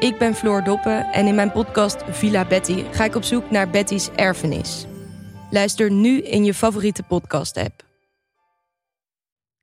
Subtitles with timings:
[0.00, 3.70] Ik ben Floor Doppen en in mijn podcast Villa Betty ga ik op zoek naar
[3.70, 4.86] Betty's erfenis.
[5.50, 7.84] Luister nu in je favoriete podcast-app.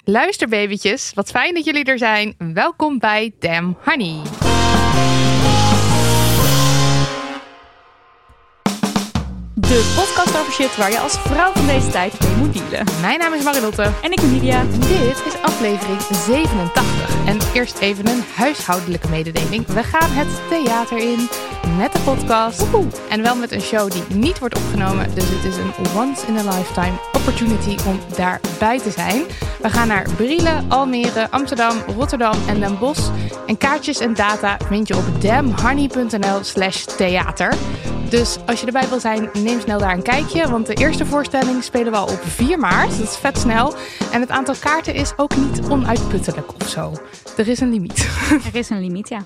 [0.03, 2.35] Luister babytjes, wat fijn dat jullie er zijn.
[2.53, 4.46] Welkom bij Damn Honey.
[9.67, 12.85] De podcast over shit waar je als vrouw van deze tijd mee moet dealen.
[13.01, 13.91] Mijn naam is Marilotte.
[14.01, 14.63] En ik ben Lydia.
[14.63, 17.25] Dit is aflevering 87.
[17.25, 19.65] En eerst even een huishoudelijke mededeling.
[19.65, 21.29] We gaan het theater in
[21.77, 22.65] met de podcast.
[23.09, 25.13] En wel met een show die niet wordt opgenomen.
[25.13, 29.23] Dus het is een once in a lifetime opportunity om daarbij te zijn.
[29.61, 33.09] We gaan naar Brielen, Almere, Amsterdam, Rotterdam en Den Bosch.
[33.45, 37.53] En kaartjes en data vind je op damhoney.nl slash theater.
[38.09, 40.49] Dus als je erbij wil zijn, neem snel daar een kijkje.
[40.49, 42.89] Want de eerste voorstelling spelen we al op 4 maart.
[42.89, 43.73] Dat is vet snel.
[44.11, 46.93] En het aantal kaarten is ook niet onuitputtelijk of zo.
[47.37, 48.09] Er is een limiet.
[48.51, 49.25] Er is een limiet, ja.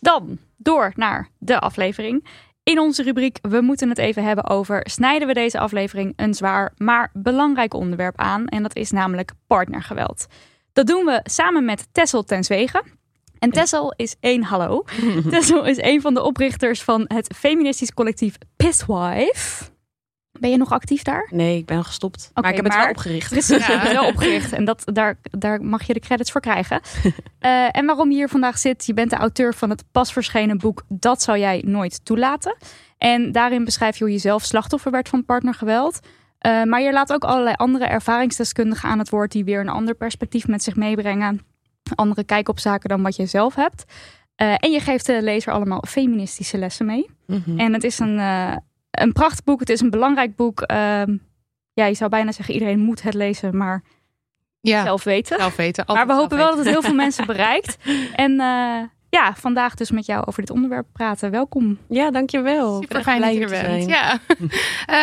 [0.00, 2.26] Dan door naar de aflevering.
[2.62, 6.72] In onze rubriek We moeten het even hebben over snijden we deze aflevering een zwaar
[6.76, 8.46] maar belangrijk onderwerp aan.
[8.46, 10.26] En dat is namelijk partnergeweld.
[10.72, 13.00] Dat doen we samen met Tessel ten Zwegen.
[13.42, 14.84] En Tessel is één hallo.
[15.30, 19.70] Tessel is een van de oprichters van het feministisch collectief Pisswife.
[20.40, 21.28] Ben je nog actief daar?
[21.30, 22.30] Nee, ik ben gestopt.
[22.34, 23.30] maar ik heb het wel opgericht.
[23.30, 24.52] Precies, het wel opgericht.
[24.52, 26.80] En dat, daar, daar mag je de credits voor krijgen.
[27.04, 27.12] Uh,
[27.78, 30.82] en waarom je hier vandaag zit, je bent de auteur van het pas verschenen boek
[30.88, 32.56] Dat zou jij nooit toelaten.
[32.98, 36.00] En daarin beschrijf je hoe je zelf slachtoffer werd van partnergeweld.
[36.46, 39.94] Uh, maar je laat ook allerlei andere ervaringsdeskundigen aan het woord die weer een ander
[39.94, 41.51] perspectief met zich meebrengen.
[41.94, 43.84] Andere kijk op zaken dan wat je zelf hebt.
[44.42, 47.10] Uh, en je geeft de lezer allemaal feministische lessen mee.
[47.26, 47.58] Mm -hmm.
[47.58, 48.18] En het is een,
[48.90, 49.60] een prachtig boek.
[49.60, 50.60] Het is een belangrijk boek.
[50.60, 51.22] Um,
[51.74, 53.82] ja, je zou bijna zeggen iedereen moet het lezen, maar
[54.60, 55.38] ja, zelf weten.
[55.38, 57.76] Zelf weten maar we hopen wel dat het heel veel mensen bereikt.
[58.14, 58.82] En uh,
[59.16, 61.30] ja, vandaag dus met jou over dit onderwerp praten.
[61.30, 61.78] Welkom.
[61.88, 62.80] Ja, dankjewel.
[62.80, 63.88] Super fijn dat je er bent.
[63.88, 64.20] Ja.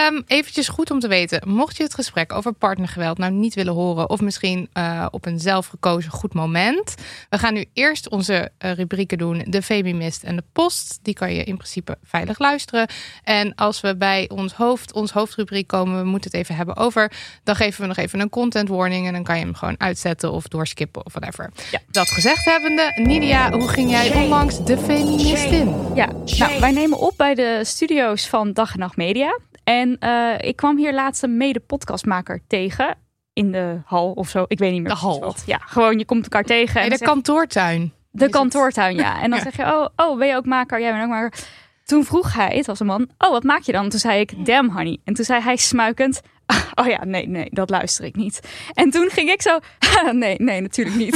[0.08, 1.42] um, eventjes goed om te weten.
[1.50, 4.10] Mocht je het gesprek over partnergeweld nou niet willen horen...
[4.10, 6.96] of misschien uh, op een zelfgekozen goed moment...
[7.30, 9.46] we gaan nu eerst onze uh, rubrieken doen.
[9.48, 11.00] De Femimist en de Post.
[11.02, 12.88] Die kan je in principe veilig luisteren.
[13.24, 16.02] En als we bij ons hoofd, ons hoofdrubriek komen...
[16.02, 17.12] we moeten het even hebben over...
[17.44, 19.08] dan geven we nog even een content warning...
[19.08, 21.50] en dan kan je hem gewoon uitzetten of doorskippen of whatever.
[21.72, 21.80] Ja.
[21.88, 25.76] Dat gezegd hebbende, Nidia, hoe ging jij onlangs de feministin.
[25.96, 29.40] Ja, nou, wij nemen op bij de studio's van Dag en Nacht Media.
[29.64, 32.98] En uh, ik kwam hier laatst een mede-podcastmaker tegen.
[33.34, 34.46] In de hal of zo.
[34.48, 34.92] Ik weet niet meer.
[34.92, 35.20] De hal.
[35.20, 35.44] Wat.
[35.46, 36.82] Ja, gewoon je komt elkaar tegen.
[36.82, 37.94] En de kantoortuin.
[38.12, 39.22] De kantoortuin, ja.
[39.22, 39.46] En dan ja.
[39.52, 40.82] zeg je, oh, oh, ben je ook maker?
[40.82, 41.40] Jij bent ook maker.
[41.86, 43.90] Toen vroeg hij, het was een man, oh, wat maak je dan?
[43.90, 44.98] Toen zei ik, damn honey.
[45.04, 46.22] En toen zei hij smuikend,
[46.80, 48.40] oh ja, nee, nee, dat luister ik niet.
[48.74, 49.60] En toen ging ik zo,
[50.12, 51.16] nee, nee, natuurlijk niet.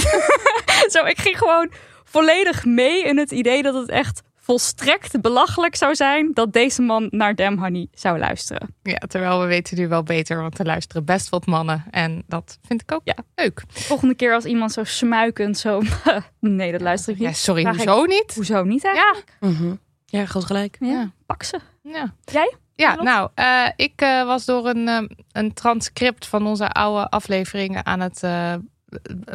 [0.94, 1.72] zo, ik ging gewoon
[2.14, 7.08] volledig mee in het idee dat het echt volstrekt belachelijk zou zijn dat deze man
[7.10, 8.76] naar Damn Honey zou luisteren.
[8.84, 12.58] Ja, terwijl we weten nu wel beter, want er luisteren best wat mannen en dat
[12.68, 13.16] vind ik ook ja.
[13.36, 13.64] leuk.
[13.68, 15.82] Volgende keer als iemand zo smuikend zo,
[16.40, 17.28] nee, dat luister ik niet.
[17.28, 18.36] Ja, sorry, hoezo ik, niet?
[18.36, 19.38] Hoezo niet eigenlijk?
[19.40, 19.80] Ja, mm -hmm.
[20.06, 20.78] ja groot gelijk.
[20.80, 21.12] Ja, ja.
[21.26, 21.60] pak ze.
[21.84, 22.14] Ja.
[22.24, 22.56] Jij?
[22.76, 25.02] Ja, nou, uh, ik uh, was door een, uh,
[25.32, 28.24] een transcript van onze oude afleveringen aan het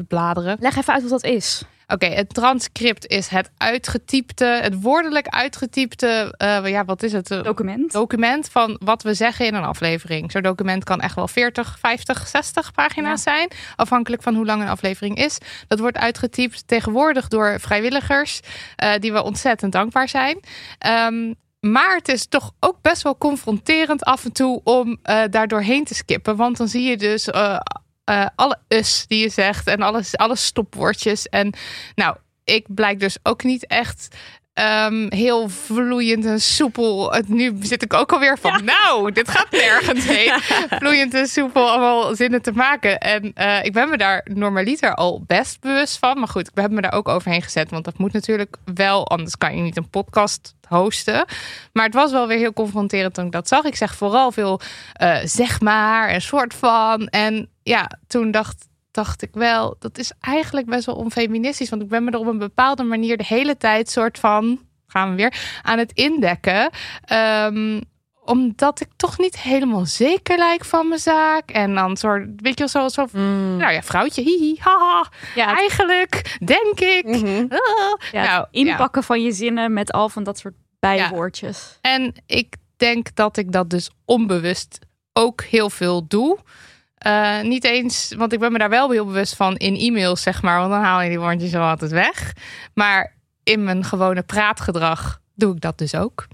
[0.08, 0.56] bladeren.
[0.60, 1.64] Leg even uit wat dat is.
[1.90, 7.28] Oké, okay, het transcript is het uitgetypte, het woordelijk uitgetypte, uh, ja, wat is het?
[7.28, 7.92] Document.
[7.92, 10.32] Document van wat we zeggen in een aflevering.
[10.32, 13.32] Zo'n document kan echt wel 40, 50, 60 pagina's ja.
[13.32, 15.38] zijn, afhankelijk van hoe lang een aflevering is.
[15.68, 18.40] Dat wordt uitgetypt tegenwoordig door vrijwilligers,
[18.84, 20.40] uh, die we ontzettend dankbaar zijn.
[20.86, 25.48] Um, maar het is toch ook best wel confronterend af en toe om uh, daar
[25.48, 26.36] doorheen te skippen.
[26.36, 27.58] Want dan zie je dus uh,
[28.08, 31.28] uh, alle us die je zegt en alles, alle stopwoordjes.
[31.28, 31.52] En
[31.94, 34.08] nou, ik blijk dus ook niet echt
[34.58, 37.14] um, heel vloeiend en soepel.
[37.26, 40.40] Nu zit ik ook alweer van, nou, dit gaat nergens heen.
[40.78, 42.98] Vloeiend en soepel allemaal zinnen te maken.
[42.98, 46.18] En uh, ik ben me daar normaliter al best bewust van.
[46.18, 47.70] Maar goed, ik heb me daar ook overheen gezet.
[47.70, 51.24] Want dat moet natuurlijk wel, anders kan je niet een podcast hosten.
[51.72, 53.64] Maar het was wel weer heel confronterend toen ik dat zag.
[53.64, 54.60] Ik zeg vooral veel
[55.02, 57.08] uh, zeg maar en soort van.
[57.08, 61.70] En ja, toen dacht dacht ik wel, dat is eigenlijk best wel onfeministisch.
[61.70, 65.10] Want ik ben me er op een bepaalde manier de hele tijd soort van, gaan
[65.10, 66.70] we weer, aan het indekken.
[67.12, 67.80] Um,
[68.28, 71.50] omdat ik toch niet helemaal zeker lijk van mijn zaak.
[71.50, 73.56] En dan soort, weet je wel, zo, zo mm.
[73.56, 75.10] nou ja, vrouwtje, hihi, haha.
[75.34, 77.04] Ja, eigenlijk, denk ik.
[77.04, 77.48] Mm
[78.12, 81.78] ja, nou, inpakken van je zinnen met al van dat soort bijwoordjes.
[81.80, 84.78] En ik denk dat ik dat dus onbewust
[85.12, 86.38] ook heel veel doe.
[87.06, 90.42] Uh, niet eens, want ik ben me daar wel heel bewust van in e-mails, zeg
[90.42, 90.58] maar.
[90.58, 92.32] Want dan haal je die woordjes al altijd weg.
[92.74, 96.26] Maar in mijn gewone praatgedrag doe ik dat dus ook.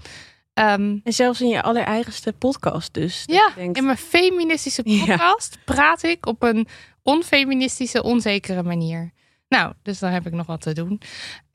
[0.59, 3.23] Um, en zelfs in je allereigenste podcast dus.
[3.25, 6.67] Ja, in mijn feministische podcast praat ik op een
[7.03, 9.11] onfeministische, onzekere manier.
[9.47, 11.01] Nou, dus dan heb ik nog wat te doen.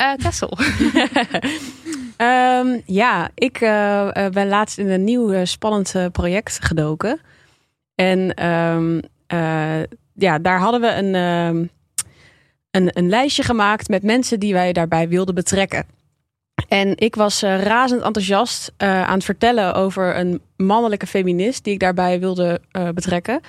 [0.01, 0.59] Uh, Tessel.
[2.17, 7.21] um, ja, ik uh, ben laatst in een nieuw spannend project gedoken.
[7.95, 9.83] En um, uh,
[10.15, 11.15] ja, daar hadden we een,
[12.71, 15.87] een, een lijstje gemaakt met mensen die wij daarbij wilden betrekken.
[16.69, 21.73] En ik was uh, razend enthousiast uh, aan het vertellen over een mannelijke feminist die
[21.73, 22.61] ik daarbij wilde
[22.95, 23.41] betrekken.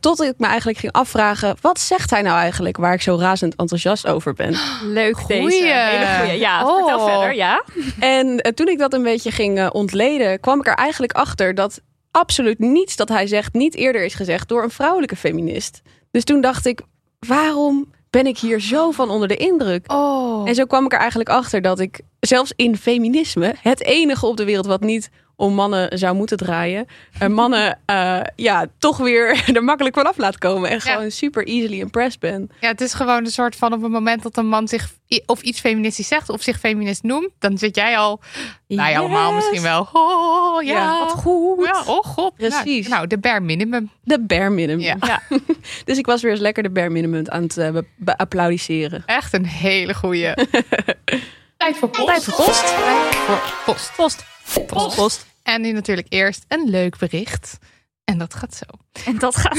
[0.00, 3.56] tot ik me eigenlijk ging afvragen, wat zegt hij nou eigenlijk waar ik zo razend
[3.56, 4.54] enthousiast over ben?
[4.82, 5.48] Leuk goeie.
[5.48, 5.66] deze.
[5.66, 6.38] Hele goeie.
[6.38, 6.76] Ja, oh.
[6.76, 7.34] vertel verder.
[7.34, 7.64] Ja.
[7.98, 11.80] En toen ik dat een beetje ging ontleden, kwam ik er eigenlijk achter dat
[12.10, 15.82] absoluut niets dat hij zegt niet eerder is gezegd door een vrouwelijke feminist.
[16.10, 16.80] Dus toen dacht ik,
[17.18, 19.92] waarom ben ik hier zo van onder de indruk?
[19.92, 20.48] Oh.
[20.48, 24.36] En zo kwam ik er eigenlijk achter dat ik zelfs in feminisme, het enige op
[24.36, 25.10] de wereld wat niet
[25.40, 26.86] om mannen zou moeten draaien.
[27.18, 30.70] En mannen uh, ja, toch weer er makkelijk vanaf laat komen.
[30.70, 32.50] En gewoon super easily impressed ben.
[32.60, 34.92] Ja, het is gewoon een soort van op het moment dat een man zich
[35.26, 38.20] of iets feministisch zegt of zich feminist noemt, dan zit jij al,
[38.66, 39.88] nou ja, allemaal misschien wel.
[39.92, 41.64] Oh ja, wat goed.
[41.64, 42.34] Ja, oh god.
[42.36, 42.88] Precies.
[42.88, 43.90] Nou, de bare minimum.
[44.02, 44.80] De bare minimum.
[44.80, 45.22] Ja.
[45.84, 47.76] dus ik was weer eens lekker de bare minimum aan het uh,
[48.16, 49.02] applaudisseren.
[49.06, 50.34] Echt een hele goeie.
[51.56, 52.06] Tijd voor post.
[52.06, 52.66] Tijd voor post.
[52.66, 53.92] Tijd voor post.
[53.96, 54.24] Post.
[54.66, 54.96] Post.
[54.96, 55.29] post.
[55.50, 57.58] En nu natuurlijk eerst een leuk bericht.
[58.04, 58.64] En dat gaat zo.
[59.06, 59.58] En dat gaat.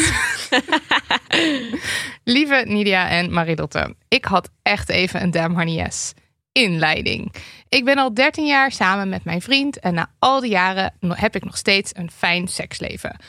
[2.23, 6.13] Lieve Nidia en Marilotte, ik had echt even een damn honey yes.
[6.51, 7.33] Inleiding.
[7.69, 11.35] Ik ben al 13 jaar samen met mijn vriend en na al die jaren heb
[11.35, 13.19] ik nog steeds een fijn seksleven.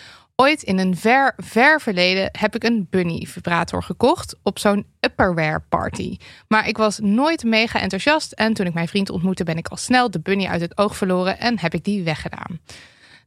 [0.43, 5.63] Ooit in een ver, ver verleden heb ik een bunny vibrator gekocht op zo'n upperwear
[5.69, 6.17] party.
[6.49, 9.77] Maar ik was nooit mega enthousiast en toen ik mijn vriend ontmoette ben ik al
[9.77, 12.61] snel de bunny uit het oog verloren en heb ik die weggedaan.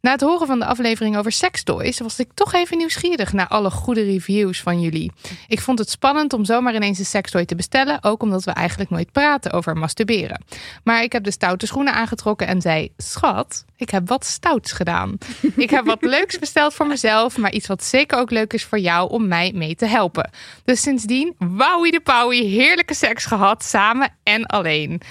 [0.06, 3.70] Na het horen van de aflevering over sextoys was ik toch even nieuwsgierig naar alle
[3.70, 5.12] goede reviews van jullie.
[5.48, 8.90] Ik vond het spannend om zomaar ineens een sextoy te bestellen, ook omdat we eigenlijk
[8.90, 10.44] nooit praten over masturberen.
[10.84, 15.18] Maar ik heb de stoute schoenen aangetrokken en zei: Schat, ik heb wat stouts gedaan.
[15.56, 18.80] Ik heb wat leuks besteld voor mezelf, maar iets wat zeker ook leuk is voor
[18.80, 20.30] jou om mij mee te helpen.
[20.64, 25.02] Dus sindsdien, wowie de pauwie, heerlijke seks gehad, samen en alleen.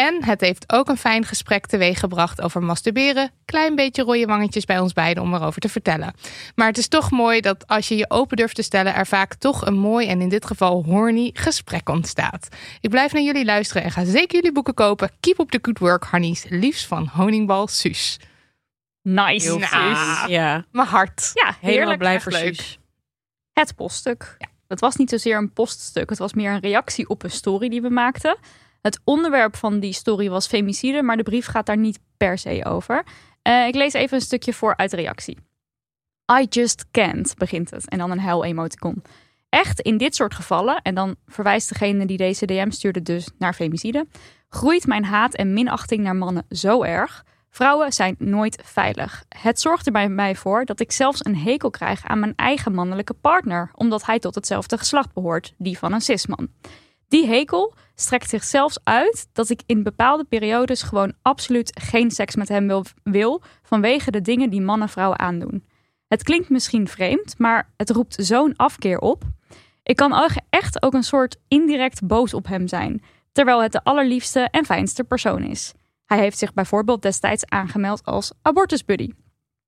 [0.00, 3.30] En het heeft ook een fijn gesprek teweeggebracht over masturberen.
[3.44, 6.14] Klein beetje rode wangetjes bij ons beiden om erover te vertellen.
[6.54, 9.34] Maar het is toch mooi dat als je je open durft te stellen, er vaak
[9.34, 12.48] toch een mooi en in dit geval horny gesprek ontstaat.
[12.80, 15.10] Ik blijf naar jullie luisteren en ga zeker jullie boeken kopen.
[15.20, 16.44] Keep up the good work, Hannies.
[16.48, 18.18] Liefst van Honingbal Suus.
[19.02, 19.58] Nice.
[19.58, 20.64] Nou, ja.
[20.72, 21.30] Mijn hart.
[21.34, 22.78] Ja, helemaal blij voor Suus.
[23.52, 24.34] Het poststuk.
[24.38, 24.48] Ja.
[24.68, 26.08] Het was niet zozeer een poststuk.
[26.08, 28.36] Het was meer een reactie op een story die we maakten.
[28.82, 32.64] Het onderwerp van die story was femicide, maar de brief gaat daar niet per se
[32.64, 33.04] over.
[33.48, 35.38] Uh, ik lees even een stukje voor uit de reactie.
[36.40, 37.88] I just can't, begint het.
[37.88, 39.02] En dan een huil-emoticon.
[39.48, 43.54] Echt, in dit soort gevallen, en dan verwijst degene die deze DM stuurde dus naar
[43.54, 44.06] femicide,
[44.48, 47.24] groeit mijn haat en minachting naar mannen zo erg.
[47.50, 49.24] Vrouwen zijn nooit veilig.
[49.28, 52.74] Het zorgt er bij mij voor dat ik zelfs een hekel krijg aan mijn eigen
[52.74, 56.48] mannelijke partner, omdat hij tot hetzelfde geslacht behoort, die van een cisman.
[57.08, 62.36] Die hekel strekt zich zelfs uit dat ik in bepaalde periodes gewoon absoluut geen seks
[62.36, 65.64] met hem wil, wil vanwege de dingen die mannen vrouwen aandoen.
[66.08, 69.22] Het klinkt misschien vreemd, maar het roept zo'n afkeer op.
[69.82, 73.02] Ik kan echt ook een soort indirect boos op hem zijn,
[73.32, 75.72] terwijl het de allerliefste en fijnste persoon is.
[76.06, 79.10] Hij heeft zich bijvoorbeeld destijds aangemeld als abortusbuddy.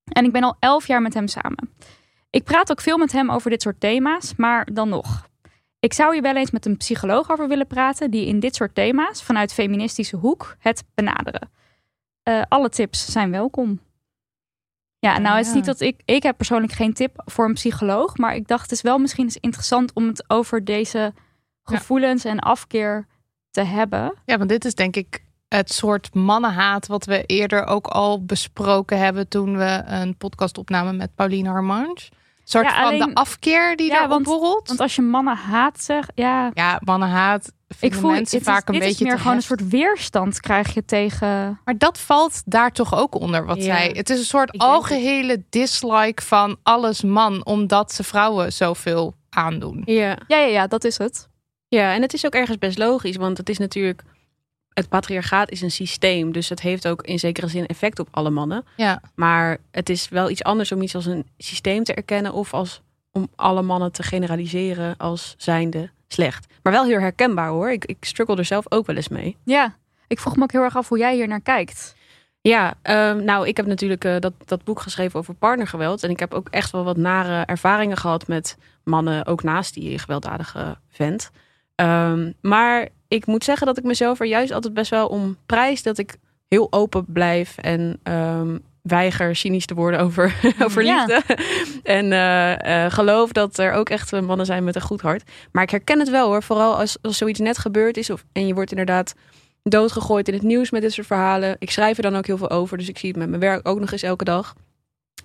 [0.04, 1.74] En ik ben al elf jaar met hem samen.
[2.30, 5.30] Ik praat ook veel met hem over dit soort thema's, maar dan nog.
[5.82, 8.74] Ik zou hier wel eens met een psycholoog over willen praten die in dit soort
[8.74, 11.50] thema's vanuit feministische hoek het benaderen.
[12.22, 13.80] Eh, alle tips zijn welkom.
[14.98, 16.00] Ja, nou is het niet dat ik.
[16.04, 18.16] Ik heb persoonlijk geen tip voor een psycholoog.
[18.16, 21.12] Maar ik dacht, het is wel misschien eens interessant om het over deze
[21.62, 23.06] gevoelens en afkeer
[23.50, 24.14] te hebben.
[24.24, 28.98] Ja, want dit is denk ik het soort mannenhaat wat we eerder ook al besproken
[28.98, 32.10] hebben toen we een podcast opnamen met Pauline Harmange.
[32.54, 34.68] Een soort Ja, van de afkeer die Ja, daar want- opborrelt.
[34.68, 38.52] Want als je mannen haat zegt, ja, ja, mannenhaat ik vinden voel mensen het is,
[38.52, 41.61] vaak een dit beetje is meer gewoon een soort weerstand krijg je tegen.
[41.64, 43.62] Maar dat valt daar toch ook onder wat Ja.
[43.62, 43.90] zij.
[43.97, 49.82] Het is een soort Ik algehele dislike van alles man, omdat ze vrouwen zoveel aandoen.
[49.85, 50.16] Ja.
[50.26, 51.28] Ja, ja, ja, dat is het.
[51.68, 54.02] ja, en het is ook ergens best logisch, want het is natuurlijk.
[54.75, 58.31] Het patriarchaat is een systeem, dus het heeft ook in zekere zin effect op alle
[58.31, 58.64] mannen.
[58.76, 59.02] Ja.
[59.14, 62.81] Maar het is wel iets anders om iets als een systeem te erkennen of als
[63.12, 66.47] om alle mannen te generaliseren als zijnde slecht.
[66.62, 67.71] Maar wel heel herkenbaar hoor.
[67.71, 69.37] Ik, ik struggle er zelf ook wel eens mee.
[69.45, 69.76] Ja,
[70.07, 71.95] ik vroeg me ook heel erg af hoe jij hier naar kijkt.
[72.41, 76.02] Ja, ehm, nou, ik heb natuurlijk eh, dat, dat boek geschreven over partnergeweld.
[76.02, 79.99] En ik heb ook echt wel wat nare ervaringen gehad met mannen, ook naast die
[79.99, 81.31] gewelddadige vent.
[81.75, 85.83] Ehm, maar ik moet zeggen dat ik mezelf er juist altijd best wel om prijs
[85.83, 86.16] dat ik
[86.49, 91.04] heel open blijf en ehm, weiger cynisch te worden over, over Ja.
[91.04, 91.37] liefde.
[91.99, 95.31] en eh, eh, geloof dat er ook echt mannen zijn met een goed hart.
[95.52, 98.47] Maar ik herken het wel hoor, vooral als, als zoiets net gebeurd is of, en
[98.47, 99.14] je wordt inderdaad
[99.62, 101.57] doodgegooid in het nieuws met dit soort verhalen.
[101.59, 103.69] Ik schrijf er dan ook heel veel over, dus ik zie het met mijn werk
[103.69, 104.54] ook nog eens elke dag.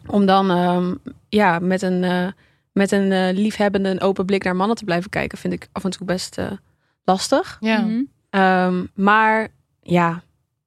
[0.08, 0.96] Om dan ehm,
[1.30, 2.28] ja, met een, eh,
[2.72, 5.90] met een liefhebbende en open blik naar mannen te blijven kijken, vind ik af en
[5.90, 6.38] toe best
[7.08, 7.58] lastig.
[7.60, 7.80] Ja.
[7.82, 8.04] Mhm.
[8.30, 9.48] Ehm, maar
[9.82, 10.22] ja,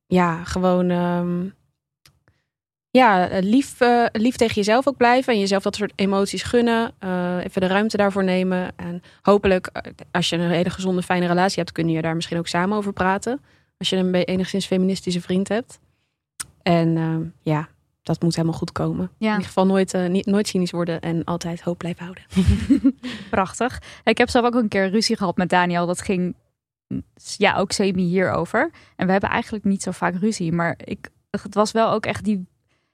[0.07, 1.45] ja, gewoon ehm,
[2.91, 5.33] ja, lief, eh, lief tegen jezelf ook blijven.
[5.33, 6.93] En jezelf dat soort emoties gunnen.
[6.99, 8.73] eh, even de ruimte daarvoor nemen.
[8.77, 12.39] En hopelijk, eh, als je een hele gezonde, fijne relatie hebt, kun je daar misschien
[12.39, 13.41] ook samen over praten.
[13.79, 15.79] Als je een be- enigszins feministische vriend hebt.
[16.63, 17.69] En ehm, ja,
[18.15, 19.03] dat moet helemaal goed komen.
[19.19, 22.25] In Ja, ieder geval nooit, eh, niet, nooit cynisch worden en altijd hoop blijven houden.
[23.31, 23.83] prachtig.
[24.05, 25.87] Ik heb zelf ook een keer ruzie gehad met Daniel.
[25.87, 26.35] Dat ging
[27.37, 28.71] ja ook semi hierover.
[28.97, 30.53] En we hebben eigenlijk niet zo vaak ruzie.
[30.53, 32.47] Maar ik, het was wel ook echt die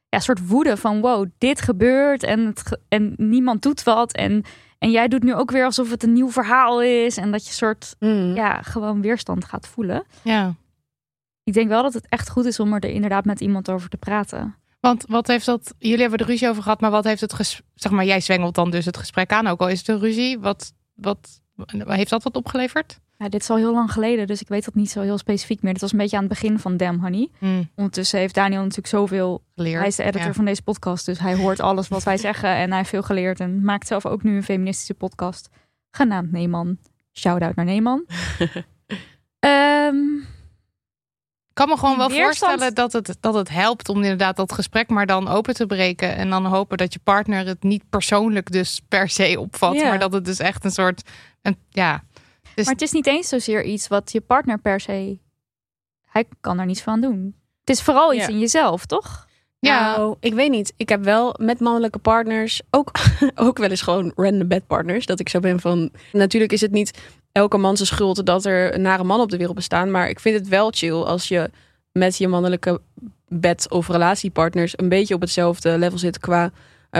[0.08, 4.12] ja, soort woede van wow, dit gebeurt en, het, ge- en niemand doet wat.
[4.12, 4.42] En,
[4.78, 7.16] en jij doet nu ook weer alsof het een nieuw verhaal is.
[7.16, 8.34] En dat je soort Mm.
[8.34, 10.04] ja, gewoon weerstand gaat voelen.
[10.22, 10.54] ja.
[11.44, 13.96] Ik denk wel dat het echt goed is om er inderdaad met iemand over te
[13.96, 14.54] praten.
[14.80, 17.60] Want wat heeft dat, jullie hebben er ruzie over gehad, maar wat heeft het, ges,
[17.74, 20.38] zeg maar, jij zwengelt dan dus het gesprek aan, ook al is het een ruzie.
[20.38, 21.40] Wat, wat,
[21.86, 22.98] heeft dat wat opgeleverd?
[23.18, 25.62] Ja, dit is al heel lang geleden, dus ik weet dat niet zo heel specifiek
[25.62, 25.72] meer.
[25.72, 27.28] Dit was een beetje aan het begin van Damn Honey.
[27.38, 29.78] Hmm, Ondertussen heeft Daniel natuurlijk zoveel geleerd.
[29.78, 30.32] Hij is de editor Ja.
[30.32, 32.48] van deze podcast, dus hij hoort alles wat wij zeggen.
[32.48, 35.48] En hij heeft veel geleerd en maakt zelf ook nu een feministische podcast.
[35.90, 36.78] Genaamd Neeman.
[37.12, 38.04] Shout-out naar Neeman.
[39.38, 40.35] Ehm, Ik
[41.56, 44.88] kan me gewoon wel weerstand- voorstellen dat het, dat het helpt om inderdaad dat gesprek
[44.88, 46.16] maar dan open te breken.
[46.16, 49.74] En dan hopen dat je partner het niet persoonlijk dus per se opvat.
[49.74, 49.88] Ja.
[49.88, 51.02] Maar dat het dus echt een soort,
[51.42, 52.02] een, ja.
[52.54, 55.18] Dus, maar het is niet eens zozeer iets wat je partner per se...
[56.04, 57.34] Hij kan er niets van doen.
[57.64, 58.32] Het is vooral iets Ja.
[58.32, 59.26] in jezelf, toch?
[59.58, 60.72] ja, Nou, ik weet niet.
[60.76, 62.90] Ik heb wel met mannelijke partners ook,
[63.34, 65.06] ook wel eens gewoon random bedpartners.
[65.06, 65.90] Dat ik zo ben van.
[66.12, 66.98] Natuurlijk is het niet
[67.36, 69.90] elke man zijn schuld dat er nare mannen op de wereld bestaan.
[69.90, 71.50] Maar ik vind het wel chill als je
[71.92, 72.80] met je mannelijke
[73.28, 76.50] bed- of relatiepartners een beetje op hetzelfde level zit qua.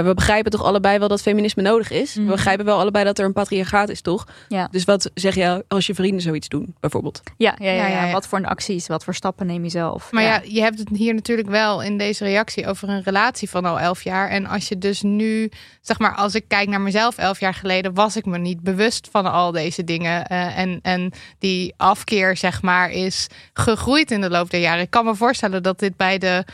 [0.04, 2.14] We begrijpen toch allebei wel dat feminisme nodig is.
[2.14, 2.24] Mhm.
[2.24, 4.26] We begrijpen wel allebei dat er een patriarchaat is, toch?
[4.48, 4.68] Ja.
[4.70, 7.22] Dus wat zeg je als je vrienden zoiets doen, bijvoorbeeld?
[7.36, 8.12] Ja, ja, ja, Ja, ja, ja, ja.
[8.12, 10.12] Wat voor acties, wat voor stappen neem je zelf?
[10.12, 10.40] Maar ja.
[10.44, 14.02] je hebt het hier natuurlijk wel in deze reactie over een relatie van al elf
[14.02, 14.28] jaar.
[14.28, 15.50] En als je dus nu,
[15.80, 19.08] zeg maar, als ik kijk naar mezelf elf jaar geleden, was ik me niet bewust
[19.10, 20.26] van al deze dingen.
[20.26, 24.82] Eh, en, en die afkeer, zeg maar, is gegroeid in de loop der jaren.
[24.82, 26.44] Ik kan me voorstellen dat dit bij de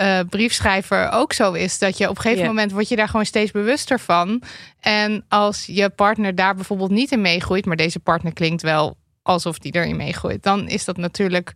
[0.00, 1.78] eh, briefschrijver ook zo is.
[1.78, 4.42] Dat je op een gegeven moment word je daar gewoon steeds bewuster van.
[4.80, 9.58] En als je partner daar bijvoorbeeld niet in meegroeit, maar deze partner klinkt wel alsof
[9.58, 11.52] die erin meegroeit, dan is dat natuurlijk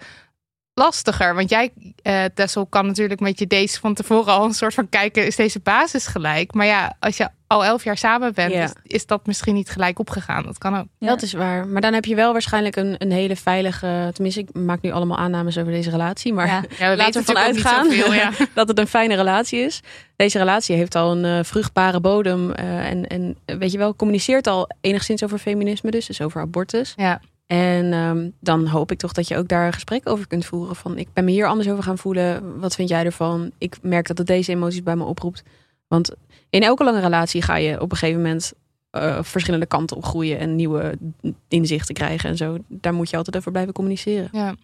[0.74, 1.34] lastiger.
[1.34, 4.88] Want jij, eh Tessel, kan natuurlijk met je deze van tevoren al een soort van
[4.88, 6.54] kijken, is deze basis gelijk?
[6.54, 8.64] Maar ja, als je al elf jaar samen bent, Ja.
[8.64, 10.42] is, is dat misschien niet gelijk opgegaan.
[10.44, 10.86] Dat kan ook.
[10.98, 11.06] Ja.
[11.06, 11.66] Dat is waar.
[11.66, 14.10] Maar dan heb je wel waarschijnlijk een, een hele veilige.
[14.12, 16.32] Tenminste, ik maak nu allemaal aannames over deze relatie.
[16.32, 16.64] Maar Ja.
[16.78, 17.90] Ja, we Laten we weten ervan natuurlijk ook niet uitgaan.
[17.90, 18.46] zoveel, ja.
[18.54, 19.80] dat het een fijne relatie is.
[20.16, 22.52] Deze relatie heeft al een eh, vruchtbare bodem.
[22.52, 26.92] eh, en, en weet je wel, communiceert al enigszins over feminisme, dus, dus over abortus.
[26.96, 27.20] Ja.
[27.46, 30.76] En ehm, dan hoop ik toch dat je ook daar een gesprek over kunt voeren.
[30.76, 32.60] Van ik ben me hier anders over gaan voelen.
[32.60, 33.50] Wat vind jij ervan?
[33.58, 35.42] Ik merk dat het deze emoties bij me oproept.
[35.88, 36.14] Want
[36.50, 38.52] in elke lange relatie ga je op een gegeven moment
[38.92, 40.98] uh, verschillende kanten op groeien en nieuwe
[41.48, 42.58] inzichten krijgen en zo.
[42.68, 44.28] Daar moet je altijd over blijven communiceren.
[44.32, 44.54] Ja.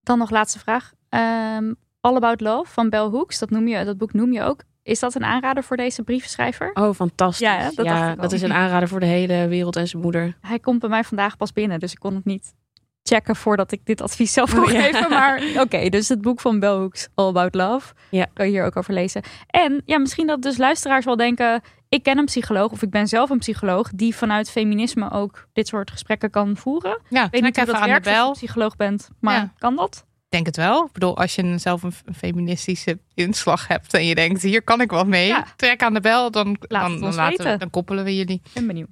[0.00, 0.92] Dan nog laatste vraag.
[1.08, 4.62] Um, All About Love van Bell Hooks, dat, noem je, dat boek noem je ook.
[4.88, 6.70] Is dat een aanrader voor deze brievenschrijver?
[6.74, 7.46] Oh, fantastisch.
[7.46, 10.36] Ja, dat, ja, dat is een aanrader voor de hele wereld en zijn moeder.
[10.40, 12.54] Hij komt bij mij vandaag pas binnen, dus ik kon het niet
[13.02, 15.10] checken voordat ik dit advies zelf kon oh, geven.
[15.10, 17.94] Maar oké, dus het boek van Bell Hooks, All About Love.
[18.10, 18.26] Ja.
[18.34, 19.22] Kan je hier ook over lezen.
[19.46, 21.62] En ja, misschien dat dus luisteraars wel denken...
[21.88, 23.90] ik ken een psycholoog of ik ben zelf een psycholoog...
[23.94, 27.00] die vanuit feminisme ook dit soort gesprekken kan voeren.
[27.08, 30.06] Ja, ik weet niet of dat werkt als je psycholoog bent, maar kan dat?
[30.28, 30.84] Denk het wel.
[30.84, 34.90] Ik bedoel, als je zelf een, feministische inslag hebt en je denkt, hier kan ik
[34.90, 38.40] wat mee, trek aan de bel, dan, dan, dan, laten we, dan koppelen we jullie.
[38.44, 38.88] Ik ben benieuwd.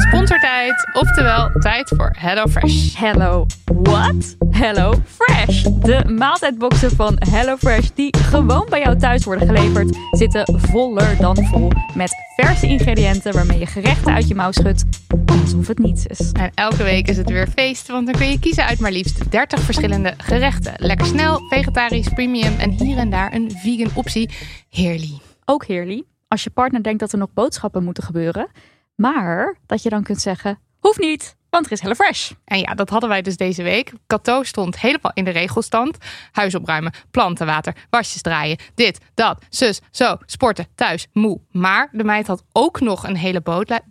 [0.00, 2.94] Sponsortijd, oftewel tijd voor Hello Fresh.
[2.98, 4.36] Hello what?
[4.50, 5.62] Hello Fresh.
[5.62, 11.36] De maaltijdboxen van Hello Fresh die gewoon bij jou thuis worden geleverd, zitten voller dan
[11.44, 14.84] vol met verse ingrediënten waarmee je gerechten uit je mouw schudt
[15.26, 16.32] alsof het niets is.
[16.32, 19.30] En elke week is het weer feest, want dan kun je kiezen uit maar liefst
[19.30, 20.72] 30 verschillende gerechten.
[20.76, 24.30] Lekker snel, vegetarisch, premium en hier en daar een vegan optie.
[24.70, 25.22] Heerlijk.
[25.44, 28.48] Ook heerlijk als je partner denkt dat er nog boodschappen moeten gebeuren
[28.96, 32.30] maar dat je dan kunt zeggen, hoeft niet, want er is HelloFresh.
[32.44, 33.92] En ja, dat hadden wij dus deze week.
[34.06, 35.98] Kato stond helemaal in de regelstand.
[36.32, 41.40] Huis opruimen, plantenwater, wasjes draaien, dit, dat, zus, zo, sporten, thuis, moe.
[41.50, 43.42] Maar de meid had ook nog een hele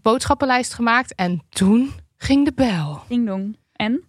[0.01, 1.15] boodschappenlijst gemaakt.
[1.15, 3.03] En toen ging de bel.
[3.07, 3.57] Ding dong.
[3.73, 4.03] En?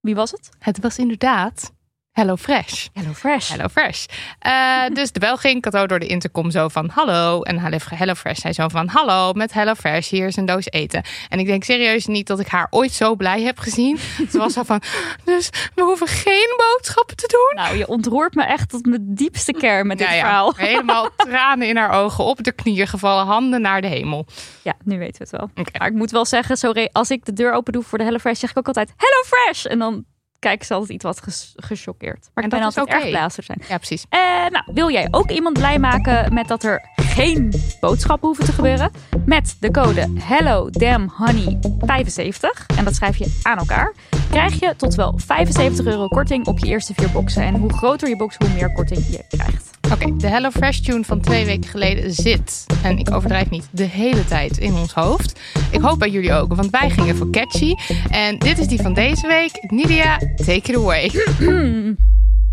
[0.00, 0.48] Wie was het?
[0.58, 1.72] Het was inderdaad
[2.18, 2.88] Hello Fresh.
[2.92, 3.50] Hello Fresh.
[3.50, 4.06] Hello Fresh.
[4.46, 7.42] Uh, dus de bel ging Kato door de intercom zo van hallo.
[7.42, 10.10] En Hello Fresh zei zo van hallo met Hello Fresh.
[10.10, 11.02] Hier is een doos eten.
[11.28, 13.98] En ik denk serieus niet dat ik haar ooit zo blij heb gezien.
[14.30, 14.82] Ze was zo van,
[15.24, 17.64] dus we hoeven geen boodschappen te doen.
[17.64, 20.52] Nou, je ontroert me echt tot mijn diepste kern met dit verhaal.
[20.56, 24.26] Helemaal tranen in haar ogen, op de knieën gevallen, handen naar de hemel.
[24.62, 25.50] Ja, nu weten we het wel.
[25.50, 25.78] Okay.
[25.78, 28.18] Maar ik moet wel zeggen, sorry, als ik de deur open doe voor de Hello
[28.18, 29.64] Fresh, zeg ik ook altijd Hello Fresh.
[29.64, 30.04] En dan
[30.38, 31.22] kijk ze altijd iets wat
[31.56, 32.30] gechoqueerd.
[32.34, 33.00] Maar en ik ben altijd okay.
[33.00, 33.62] erg blij zijn.
[33.68, 34.04] Ja, precies.
[34.08, 38.52] En nou, wil jij ook iemand blij maken met dat er geen boodschappen hoeven te
[38.52, 38.90] gebeuren?
[39.24, 43.94] Met de code Hello Damn Honey 75 en dat schrijf je aan elkaar,
[44.30, 47.42] krijg je tot wel 75 euro korting op je eerste vier boxen.
[47.42, 49.78] En hoe groter je box, hoe meer korting je krijgt.
[49.92, 53.84] Oké, de Hello Fresh tune van twee weken geleden zit, en ik overdrijf niet, de
[53.84, 55.40] hele tijd in ons hoofd.
[55.70, 57.74] Ik hoop bij jullie ook, want wij gingen voor catchy.
[58.10, 59.66] En dit is die van deze week.
[59.70, 61.10] Nidia, take it away.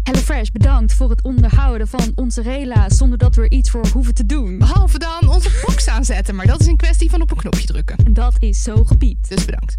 [0.03, 4.13] HelloFresh, bedankt voor het onderhouden van onze rela zonder dat we er iets voor hoeven
[4.13, 4.57] te doen.
[4.57, 7.97] Behalve dan onze box aanzetten, maar dat is een kwestie van op een knopje drukken.
[8.05, 9.29] En dat is zo gepiept.
[9.29, 9.77] Dus bedankt.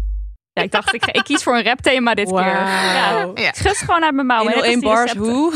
[0.53, 2.39] Ja, ik dacht, ik, ik kies voor een rap thema dit keer.
[2.39, 3.51] Ja, ja.
[3.53, 4.43] Schus gewoon uit mijn mouw.
[4.43, 5.53] 101 bars, hoe?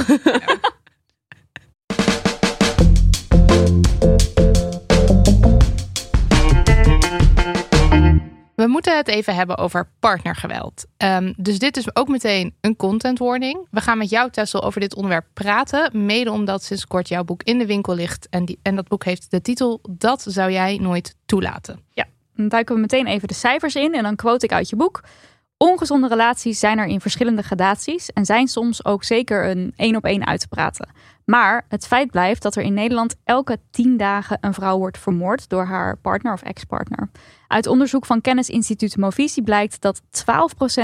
[8.62, 10.86] We moeten het even hebben over partnergeweld.
[10.97, 13.67] Um, dus dit is ook meteen een content warning.
[13.71, 16.06] We gaan met jou, Tessel, over dit onderwerp praten.
[16.06, 18.28] Mede omdat sinds kort jouw boek in de winkel ligt.
[18.30, 21.80] En, die, en dat boek heeft de titel Dat zou jij nooit toelaten.
[21.93, 23.93] Ja, dan duiken we meteen even de cijfers in.
[23.93, 25.04] En dan quote ik uit je boek.
[25.62, 30.06] Ongezonde relaties zijn er in verschillende gradaties en zijn soms ook zeker een één op
[30.06, 30.89] één uit te praten.
[31.26, 35.50] Maar het feit blijft dat er in Nederland elke tien dagen een vrouw wordt vermoord
[35.50, 37.10] door haar partner of ex-partner.
[37.47, 40.04] Uit onderzoek van kennisinstituut Movisie blijkt dat 12%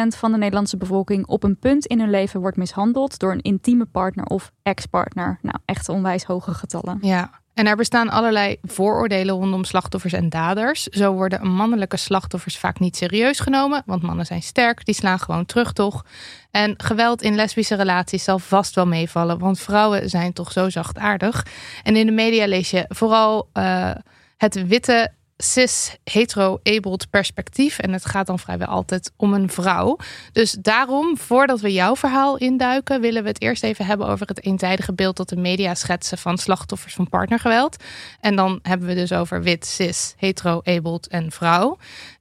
[0.08, 3.86] van de Nederlandse bevolking op een punt in hun leven wordt mishandeld door een intieme
[3.86, 5.40] partner of ex-partner.
[5.42, 6.98] Nou, echt onwijs hoge getallen.
[7.02, 10.84] Ja, en er bestaan allerlei vooroordelen rondom slachtoffers en daders.
[10.84, 15.46] Zo worden mannelijke slachtoffers vaak niet serieus genomen, want mannen zijn sterk, die slaan gewoon
[15.46, 16.06] terug toch.
[16.52, 21.46] En geweld in lesbische relaties zal vast wel meevallen, want vrouwen zijn toch zo zachtaardig.
[21.84, 23.92] En in de media lees je vooral uh,
[24.38, 27.80] het witte cis-hetero-abled perspectief.
[27.80, 29.98] En het gaat dan vrijwel altijd om een vrouw.
[30.32, 34.46] Dus daarom, voordat we jouw verhaal induiken, willen we het eerst even hebben over het
[34.46, 37.84] eenzijdige beeld dat de media schetsen van slachtoffers van partnergeweld.
[38.20, 41.78] En dan hebben we dus over wit, cis, hetero-abled en vrouw.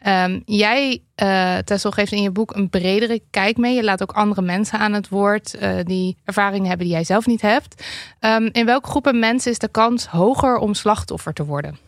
[0.06, 3.74] Um, jij, uh, Tessel, geeft in je boek een bredere kijk mee.
[3.74, 7.26] Je laat ook andere mensen aan het woord uh, die ervaringen hebben die jij zelf
[7.26, 7.84] niet hebt.
[8.20, 11.85] Um, in welke groepen mensen is de kans hoger om slachtoffer te worden?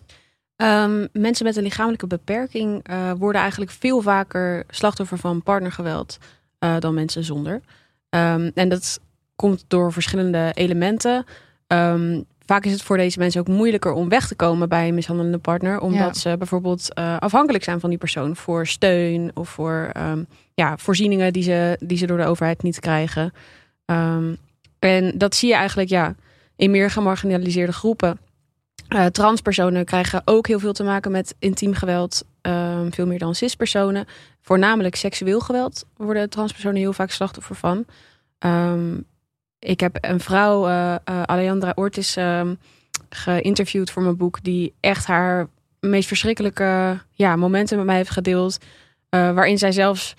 [0.63, 6.19] Um, mensen met een lichamelijke beperking uh, worden eigenlijk veel vaker slachtoffer van partnergeweld
[6.61, 7.55] uh, dan mensen zonder.
[7.55, 9.01] Um, en dat
[9.37, 11.27] komt door verschillende elementen.
[11.67, 14.95] Um, vaak is het voor deze mensen ook moeilijker om weg te komen bij een
[14.95, 16.31] mishandelende partner, omdat ja.
[16.31, 19.93] ze bijvoorbeeld uh, afhankelijk zijn van die persoon voor steun of voor
[20.55, 23.33] ja, voorzieningen die ze, die ze door de overheid niet krijgen.
[24.79, 26.15] en dat zie je eigenlijk, ja
[26.59, 28.19] in meer gemarginaliseerde groepen.
[28.89, 32.25] Uh, transpersonen krijgen ook heel veel te maken met intiem geweld.
[32.41, 34.07] Ehm, veel meer dan cispersonen.
[34.41, 37.85] Voornamelijk seksueel geweld worden transpersonen heel vaak slachtoffer van.
[38.39, 38.97] Ehm,
[39.59, 42.59] ik heb een vrouw, uh, uh, Alejandra Ortiz, um,
[43.09, 44.43] geïnterviewd voor mijn boek.
[44.43, 45.49] Die echt haar
[45.81, 48.59] meest verschrikkelijke ja, momenten met mij heeft gedeeld.
[49.11, 50.15] waarin zij zelfs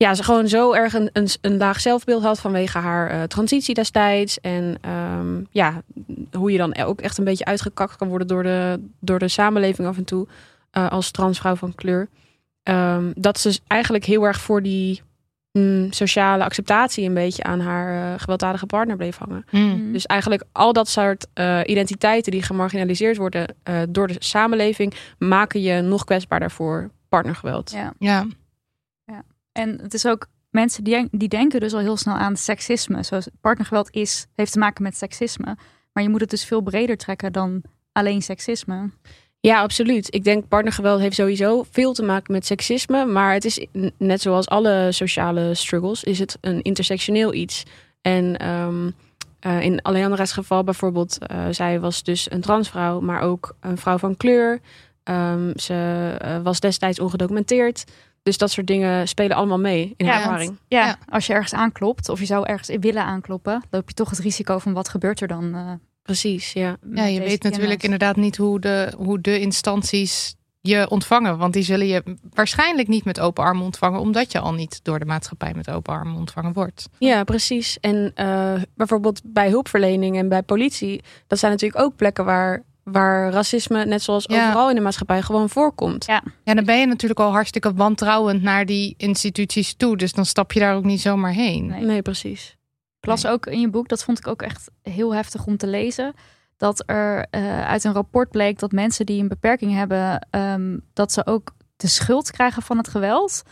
[0.00, 3.74] ja, ze gewoon zo erg een, een, een laag zelfbeeld had vanwege haar uh, transitie
[3.74, 4.40] destijds.
[4.40, 4.78] En
[5.18, 5.82] um, ja,
[6.32, 9.88] hoe je dan ook echt een beetje uitgekakt kan worden door de, door de samenleving
[9.88, 10.26] af en toe.
[10.72, 12.08] Uh, als transvrouw van kleur.
[12.62, 15.02] Um, dat ze eigenlijk heel erg voor die
[15.52, 19.44] mm, sociale acceptatie een beetje aan haar uh, gewelddadige partner bleef hangen.
[19.50, 19.92] Mm.
[19.92, 21.26] Dus eigenlijk al dat soort
[21.64, 23.56] identiteiten die gemarginaliseerd worden
[23.88, 27.70] door de samenleving, maken je nog kwetsbaarder voor partnergeweld.
[27.70, 27.92] Ja.
[27.98, 28.26] ja.
[29.52, 33.02] En het is ook mensen die, die denken dus al heel snel aan seksisme.
[33.02, 35.56] Zoals partnergeweld is, heeft te maken met seksisme.
[35.92, 38.90] Maar je moet het dus veel breder trekken dan alleen seksisme.
[39.40, 40.14] Ja, absoluut.
[40.14, 43.04] Ik denk partnergeweld heeft sowieso veel te maken met seksisme.
[43.04, 43.66] Maar het is
[43.98, 47.64] net zoals alle sociale struggles, is het een intersectioneel iets.
[48.00, 48.94] En um,
[49.46, 53.98] uh, in Alejandra's geval bijvoorbeeld, uh, zij was dus een transvrouw, maar ook een vrouw
[53.98, 54.60] van kleur.
[55.04, 57.84] Um, ze uh, was destijds ongedocumenteerd.
[58.22, 60.48] Dus dat soort dingen spelen allemaal mee in ja, ervaring.
[60.48, 63.94] Want, ja, ja, als je ergens aanklopt of je zou ergens willen aankloppen, loop je
[63.94, 65.54] toch het risico van wat gebeurt er dan.
[65.54, 66.76] Uh, Precies, ja.
[66.94, 71.38] Ja, je weet natuurlijk inderdaad niet hoe de, hoe de instanties je ontvangen.
[71.38, 74.98] Want die zullen je waarschijnlijk niet met open armen ontvangen, omdat je al niet door
[74.98, 76.88] de maatschappij met open armen ontvangen wordt.
[76.98, 77.78] Ja, precies.
[77.80, 83.30] En uh, bijvoorbeeld bij hulpverlening en bij politie, dat zijn natuurlijk ook plekken waar waar
[83.30, 84.44] racisme, net zoals Ja.
[84.46, 86.06] overal in de maatschappij, gewoon voorkomt.
[86.06, 86.22] Ja.
[86.44, 89.96] Ja, dan ben je natuurlijk al hartstikke wantrouwend naar die instituties toe.
[89.96, 91.66] Dus dan stap je daar ook niet zomaar heen.
[91.66, 91.84] Nee.
[91.84, 92.56] Nee, precies.
[93.00, 95.66] Ik las ook in je boek, dat vond ik ook echt heel heftig om te
[95.66, 96.14] lezen.
[96.56, 101.12] Dat er uh, uit een rapport bleek dat mensen die een beperking hebben, um, dat
[101.12, 103.42] ze ook de schuld krijgen van het geweld.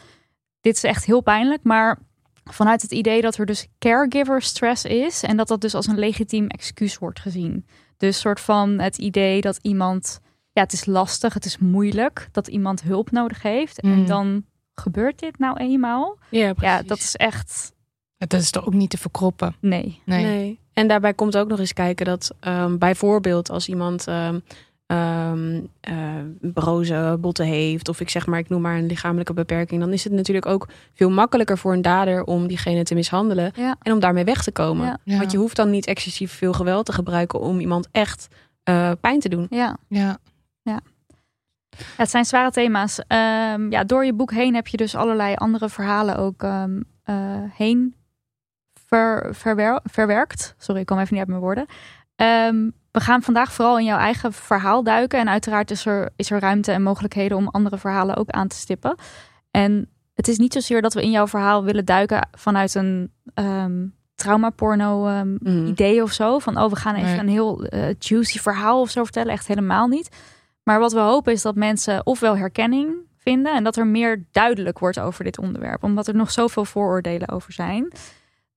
[0.60, 1.98] Dit is echt heel pijnlijk, maar
[2.44, 5.98] vanuit het idee dat er dus caregiver stress is en dat dat dus als een
[5.98, 7.66] legitiem excuus wordt gezien.
[7.98, 10.20] Dus soort van het idee dat iemand,
[10.52, 13.82] ja, het is lastig, het is moeilijk dat iemand hulp nodig heeft.
[13.82, 13.92] Mm.
[13.92, 16.18] En dan gebeurt dit nou eenmaal.
[16.28, 16.76] Ja, precies.
[16.76, 17.72] Ja, dat is echt,
[18.16, 19.56] Dat is toch ook niet te verkroppen.
[19.60, 20.00] nee.
[20.04, 20.24] Nee.
[20.24, 20.58] Nee.
[20.72, 24.42] En daarbij komt ook nog eens kijken dat um, bijvoorbeeld als iemand um,
[24.92, 25.94] um, uh,
[26.40, 30.04] broze botten heeft, of ik zeg maar, ik noem maar een lichamelijke beperking, dan is
[30.04, 33.76] het natuurlijk ook veel makkelijker voor een dader om diegene te mishandelen Ja.
[33.82, 34.86] en om daarmee weg te komen.
[34.86, 34.98] Ja.
[35.04, 35.18] Ja.
[35.18, 38.28] Want je hoeft dan niet excessief veel geweld te gebruiken om iemand echt
[38.68, 39.46] uh, pijn te doen.
[39.50, 39.76] Ja.
[39.88, 40.18] Ja.
[40.62, 40.80] Ja,
[41.96, 42.98] het zijn zware thema's.
[42.98, 47.14] Um, ja, door je boek heen heb je dus allerlei andere verhalen ook um, uh,
[47.52, 47.94] heen
[48.86, 50.54] ver, verwer, verwerkt.
[50.58, 51.66] Sorry, ik kom even niet uit mijn woorden.
[52.16, 55.18] Um, we gaan vandaag vooral in jouw eigen verhaal duiken.
[55.18, 58.56] En uiteraard is er, is er ruimte en mogelijkheden om andere verhalen ook aan te
[58.56, 58.96] stippen.
[59.50, 63.94] En het is niet zozeer dat we in jouw verhaal willen duiken vanuit een um,
[64.14, 65.66] traumaporno um, mm.
[65.66, 66.38] idee of zo.
[66.38, 67.18] Van oh, we gaan even Nee.
[67.18, 69.32] een heel uh, juicy verhaal of zo vertellen.
[69.32, 70.08] Echt helemaal niet.
[70.62, 74.78] Maar wat we hopen is dat mensen ofwel herkenning vinden en dat er meer duidelijk
[74.78, 77.92] wordt over dit onderwerp, omdat er nog zoveel vooroordelen over zijn.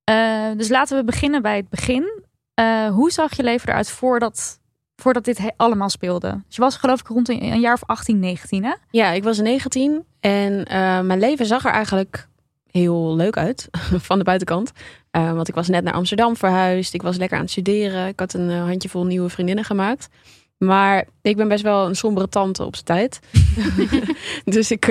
[0.09, 2.23] Uh, dus laten we beginnen bij het begin.
[2.59, 4.59] Uh, hoe zag je leven eruit voordat,
[4.95, 6.41] voordat dit allemaal speelde?
[6.47, 8.73] Dus je was geloof ik rond een, een jaar of 18, 19 hè?
[8.89, 12.27] Ja, ik was 19 en uh, mijn leven zag er eigenlijk
[12.71, 13.67] heel leuk uit
[14.07, 14.71] van de buitenkant.
[15.11, 16.93] Uh, want ik was net naar Amsterdam verhuisd.
[16.93, 18.07] Ik was lekker aan het studeren.
[18.07, 20.09] Ik had een handjevol nieuwe vriendinnen gemaakt.
[20.57, 23.19] Maar ik ben best wel een sombere tante op zijn tijd.
[24.55, 24.85] dus ik,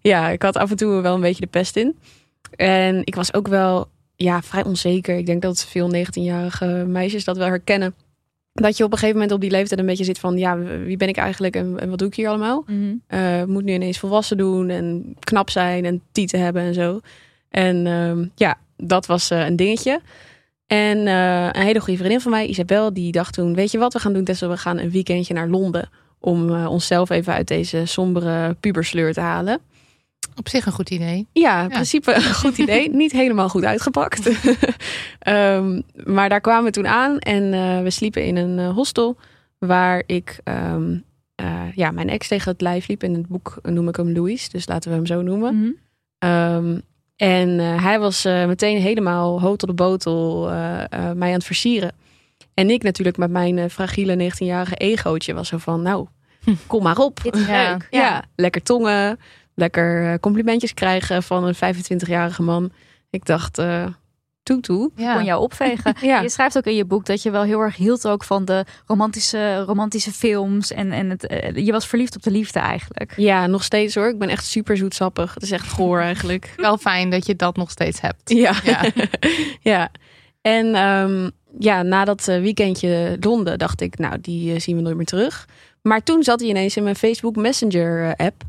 [0.00, 1.98] ja, ik had af en toe wel een beetje de pest in.
[2.56, 3.88] En ik was ook wel
[4.22, 5.16] ja, vrij onzeker.
[5.16, 7.94] Ik denk dat veel 19-jarige meisjes dat wel herkennen.
[8.52, 10.38] Dat je op een gegeven moment op die leeftijd een beetje zit van...
[10.38, 12.64] ja, wie ben ik eigenlijk en, en wat doe ik hier allemaal?
[12.66, 13.20] Mm -hmm.
[13.20, 17.00] uh, moet nu ineens volwassen doen en knap zijn en tieten hebben en zo.
[17.48, 20.00] En uh, ja, dat was uh, een dingetje.
[20.66, 23.54] En uh, een hele goede vriendin van mij, Isabel, die dacht toen...
[23.54, 24.48] weet je wat we gaan doen, Tessa?
[24.48, 25.88] We gaan een weekendje naar Londen...
[26.20, 29.60] om onszelf even uit deze sombere pubersleur te halen.
[30.36, 31.26] Op zich een goed idee.
[31.32, 31.74] Ja, in ja.
[31.74, 32.90] principe een goed idee.
[32.90, 34.26] Niet helemaal goed uitgepakt.
[35.26, 35.82] um,
[36.16, 39.16] maar daar kwamen we toen aan en uh, we sliepen in een uh, hostel...
[39.58, 41.04] waar ik um,
[41.74, 43.02] ja, mijn ex tegen het lijf liep.
[43.02, 45.54] In het boek noem ik hem Louis, dus laten we hem zo noemen.
[45.54, 45.64] Mhm.
[45.64, 45.76] Mm
[46.18, 46.66] -hmm.
[46.66, 46.82] um,
[47.16, 50.54] en uh, hij was uh, meteen helemaal hoog tot de botel uh,
[50.90, 51.92] mij aan het versieren.
[52.54, 55.82] En ik natuurlijk met mijn fragiele 19-jarige egootje was zo van...
[55.82, 56.06] nou,
[56.66, 57.18] kom maar op.
[57.22, 57.46] Leuk.
[57.46, 57.78] Ja.
[57.90, 58.24] ja.
[58.36, 59.18] lekker tongen,
[59.54, 62.72] lekker complimentjes krijgen van een 25-jarige man.
[63.10, 63.58] Ik dacht,
[64.42, 64.90] toetoe.
[64.96, 65.14] Ja.
[65.14, 65.94] kon jou opvegen.
[66.00, 66.20] Ja.
[66.20, 68.64] Je schrijft ook in je boek dat je wel heel erg hield ook van de
[68.86, 70.72] romantische, romantische films.
[70.72, 73.12] En, en het, eh, je was verliefd op de liefde eigenlijk.
[73.16, 74.08] Ja, nog steeds hoor.
[74.08, 75.34] Ik ben echt super zoetsappig.
[75.34, 76.52] Het is echt goor eigenlijk.
[76.56, 78.30] Wel fijn dat je dat nog steeds hebt.
[78.30, 78.54] Ja.
[78.64, 78.84] Ja.
[79.72, 79.90] ja.
[80.40, 84.82] En ehm, ja, na dat eh, weekendje Londen dacht ik, nou, die eh, zien we
[84.82, 85.48] nooit meer terug.
[85.82, 88.42] Maar toen zat hij ineens in mijn Facebook Messenger eh, app.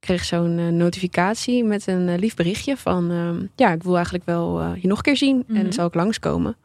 [0.00, 3.10] Ik kreeg zo'n eh, notificatie met een eh, lief berichtje van...
[3.10, 5.60] ehm, ja, ik wil eigenlijk wel eh, je nog een keer zien Mhm.
[5.60, 6.56] en zal ik langskomen.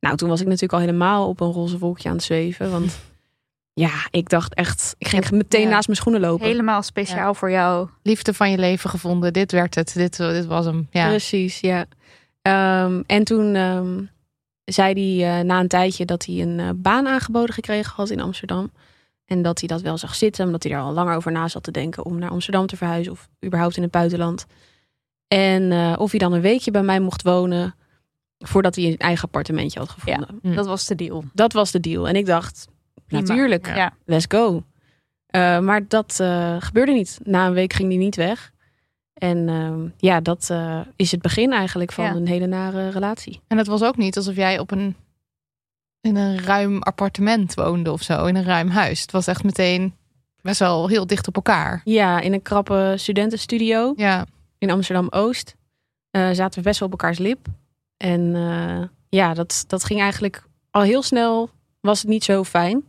[0.00, 2.70] Nou, toen was ik natuurlijk al helemaal op een roze wolkje aan het zweven.
[2.70, 3.00] Want
[3.84, 4.94] ja, ik dacht echt...
[4.98, 5.68] Ik ging meteen Ja.
[5.68, 6.46] naast mijn schoenen lopen.
[6.46, 7.88] Helemaal speciaal voor jou.
[8.02, 9.32] Liefde van je leven gevonden.
[9.32, 9.94] Dit werd het.
[9.94, 10.88] Dit, dit was hem.
[10.90, 11.08] Ja.
[11.08, 11.84] Precies, ja.
[12.42, 14.02] Ehm, en toen ehm,
[14.64, 18.70] zei hij na een tijdje dat hij een baan aangeboden gekregen had in Amsterdam.
[19.30, 21.62] En dat hij dat wel zag zitten, omdat hij er al langer over na zat
[21.62, 24.46] te denken om naar Amsterdam te verhuizen of überhaupt in het buitenland.
[25.28, 27.74] En eh, of hij dan een weekje bij mij mocht wonen
[28.38, 30.38] voordat hij een eigen appartementje had gevonden.
[30.42, 30.54] Hm.
[30.54, 31.24] Dat was de deal.
[31.32, 32.08] Dat was de deal.
[32.08, 32.68] En ik dacht,
[33.06, 33.22] Prima.
[33.22, 33.92] natuurlijk, Ja.
[34.04, 34.62] Let's go.
[35.26, 37.20] Eh, maar dat eh, gebeurde niet.
[37.24, 38.52] Na een week ging hij niet weg.
[39.14, 42.14] En ehm, ja, dat eh, is het begin eigenlijk van Ja.
[42.14, 43.40] een hele nare relatie.
[43.46, 44.96] En het was ook niet alsof jij op een,
[46.00, 48.24] in een ruim appartement woonde of zo.
[48.26, 49.00] In een ruim huis.
[49.00, 49.94] Het was echt meteen
[50.42, 51.80] best wel heel dicht op elkaar.
[51.84, 54.26] Ja, in een krappe studentenstudio Ja.
[54.58, 55.54] in Amsterdam-Oost
[56.10, 57.46] eh, zaten we best wel op elkaars lip.
[57.96, 62.88] En eh, ja, dat, dat ging eigenlijk al heel snel, was het niet zo fijn.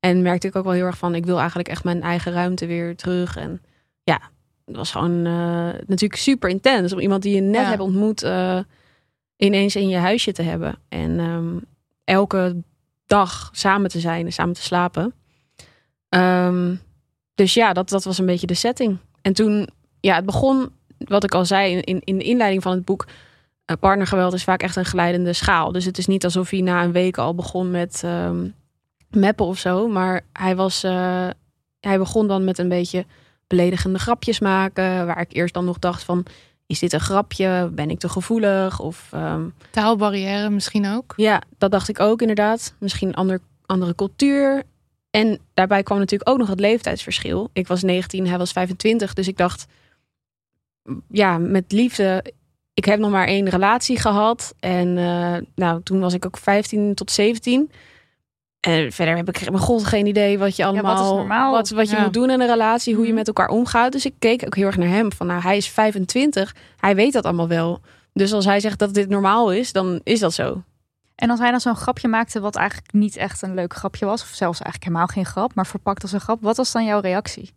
[0.00, 2.66] En merkte ik ook wel heel erg van, ik wil eigenlijk echt mijn eigen ruimte
[2.66, 3.36] weer terug.
[3.36, 3.62] En
[4.02, 4.20] ja,
[4.64, 5.32] het was gewoon eh,
[5.86, 7.68] natuurlijk super intens om iemand die je net Ja.
[7.68, 8.24] hebt ontmoet
[9.36, 10.78] ineens in je huisje te hebben.
[10.88, 11.56] En ehm,
[12.10, 12.62] elke
[13.06, 15.14] dag samen te zijn en samen te slapen.
[16.08, 16.74] Ehm,
[17.34, 18.98] dus ja, dat, dat was een beetje de setting.
[19.22, 19.68] En toen,
[20.00, 23.06] ja, het begon, wat ik al zei in, in, de inleiding van het boek.
[23.64, 25.72] eh, partnergeweld is vaak echt een glijdende schaal.
[25.72, 28.46] Dus het is niet alsof hij na een week al begon met ehm
[29.10, 29.88] meppen of zo.
[29.88, 31.28] Maar hij, was, eh,
[31.80, 33.04] hij begon dan met een beetje
[33.46, 35.06] beledigende grapjes maken.
[35.06, 36.26] Waar ik eerst dan nog dacht van,
[36.70, 37.70] is dit een grapje?
[37.72, 38.80] Ben ik te gevoelig?
[38.80, 41.12] Of ehm, Taalbarrière misschien ook.
[41.16, 42.74] ja, dat dacht ik ook inderdaad.
[42.78, 44.62] Misschien een ander, andere cultuur.
[45.10, 47.50] En daarbij kwam natuurlijk ook nog het leeftijdsverschil.
[47.52, 49.14] Ik was 19, hij was 25.
[49.14, 49.66] Dus ik dacht,
[51.08, 52.24] ja, met liefde.
[52.74, 54.54] Ik heb nog maar één relatie gehad.
[54.60, 57.70] En eh, nou, toen was ik ook 15 tot 17.
[58.60, 62.02] En verder heb ik mijn god geen idee wat je allemaal, wat, wat je Ja.
[62.02, 63.18] moet doen in een relatie, hoe je Mhm.
[63.18, 63.92] met elkaar omgaat.
[63.92, 65.12] Dus ik keek ook heel erg naar hem.
[65.12, 67.80] Van nou, hij is 25, hij weet dat allemaal wel.
[68.12, 70.62] Dus als hij zegt dat dit normaal is, dan is dat zo.
[71.14, 74.22] En als hij dan zo'n grapje maakte wat eigenlijk niet echt een leuk grapje was.
[74.22, 76.38] Of zelfs eigenlijk helemaal geen grap, maar verpakt als een grap.
[76.42, 77.50] Wat was dan jouw reactie?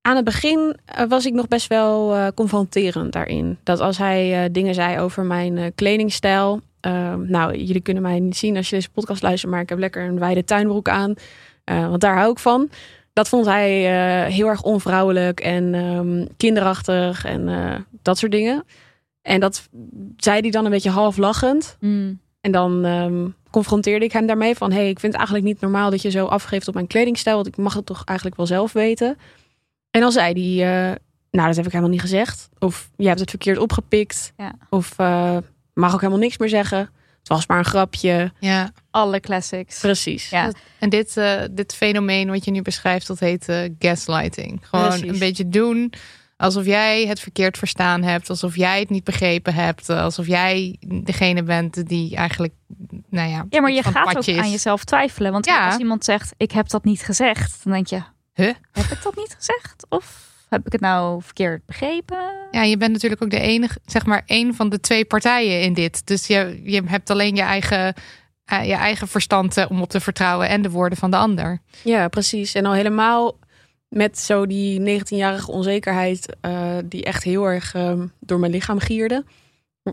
[0.00, 3.58] Aan het begin eh, was ik nog best wel eh, confronterend daarin.
[3.62, 6.60] Dat als hij eh, dingen zei over mijn kledingstijl.
[6.86, 9.78] Eh, nou, jullie kunnen mij niet zien als je deze podcast luistert, maar ik heb
[9.78, 11.14] lekker een wijde tuinbroek aan.
[11.64, 12.70] eh, want daar hou ik van.
[13.12, 18.64] Dat vond hij eh, heel erg onvrouwelijk en ehm, kinderachtig en eh, dat soort dingen.
[19.22, 19.68] En dat
[20.16, 21.76] zei hij dan een beetje half lachend.
[22.40, 24.72] En dan ehm, confronteerde ik hem daarmee van...
[24.72, 27.34] hey, ik vind het eigenlijk niet normaal dat je zo afgeeft op mijn kledingstijl...
[27.34, 29.16] want ik mag het toch eigenlijk wel zelf weten.
[29.90, 30.64] En dan zei hij...
[31.30, 32.48] nou, dat heb ik helemaal niet gezegd.
[32.58, 34.32] Of je hebt het verkeerd opgepikt.
[34.36, 34.54] Ja.
[34.70, 34.96] Of
[35.76, 36.78] mag ook helemaal niks meer zeggen.
[37.18, 38.32] Het was maar een grapje.
[38.38, 38.70] Ja.
[38.90, 39.80] Alle classics.
[39.80, 40.28] Precies.
[40.30, 40.52] Ja.
[40.78, 44.60] En dit, eh, dit fenomeen wat je nu beschrijft, dat heet eh, gaslighting.
[44.62, 45.08] Gewoon Precies.
[45.08, 45.92] een beetje doen
[46.36, 48.30] alsof jij het verkeerd verstaan hebt.
[48.30, 49.88] Alsof jij het niet begrepen hebt.
[49.88, 52.54] eh, Alsof jij degene bent die eigenlijk,
[53.10, 53.46] nou ja...
[53.48, 54.38] Ja, maar je gaat ook is.
[54.38, 55.32] aan jezelf twijfelen.
[55.32, 55.66] Want Ja.
[55.66, 57.60] als iemand zegt, ik heb dat niet gezegd.
[57.64, 58.02] Dan denk je,
[58.34, 58.54] Huh?
[58.72, 59.86] heb ik dat niet gezegd?
[59.88, 62.18] Of heb ik het nou verkeerd begrepen?
[62.50, 65.74] Ja, je bent natuurlijk ook de enige, zeg maar, één van de twee partijen in
[65.74, 66.06] dit.
[66.06, 67.94] Dus je, je hebt alleen je eigen,
[68.44, 71.60] eh, je eigen verstand eh, om op te vertrouwen en de woorden van de ander.
[71.84, 72.54] Ja, precies.
[72.54, 73.38] En al helemaal
[73.88, 76.36] met zo die 19-jarige onzekerheid...
[76.40, 79.24] eh, die echt heel erg ehm, door mijn lichaam gierde...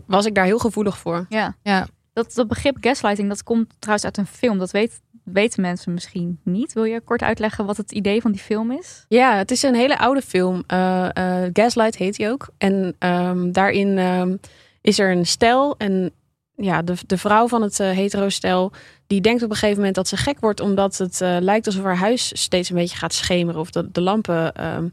[0.06, 1.26] was ik daar heel gevoelig voor.
[1.28, 1.56] Ja.
[1.62, 1.86] Ja.
[2.12, 4.58] Dat, dat begrip gaslighting, dat komt trouwens uit een film.
[4.58, 6.72] Dat weet, weten mensen misschien niet.
[6.72, 9.04] Wil je kort uitleggen wat het idee van die film is?
[9.08, 10.62] Ja, het is een hele oude film.
[10.66, 12.48] Eh, eh, Gaslight heet hij ook.
[12.58, 14.36] En ehm, daarin ehm,
[14.80, 15.76] is er een stel.
[15.76, 16.12] En
[16.56, 18.72] ja, de, de vrouw van het eh, hetero-stel...
[19.06, 20.60] die denkt op een gegeven moment dat ze gek wordt...
[20.60, 23.60] omdat het lijkt alsof haar huis steeds een beetje gaat schemeren...
[23.60, 24.88] of dat de lampen ehm,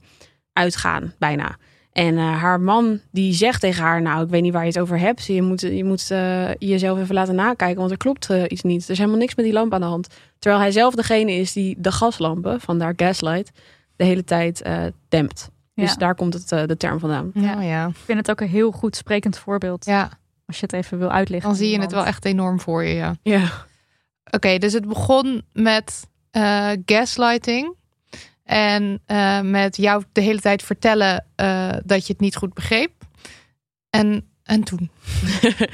[0.53, 1.57] uitgaan, bijna.
[1.91, 4.01] En eh, haar man die zegt tegen haar...
[4.01, 5.25] nou, ik weet niet waar je het over hebt.
[5.25, 7.77] Je moet, je moet eh, jezelf even laten nakijken...
[7.79, 8.83] want er klopt eh, iets niet.
[8.83, 10.07] Er is helemaal niks met die lamp aan de hand.
[10.39, 12.61] Terwijl hij zelf degene is die de gaslampen...
[12.61, 13.51] vandaar gaslight
[13.95, 15.49] de hele tijd eh, dempt.
[15.73, 15.95] Dus Ja.
[15.95, 17.31] daar komt het, de term vandaan.
[17.33, 17.87] Ja, ja.
[17.87, 19.85] Ik vind het ook een heel goed sprekend voorbeeld.
[19.85, 20.09] ja.
[20.45, 21.49] Als je het even wil uitleggen.
[21.49, 22.93] Dan zie je het wel echt enorm voor je.
[22.93, 23.15] Ja.
[23.23, 23.49] Ja.
[24.31, 27.75] Oké, dus het begon met eh, gaslighting.
[28.51, 32.91] En eh, met jou de hele tijd vertellen eh, dat je het niet goed begreep.
[33.89, 34.89] En, en toen?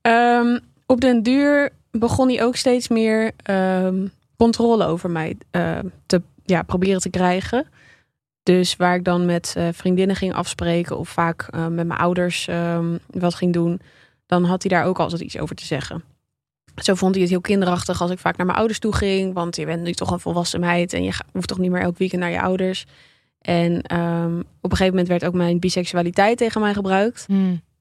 [0.00, 6.22] Ehm, op den duur begon hij ook steeds meer ehm, controle over mij eh, te
[6.44, 7.66] ja, proberen te krijgen.
[8.42, 13.34] Dus waar ik dan met vriendinnen ging afspreken of vaak met mijn ouders ehm, wat
[13.34, 13.80] ging doen,
[14.26, 16.04] dan had hij daar ook altijd iets over te zeggen.
[16.74, 19.56] Zo vond hij het heel kinderachtig als ik vaak naar mijn ouders toe ging, want
[19.56, 22.20] je bent nu toch een volwassen meid en je hoeft toch niet meer elk weekend
[22.20, 22.86] naar je ouders.
[23.40, 27.26] En ehm, op een gegeven moment werd ook mijn biseksualiteit tegen mij gebruikt.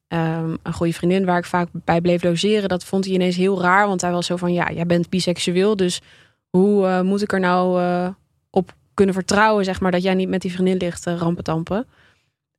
[0.07, 3.61] Ehm, een goede vriendin waar ik vaak bij bleef logeren, dat vond hij ineens heel
[3.61, 3.87] raar.
[3.87, 6.01] Want hij was zo van, ja, jij bent biseksueel, dus
[6.49, 8.07] hoe eh, moet ik er nou eh,
[8.49, 11.87] op kunnen vertrouwen, zeg maar, dat jij niet met die vriendin ligt uh, rampetampen.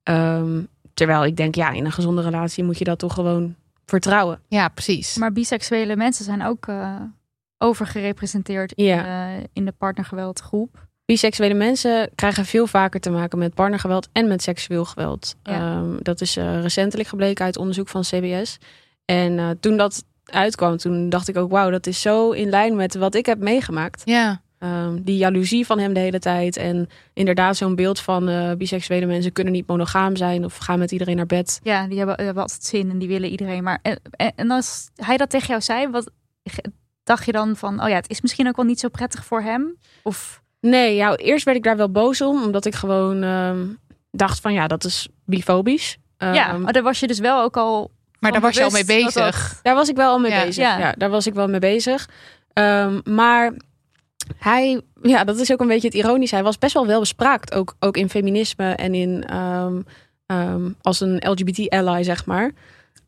[0.03, 0.63] Ehm,
[0.95, 3.55] terwijl ik denk, ja, in een gezonde relatie moet je dat toch gewoon
[3.87, 4.41] vertrouwen.
[4.49, 5.17] Ja, precies.
[5.17, 7.01] Maar biseksuele mensen zijn ook eh,
[7.59, 10.87] overgerepresenteerd in, de, in de partnergeweldgroep.
[11.05, 15.35] Biseksuele mensen krijgen veel vaker te maken met partnergeweld en met seksueel geweld.
[15.43, 15.53] Ja.
[15.53, 18.59] Ehm, dat is eh, recentelijk gebleken uit onderzoek van CBS.
[19.05, 22.77] En eh, toen dat uitkwam, toen dacht ik ook, wauw, dat is zo in lijn
[22.77, 24.03] met wat ik heb meegemaakt.
[24.05, 26.57] Ja, Ehm, die jaloezie van hem de hele tijd.
[26.57, 30.93] En inderdaad zo'n beeld van eh, biseksuele mensen kunnen niet monogaam zijn of gaan met
[30.93, 31.61] iedereen naar bed.
[31.63, 33.63] Ja, die hebben, hebben altijd zin en die willen iedereen.
[33.63, 36.11] Maar en, en, en als hij dat tegen jou zei, wat
[37.03, 39.43] dacht je dan van, oh ja, het is misschien ook wel niet zo prettig voor
[39.43, 39.77] hem?
[40.03, 43.67] Of Nee, ja, eerst werd ik daar wel boos om, omdat ik gewoon ehm,
[44.11, 45.97] dacht van ja, dat is bifobisch.
[46.19, 47.91] ja, Ehm, maar daar was je dus wel ook al.
[48.19, 49.13] maar daar was je al mee bezig.
[49.13, 50.45] dat- Daar was ik wel al mee Ja.
[50.45, 50.65] bezig.
[50.65, 50.79] Ja.
[50.79, 50.93] Ja.
[50.99, 52.09] daar was ik wel mee bezig.
[52.53, 53.53] Ehm, maar
[54.37, 56.35] hij, ja, dat is ook een beetje het ironische.
[56.35, 59.81] Hij was best wel wel bespraakt, ook, ook in feminisme en in ehm,
[60.27, 62.51] ehm, als een LGBT-ally, zeg maar.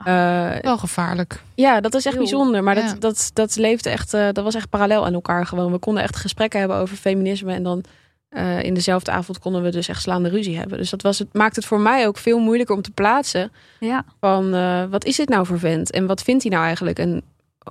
[0.04, 1.42] Eh, Wel gevaarlijk.
[1.54, 2.22] ja, dat is echt Heel.
[2.24, 2.62] bijzonder.
[2.62, 2.86] Maar Ja.
[2.86, 5.72] dat, dat, dat leefde echt, eh, dat was echt parallel aan elkaar gewoon.
[5.72, 7.84] We konden echt gesprekken hebben over feminisme en dan
[8.28, 10.78] eh, in dezelfde avond konden we dus echt slaande ruzie hebben.
[10.78, 14.04] Dus dat was het, maakt het voor mij ook veel moeilijker om te plaatsen Ja,
[14.20, 17.22] van eh, wat is dit nou voor vent en wat vindt hij nou eigenlijk en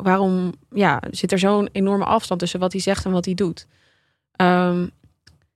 [0.02, 3.68] waarom ja, zit er zo'n enorme afstand tussen wat hij zegt en wat hij doet.
[4.32, 4.88] Ehm,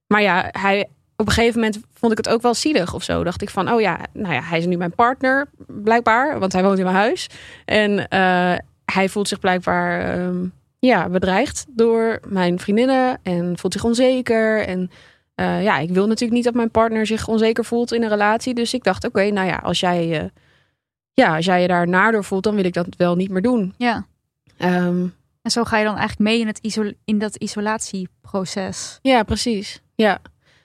[0.07, 3.23] maar ja, hij, op een gegeven moment vond ik het ook wel zielig of zo.
[3.23, 6.63] Dacht ik van, oh ja, nou ja, hij is nu mijn partner blijkbaar, want hij
[6.63, 7.29] woont in mijn huis.
[7.65, 10.45] En eh, hij voelt zich blijkbaar ehm,
[10.79, 14.65] ja, bedreigd door mijn vriendinnen en voelt zich onzeker.
[14.65, 14.91] En
[15.35, 18.53] eh, ja, ik wil natuurlijk niet dat mijn partner zich onzeker voelt in een relatie.
[18.53, 20.29] Dus ik dacht, oké, nou ja, als jij, eh,
[21.13, 23.41] ja, als jij je daar naar door voelt, dan wil ik dat wel niet meer
[23.41, 23.73] doen.
[23.77, 24.05] ja.
[24.59, 25.05] Ehm,
[25.41, 28.99] En zo ga je dan eigenlijk mee in, het in dat isolatieproces.
[29.01, 29.81] ja, precies.
[29.95, 30.21] Ja.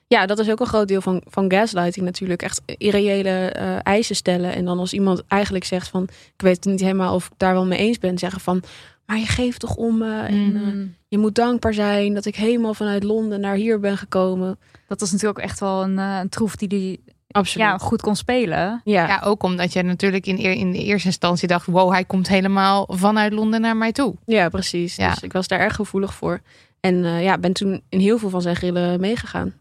[0.06, 2.42] ja, dat is ook een groot deel van, van gaslighting natuurlijk.
[2.42, 4.52] Echt irreële eh, eisen stellen.
[4.54, 6.02] En dan als iemand eigenlijk zegt van...
[6.34, 8.18] ik weet het niet helemaal of ik daar wel mee eens ben.
[8.18, 8.62] Zeggen van,
[9.06, 10.20] maar je geeft toch om me.
[10.20, 10.56] En Mm.
[10.56, 14.58] eh, je moet dankbaar zijn dat ik helemaal vanuit Londen naar hier ben gekomen.
[14.88, 17.66] Dat was natuurlijk ook echt wel een, eh, een troef die die Absoluut.
[17.66, 18.80] ja, goed kon spelen.
[18.84, 19.06] ja.
[19.06, 21.66] Ja, ook omdat je natuurlijk in, eer- in de eerste instantie dacht...
[21.66, 24.14] wow, hij komt helemaal vanuit Londen naar mij toe.
[24.26, 24.96] Ja, precies.
[24.96, 25.10] Ja.
[25.10, 26.40] Dus ik was daar erg gevoelig voor.
[26.80, 29.54] En eh, ja, ben toen in heel veel van zijn grillen meegegaan.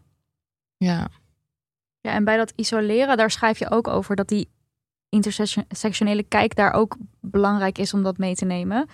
[0.76, 1.08] Ja,
[2.00, 4.48] Ja, en bij dat isoleren, daar schrijf je ook over dat die
[5.08, 8.88] intersectionele kijk daar ook belangrijk is om dat mee te nemen.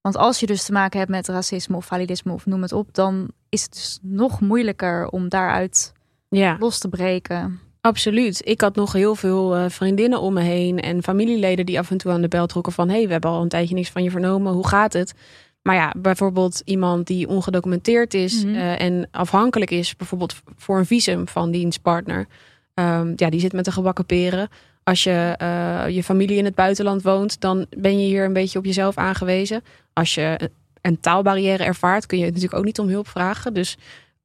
[0.00, 2.94] Want als je dus te maken hebt met racisme of validisme of noem het op,
[2.94, 5.92] dan is het dus nog moeilijker om daaruit
[6.28, 7.60] Ja, los te breken.
[7.84, 8.40] Absoluut.
[8.44, 11.96] Ik had nog heel veel eh, vriendinnen om me heen en familieleden die af en
[11.96, 12.88] toe aan de bel trokken van...
[12.88, 15.14] hey, we hebben al een tijdje niks van je vernomen, hoe gaat het?
[15.62, 18.54] Maar ja, bijvoorbeeld iemand die ongedocumenteerd is Mhm.
[18.54, 19.96] eh, en afhankelijk is...
[19.96, 22.26] bijvoorbeeld voor een visum van dienstpartner...
[22.74, 24.48] Ehm, ja, die zit met de gebakken peren.
[24.82, 28.58] Als je eh, je familie in het buitenland woont, dan ben je hier een beetje
[28.58, 29.62] op jezelf aangewezen.
[29.92, 33.54] Als je een taalbarrière ervaart, kun je natuurlijk ook niet om hulp vragen.
[33.54, 33.76] Dus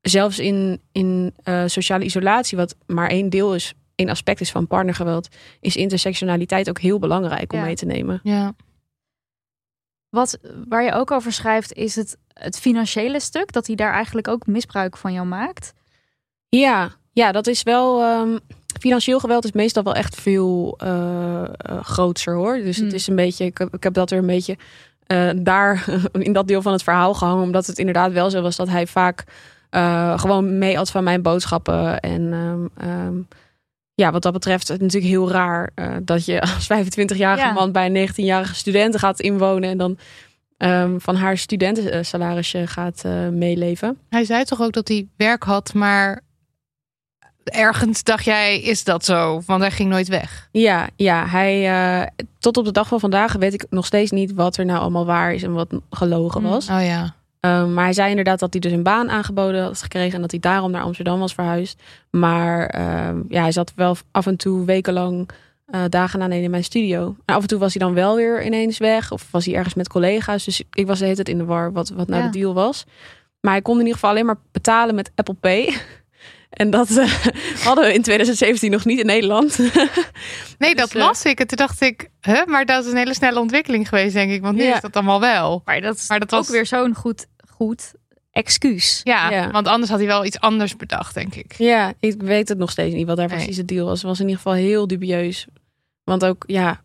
[0.02, 4.68] zelfs in, in eh, sociale isolatie, wat maar één deel is, één aspect is van
[4.68, 5.28] partnergeweld,
[5.60, 7.66] is intersectionaliteit ook heel belangrijk om Ja.
[7.66, 8.20] mee te nemen.
[8.24, 8.54] ja.
[10.10, 14.28] Wat, waar je ook over schrijft, is het, het financiële stuk, dat hij daar eigenlijk
[14.28, 15.74] ook misbruik van jou maakt.
[16.48, 18.02] Ja, ja, dat is wel.
[18.02, 18.38] ehm,
[18.80, 22.58] financieel geweld is meestal wel echt veel eh, eh, grootser hoor.
[22.58, 22.86] Dus Hmm.
[22.86, 23.46] het is een beetje.
[23.46, 24.58] Ik heb, ik heb dat er een beetje
[25.06, 27.44] eh, daar in dat deel van het verhaal gehangen.
[27.44, 29.24] Omdat het inderdaad wel zo was dat hij vaak
[29.70, 32.00] eh, gewoon mee had van mijn boodschappen.
[32.00, 33.14] En ehm, ehm,
[33.94, 37.52] ja, wat dat betreft, het natuurlijk heel raar eh, dat je als 25-jarige Ja.
[37.54, 39.70] man bij een 19-jarige student gaat inwonen.
[39.70, 39.98] En dan
[40.58, 43.98] ehm, van haar studentensalarisje gaat eh, meeleven.
[44.10, 46.22] Hij zei toch ook dat hij werk had, maar
[47.44, 49.42] ergens dacht jij, is dat zo?
[49.46, 50.48] Want hij ging nooit weg.
[50.52, 52.10] Ja, ja hij,
[52.40, 55.06] tot op de dag van vandaag weet ik nog steeds niet wat er nou allemaal
[55.06, 56.50] waar is en wat gelogen Mm.
[56.50, 56.70] was.
[56.70, 57.16] Oh ja.
[57.46, 60.32] Um, maar hij zei inderdaad dat hij dus een baan aangeboden had gekregen en dat
[60.32, 61.82] hij daarom naar Amsterdam was verhuisd.
[62.10, 62.76] Maar
[63.10, 65.30] um, ja, hij zat wel af en toe wekenlang
[65.72, 67.16] uh, dagen aan in mijn studio.
[67.26, 69.74] En af en toe was hij dan wel weer ineens weg of was hij ergens
[69.74, 70.44] met collega's.
[70.46, 72.30] Dus ik was de hele tijd in de war wat, wat nou Ja.
[72.30, 72.86] de deal was.
[73.40, 75.74] Maar hij kon in ieder geval alleen maar betalen met Apple Pay.
[76.50, 77.14] En dat uh,
[77.66, 79.58] hadden we in 2017 nog niet in Nederland.
[80.58, 81.40] Nee, Dus, dat eh, las ik.
[81.40, 82.46] En toen dacht ik, huh?
[82.46, 84.42] maar dat is een hele snelle ontwikkeling geweest, denk ik.
[84.42, 84.76] Want nu Ja.
[84.76, 85.62] is dat allemaal wel.
[85.66, 87.92] Maar dat is Maar dat ook was- weer zo'n goed, goed
[88.32, 89.02] excuus.
[89.04, 89.52] Ja, Ja.
[89.52, 91.54] want anders had hij wel iets anders bedacht, denk ik.
[91.58, 93.36] Ja, ik weet het nog steeds niet wat daar Nee.
[93.38, 93.98] precies het deal was.
[94.00, 95.48] Het was in ieder geval heel dubieus.
[96.04, 96.82] Want ook, ja,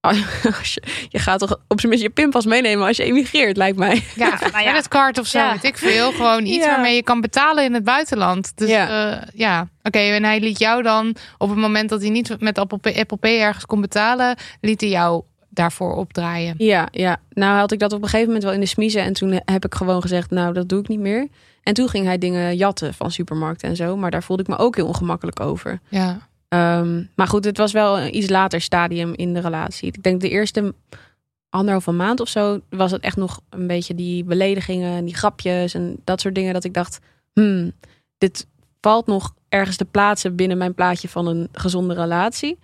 [0.10, 4.02] je, je gaat toch op zijn minst je pinpas meenemen als je emigreert, lijkt mij.
[4.16, 4.70] Ja, nou ja.
[4.70, 5.52] creditcard of zo, Ja.
[5.52, 6.12] weet ik veel.
[6.12, 6.70] Gewoon iets Ja.
[6.70, 8.52] waarmee je kan betalen in het buitenland.
[8.54, 8.88] Dus Ja.
[8.88, 9.68] ja, ja.
[9.82, 9.98] oké.
[9.98, 13.16] en hij liet jou dan, op het moment dat hij niet met Apple Pay, Apple
[13.16, 16.54] Pay ergens kon betalen, liet hij jou daarvoor opdraaien.
[16.58, 17.16] Ja, ja.
[17.30, 19.02] Nou had ik dat op een gegeven moment wel in de smiezen.
[19.02, 21.28] En toen heb ik gewoon gezegd, nou, dat doe ik niet meer.
[21.62, 23.96] En toen ging hij dingen jatten van supermarkten en zo.
[23.96, 25.80] Maar daar voelde ik me ook heel ongemakkelijk over.
[25.88, 26.28] Ja.
[26.50, 29.88] Ehm, maar goed, het was wel een iets later stadium in de relatie.
[29.88, 30.74] Ik denk de eerste
[31.48, 35.74] anderhalve maand of zo was het echt nog een beetje die beledigingen en die grapjes
[35.74, 36.54] en dat soort dingen.
[36.54, 36.98] Dat ik dacht,
[37.32, 37.72] hmm,
[38.18, 38.46] dit
[38.80, 42.58] valt nog ergens te plaatsen binnen mijn plaatje van een gezonde relatie.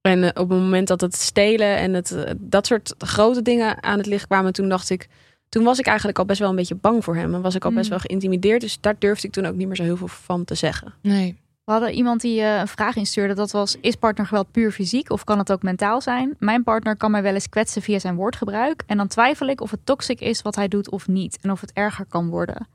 [0.00, 3.82] En eh, op het moment dat het stelen en het, eh, dat soort grote dingen
[3.82, 5.08] aan het licht kwamen, toen dacht ik,
[5.48, 7.34] toen was ik eigenlijk al best wel een beetje bang voor hem.
[7.34, 7.90] En was ik al best Mm.
[7.90, 8.60] wel geïntimideerd.
[8.60, 10.94] Dus daar durfde ik toen ook niet meer zo heel veel van te zeggen.
[11.02, 11.40] Nee.
[11.64, 13.34] We hadden iemand die eh, een vraag instuurde.
[13.34, 16.36] Dat was, is partnergeweld puur fysiek of kan het ook mentaal zijn?
[16.38, 18.82] Mijn partner kan mij wel eens kwetsen via zijn woordgebruik.
[18.86, 21.38] En dan twijfel ik of het toxic is wat hij doet of niet.
[21.40, 22.66] En of het erger kan worden.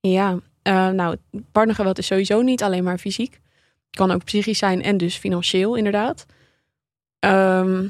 [0.00, 1.16] Ja, eh, nou,
[1.52, 3.40] partnergeweld is sowieso niet alleen maar fysiek.
[3.90, 6.26] Kan ook psychisch zijn en dus financieel, inderdaad.
[7.18, 7.86] Ehm,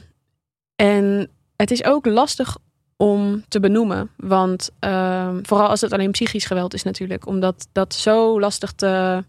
[0.77, 2.57] en het is ook lastig
[2.97, 4.11] om te benoemen.
[4.17, 7.27] Want ehm, vooral als het alleen psychisch geweld is natuurlijk.
[7.27, 9.25] Omdat dat zo lastig te...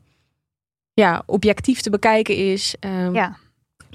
[1.00, 2.76] Ja, objectief te bekijken is.
[2.80, 3.38] Ehm, Ja.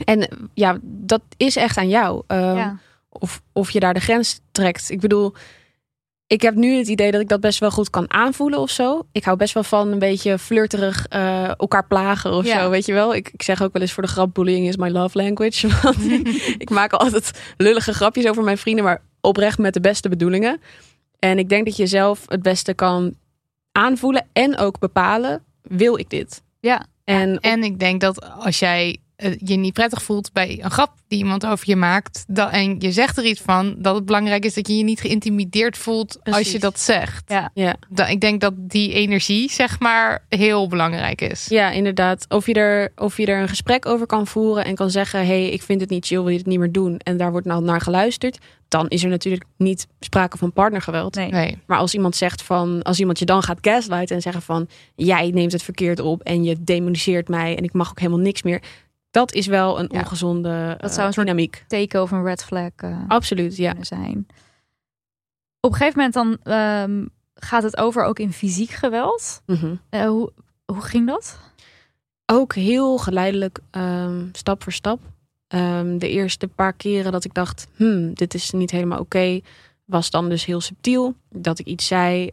[0.04, 2.22] En ja, dat is echt aan jou.
[2.26, 2.78] Ehm, ja.
[3.08, 4.90] of, of je daar de grens trekt.
[4.90, 5.34] Ik bedoel,
[6.26, 9.06] ik heb nu het idee dat ik dat best wel goed kan aanvoelen of zo.
[9.12, 12.60] Ik hou best wel van een beetje flirterig eh, elkaar plagen of Ja.
[12.62, 13.14] zo, weet je wel.
[13.14, 15.68] Ik, ik zeg ook wel eens voor de grap, bullying is my love language.
[15.82, 15.96] Want
[16.64, 20.60] ik maak altijd lullige grapjes over mijn vrienden, maar oprecht met de beste bedoelingen.
[21.18, 23.14] En ik denk dat je zelf het beste kan
[23.72, 26.42] aanvoelen en ook bepalen, wil ik dit?
[26.60, 26.86] Ja.
[27.04, 28.98] En En ik denk dat als jij
[29.38, 32.92] je niet prettig voelt bij een grap die iemand over je maakt, dan, en je
[32.92, 36.52] zegt er iets van, dat het belangrijk is dat je je niet geïntimideerd voelt als
[36.52, 37.22] je dat zegt.
[37.26, 37.50] Ja.
[37.54, 41.46] ja, Dan, ik denk dat die energie, zeg maar, heel belangrijk is.
[41.48, 42.26] Ja, inderdaad.
[42.28, 45.26] Of je, er, of je er een gesprek over kan voeren en kan zeggen: hé,
[45.26, 46.98] hey, ik vind het niet chill, wil je het niet meer doen?
[46.98, 48.38] En daar wordt nou naar geluisterd.
[48.68, 51.14] Dan is er natuurlijk niet sprake van partnergeweld.
[51.14, 51.30] Nee.
[51.30, 51.58] Nee.
[51.66, 55.30] Maar als iemand zegt van, als iemand je dan gaat gaslighten en zeggen van, jij
[55.30, 58.62] neemt het verkeerd op en je demoniseert mij en ik mag ook helemaal niks meer.
[59.14, 59.98] Dat is wel een Ja.
[60.00, 61.64] ongezonde Dat eh, zou een soort- dynamiek.
[61.68, 63.74] Teken of een red flag eh, Absoluut, ja.
[63.80, 64.26] zijn.
[65.60, 69.42] Op een gegeven moment dan ehm, gaat het over ook in fysiek geweld.
[69.46, 69.74] Mhm.
[69.88, 70.32] Eh, hoe,
[70.64, 71.38] hoe ging dat?
[72.26, 75.00] Ook heel geleidelijk, ehm, stap voor stap.
[75.48, 79.40] Ehm, de eerste paar keren dat ik dacht, hmm, dit is niet helemaal oké,
[79.84, 81.14] was dan dus heel subtiel.
[81.30, 82.30] Dat ik iets zei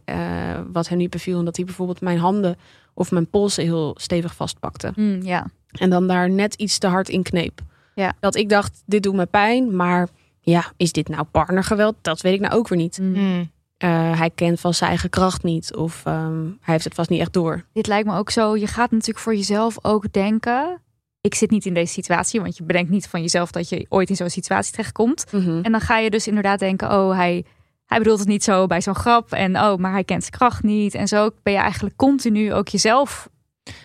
[0.72, 1.38] wat hem niet beviel.
[1.38, 2.56] En dat hij bijvoorbeeld mijn handen
[2.94, 4.92] of mijn polsen heel stevig vastpakte.
[4.94, 5.46] Hmm, ja.
[5.72, 7.60] En dan daar net iets te hard in kneep.
[7.94, 8.12] Ja.
[8.20, 9.76] Dat ik dacht, dit doet me pijn.
[9.76, 10.08] Maar
[10.40, 11.94] ja, is dit nou partnergeweld?
[12.02, 12.96] Dat weet ik nou ook weer niet.
[12.96, 13.14] Hmm.
[13.14, 13.50] Hmm.
[13.76, 15.74] Eh, hij kent van zijn eigen kracht niet.
[15.76, 17.64] Of ehm, hij heeft het vast niet echt door.
[17.72, 18.56] Dit lijkt me ook zo.
[18.56, 20.80] Je gaat natuurlijk voor jezelf ook denken.
[21.20, 24.10] Ik zit niet in deze situatie, want je bedenkt niet van jezelf dat je ooit
[24.10, 25.24] in zo'n situatie terechtkomt.
[25.32, 25.60] Mhm.
[25.62, 27.44] En dan ga je dus inderdaad denken: oh, hij,
[27.86, 29.32] hij bedoelt het niet zo bij zo'n grap.
[29.32, 30.94] En oh, maar hij kent zijn kracht niet.
[30.94, 33.28] En zo ben je eigenlijk continu ook jezelf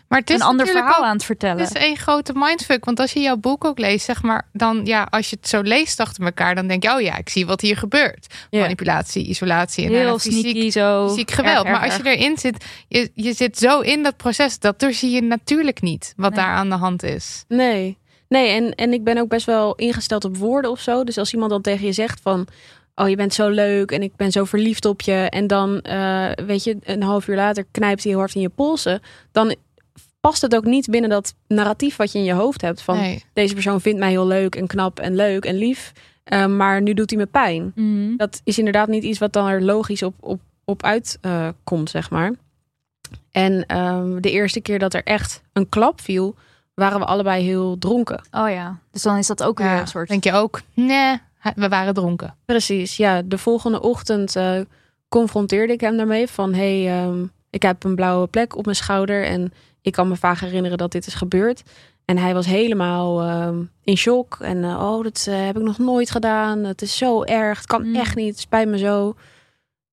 [0.08, 1.64] Maar het is een ander verhaal aan het vertellen.
[1.64, 2.86] Het is één grote mindfuck.
[2.86, 5.62] Want als je jouw boek ook leest, zeg maar, dan ja, als je het zo
[5.62, 8.34] leest achter elkaar, dan denk je, oh ja, ik zie wat hier gebeurt.
[8.52, 11.08] Manipulatie, isolatie en Heel fysiek, sneaky zo.
[11.10, 11.66] fysiek geweld.
[11.66, 14.86] Erg, erg, maar als je erin zit, je, je zit zo in dat proces, dat
[14.90, 16.40] zie je natuurlijk niet wat Nee.
[16.40, 17.44] daar aan de hand is.
[17.48, 17.98] Nee,
[18.28, 21.04] nee en, en ik ben ook best wel ingesteld op woorden of zo.
[21.04, 22.48] Dus als iemand dan tegen je zegt van...
[23.00, 25.14] Oh, je bent zo leuk en ik ben zo verliefd op je.
[25.30, 28.50] En dan, eh, weet je, een half uur later knijpt hij heel hard in je
[28.50, 29.02] polsen.
[29.32, 29.56] Dan
[30.20, 32.82] past het ook niet binnen dat narratief wat je in je hoofd hebt.
[32.82, 33.24] Van Nee.
[33.34, 35.92] deze persoon vindt mij heel leuk en knap en leuk en lief.
[36.24, 37.72] eh, maar nu doet hij me pijn.
[37.76, 38.16] Mhm.
[38.16, 42.32] Dat is inderdaad niet iets wat dan er logisch op, op, op uitkomt, zeg maar.
[43.32, 46.36] En ehm, de eerste keer dat er echt een klap viel,
[46.74, 48.22] waren we allebei heel dronken.
[48.32, 50.08] Oh ja, dus dan is dat ook weer een soort...
[50.10, 51.18] Denk je ook, nee,
[51.56, 52.36] we waren dronken.
[52.46, 53.22] Precies, ja.
[53.22, 54.60] De volgende ochtend uh,
[55.10, 56.54] confronteerde ik hem daarmee van...
[56.54, 59.54] hé, hey, ehm, ik heb een blauwe plek op mijn schouder en
[59.88, 61.64] ik kan me vaak herinneren dat dit is gebeurd.
[62.06, 64.38] En hij was helemaal ehm, in shock.
[64.42, 66.64] En uh, oh, dat uh, heb ik nog nooit gedaan.
[66.64, 67.58] Het is zo erg.
[67.58, 67.96] Het kan Mm.
[67.96, 68.30] echt niet.
[68.30, 69.16] Het spijt me zo.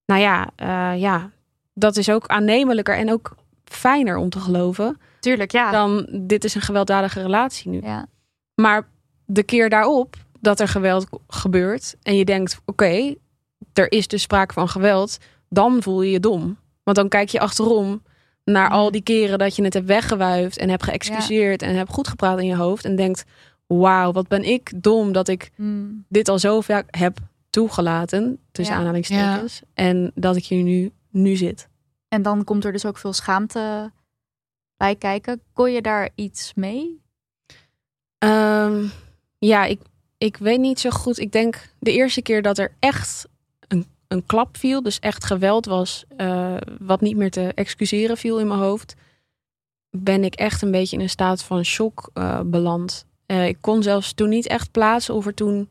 [0.06, 1.30] Nou ja, eh, ja,
[1.74, 3.34] dat is ook aannemelijker en ook
[3.64, 4.98] fijner om te geloven.
[5.20, 5.70] Tuurlijk, ja.
[5.70, 7.80] Dan dit is een gewelddadige relatie nu.
[7.82, 8.06] ja.
[8.54, 8.86] Maar
[9.26, 13.14] de keer daarop dat er geweld gebeurt en je denkt, oké,
[13.72, 15.18] er is dus sprake van geweld,
[15.48, 16.58] dan voel je je dom.
[16.82, 18.02] Want dan kijk je achterom
[18.44, 22.08] naar al die keren dat je het hebt weggewuifd en hebt geëxcuseerd en hebt goed
[22.08, 23.24] gepraat in je hoofd en denkt,
[23.66, 26.04] wauw, wat ben ik dom dat ik Mm.
[26.08, 27.18] dit al zo vaak heb
[27.50, 28.80] toegelaten, tussen Ja.
[28.80, 31.68] aanhalingstekens, en dat ik hier nu, nu zit.
[32.08, 33.92] En dan komt er dus ook veel schaamte
[34.76, 35.40] bij kijken.
[35.52, 37.02] Kon je daar iets mee?
[38.18, 38.84] Ehm,
[39.38, 39.80] ja, ik,
[40.18, 41.18] ik weet niet zo goed.
[41.18, 43.28] Ik denk de eerste keer dat er echt
[44.08, 48.48] een, klap viel, dus echt geweld was, eh, wat niet meer te excuseren viel in
[48.48, 48.94] mijn hoofd,
[49.90, 53.06] ben ik echt een beetje in een staat van shock eh, beland.
[53.26, 55.68] Eh, ik kon zelfs toen niet echt plaatsen of er toen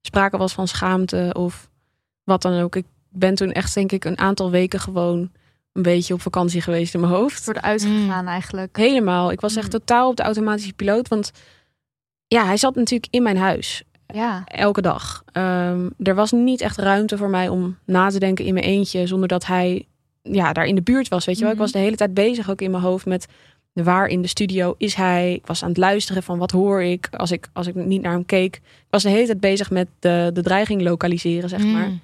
[0.00, 1.70] sprake was van schaamte of
[2.24, 2.76] wat dan ook.
[2.76, 5.30] Ik ben toen echt, denk ik, een aantal weken gewoon
[5.72, 7.44] een beetje op vakantie geweest in mijn hoofd.
[7.44, 8.76] Voor de uitgegaan eigenlijk.
[8.76, 9.32] Helemaal.
[9.32, 9.78] Ik was echt Mm.
[9.78, 11.08] totaal op de automatische piloot.
[11.08, 11.32] Want
[12.26, 13.82] ja, hij zat natuurlijk in mijn huis.
[14.14, 14.42] Ja.
[14.44, 15.22] Elke dag.
[15.32, 19.06] Ehm, er was niet echt ruimte voor mij om na te denken in mijn eentje.
[19.06, 19.86] Zonder dat hij
[20.22, 21.24] ja, daar in de buurt was.
[21.24, 21.50] Weet je wel.
[21.50, 21.64] Ik Mhm.
[21.66, 23.26] was de hele tijd bezig ook in mijn hoofd met
[23.72, 25.34] waar in de studio is hij.
[25.34, 28.12] Ik was aan het luisteren van wat hoor ik als ik, als ik niet naar
[28.12, 28.56] hem keek.
[28.56, 31.88] Ik was de hele tijd bezig met de, de dreiging lokaliseren, zeg maar.
[31.88, 32.00] Mm.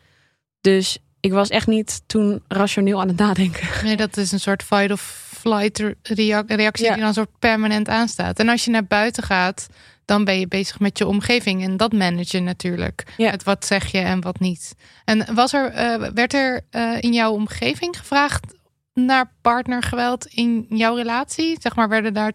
[0.61, 3.69] Dus ik was echt niet toen rationeel aan het nadenken.
[3.85, 6.95] Nee, dat is een soort fight of flight rea- reactie Ja.
[6.95, 8.39] die dan soort permanent aanstaat.
[8.39, 9.69] En als je naar buiten gaat,
[10.13, 11.63] dan ben je bezig met je omgeving.
[11.63, 13.05] En dat manage je natuurlijk.
[13.17, 13.31] Ja.
[13.31, 14.75] Het wat zeg je en wat niet.
[15.05, 18.55] En was er, eh, werd er eh, in jouw omgeving gevraagd
[18.95, 21.57] naar partnergeweld in jouw relatie?
[21.61, 22.33] Zeg maar, werden daar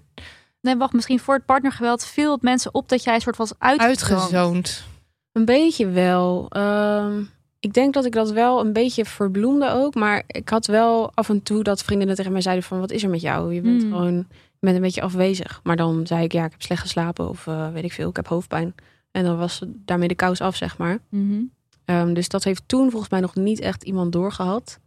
[0.61, 3.53] Nee, wacht, misschien voor het partnergeweld viel het mensen op dat jij een soort was
[3.57, 4.11] uitgezoond.
[4.11, 4.83] uitgezoond?
[5.31, 6.45] Een beetje wel.
[6.49, 7.21] Ehm,
[7.59, 9.95] ik denk dat ik dat wel een beetje verbloemde ook.
[9.95, 12.79] Maar ik had wel af en toe dat vriendinnen tegen mij zeiden van...
[12.79, 13.53] wat is er met jou?
[13.53, 13.91] Je bent Hmm.
[13.91, 14.27] gewoon
[14.59, 15.59] je bent een beetje afwezig.
[15.63, 17.29] Maar dan zei ik, ja, ik heb slecht geslapen.
[17.29, 18.75] Of eh, weet ik veel, ik heb hoofdpijn.
[19.11, 20.99] En dan was daarmee de kous af, zeg maar.
[21.09, 21.41] Mhm.
[21.85, 24.79] Ehm, dus dat heeft toen volgens mij nog niet echt iemand doorgehad.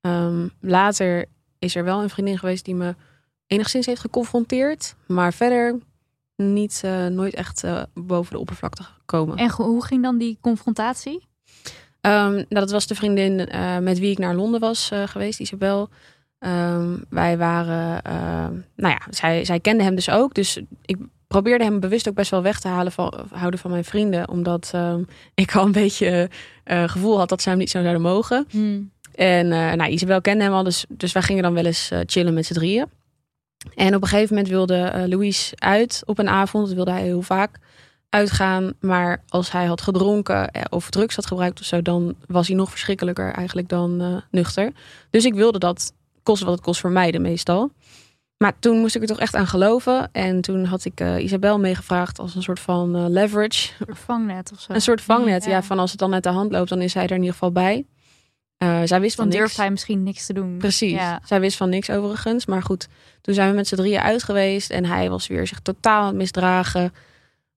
[0.00, 1.26] Ehm, later
[1.58, 2.94] is er wel een vriendin geweest die me
[3.46, 4.94] enigszins heeft geconfronteerd.
[5.06, 5.80] Maar verder
[6.36, 9.36] niet, eh, nooit echt eh, boven de oppervlakte gekomen.
[9.36, 11.26] En hoe ging dan die confrontatie?
[12.00, 13.34] Ehm, nou, dat was de vriendin
[13.82, 15.88] met wie ik naar Londen was geweest, Isabel.
[16.44, 20.34] Ehm, wij waren, ehm, nou ja, zij, zij kende hem dus ook.
[20.34, 23.84] Dus ik probeerde hem bewust ook best wel weg te halen van, houden van mijn
[23.84, 24.28] vrienden.
[24.28, 25.02] Omdat ehm,
[25.34, 26.30] ik al een beetje
[26.64, 28.46] eh, gevoel had dat zij hem niet zo zouden mogen.
[29.14, 31.98] En eh, nou, Isabel kende hem al, dus, dus wij gingen dan wel eens eh,
[32.06, 32.86] chillen met z'n drieën.
[33.74, 36.66] En op een gegeven moment wilde Louis uit op een avond.
[36.66, 37.58] Dat wilde hij heel vaak
[38.08, 38.72] uitgaan.
[38.80, 41.82] Maar als hij had gedronken of drugs had gebruikt of zo...
[41.82, 44.72] dan was hij nog verschrikkelijker eigenlijk dan nuchter.
[45.10, 45.92] Dus ik wilde dat
[46.24, 47.70] kosten wat het kost vermijden meestal.
[48.36, 50.08] Maar toen moest ik er toch echt aan geloven.
[50.12, 53.70] En toen had ik eh, Isabel meegevraagd als een soort van eh, leverage.
[53.78, 54.72] Een soort vangnet of zo.
[54.72, 55.44] Een soort vangnet.
[55.44, 55.50] Ja.
[55.50, 55.62] Ja.
[55.62, 57.52] van als het dan uit de hand loopt, dan is hij er in ieder geval
[57.52, 57.84] bij.
[58.56, 59.56] Eh, zij wist Dan van durft niks.
[59.56, 60.58] hij misschien niks te doen.
[60.58, 60.92] Precies.
[60.92, 61.20] Ja.
[61.24, 62.46] Zij wist van niks overigens.
[62.46, 62.88] Maar goed,
[63.20, 64.70] toen zijn we met z'n drieën uit geweest.
[64.70, 66.92] En hij was weer zich totaal aan het misdragen.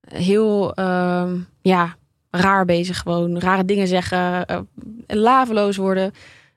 [0.07, 1.95] Heel, ehm, ja,
[2.31, 3.39] raar bezig gewoon.
[3.39, 4.45] Rare dingen zeggen.
[5.07, 6.11] laveloos worden.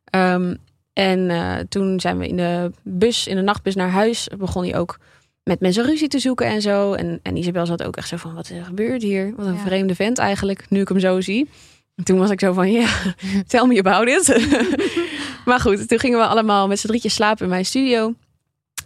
[0.04, 0.54] Ehm,
[1.01, 4.28] en eh, toen zijn we in de bus, in de nachtbus naar huis.
[4.38, 4.98] Begon hij ook
[5.42, 6.92] met mensen ruzie te zoeken en zo.
[6.92, 9.32] En, en Isabel zat ook echt zo van, wat er gebeurt hier?
[9.36, 9.59] Wat een Ja.
[9.61, 11.48] vreemde vent eigenlijk, nu ik hem zo zie.
[11.96, 12.88] En toen was ik zo van, ja,
[13.48, 14.48] tell me about it.
[15.48, 18.14] maar goed, toen gingen we allemaal met z'n drietjes slapen in mijn studio.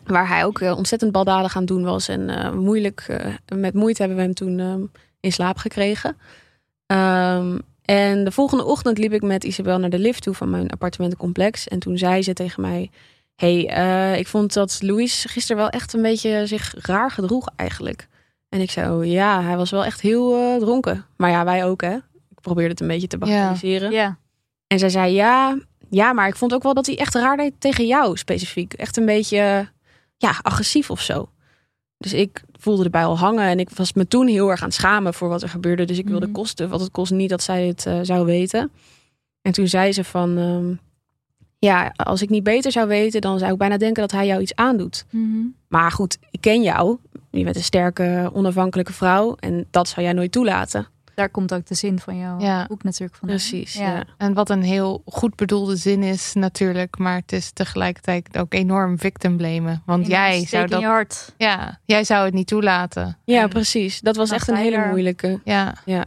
[0.07, 2.09] Waar hij ook eh, ontzettend baldadig aan doen was.
[2.09, 3.07] En eh, moeilijk,
[3.55, 4.83] met moeite hebben we hem toen ehm,
[5.21, 6.17] in slaap gekregen.
[6.87, 10.71] Ehm, en de volgende ochtend liep ik met Isabel naar de lift toe van mijn
[10.71, 11.69] appartementencomplex.
[11.69, 12.91] En toen zei ze tegen mij:
[13.37, 18.09] hey, eh, ik vond dat Louis gisteren wel echt een beetje zich raar gedroeg eigenlijk.
[18.49, 21.07] En ik zei: oh, ja, hij was wel echt heel eh, dronken.
[21.17, 21.95] Maar ja, wij ook, hè?
[22.31, 23.91] Ik probeerde het een beetje te bagatelliseren.
[23.91, 24.19] Ja.
[24.67, 25.59] En zij zei: ja,
[25.91, 28.73] ja, maar ik vond ook wel dat hij echt raar deed tegen jou specifiek.
[28.73, 29.69] Echt een beetje,
[30.17, 31.29] ja, agressief of zo.
[31.99, 34.77] Dus ik voelde erbij al hangen en ik was me toen heel erg aan het
[34.77, 35.85] schamen voor wat er gebeurde.
[35.85, 36.35] Dus ik wilde Mhm.
[36.35, 38.71] kosten wat het kost niet dat zij het eh, zou weten.
[39.43, 40.75] En toen zei ze van, ehm,
[41.59, 44.41] ja, als ik niet beter zou weten, dan zou ik bijna denken dat hij jou
[44.41, 45.05] iets aandoet.
[45.11, 45.47] Mhm.
[45.69, 46.99] Maar goed, ik ken jou.
[47.31, 49.35] Je bent een sterke, onafhankelijke vrouw.
[49.39, 50.87] En dat zou jij nooit toelaten.
[51.15, 52.67] Daar komt ook de zin van jouw Ja.
[52.67, 53.29] boek natuurlijk van.
[53.29, 53.75] Precies.
[53.75, 53.93] Ja.
[53.97, 54.05] Ja.
[54.17, 58.99] En wat een heel goed bedoelde zin is natuurlijk, maar het is tegelijkertijd ook enorm
[58.99, 59.83] victim blamen.
[59.87, 61.35] Want jij zou dat, je hart.
[61.37, 63.19] ja, jij zou het niet toelaten.
[63.25, 64.01] Ja, En- precies.
[64.01, 65.41] Dat was Nou, echt een hele moeilijke.
[65.45, 66.05] ja, Ja.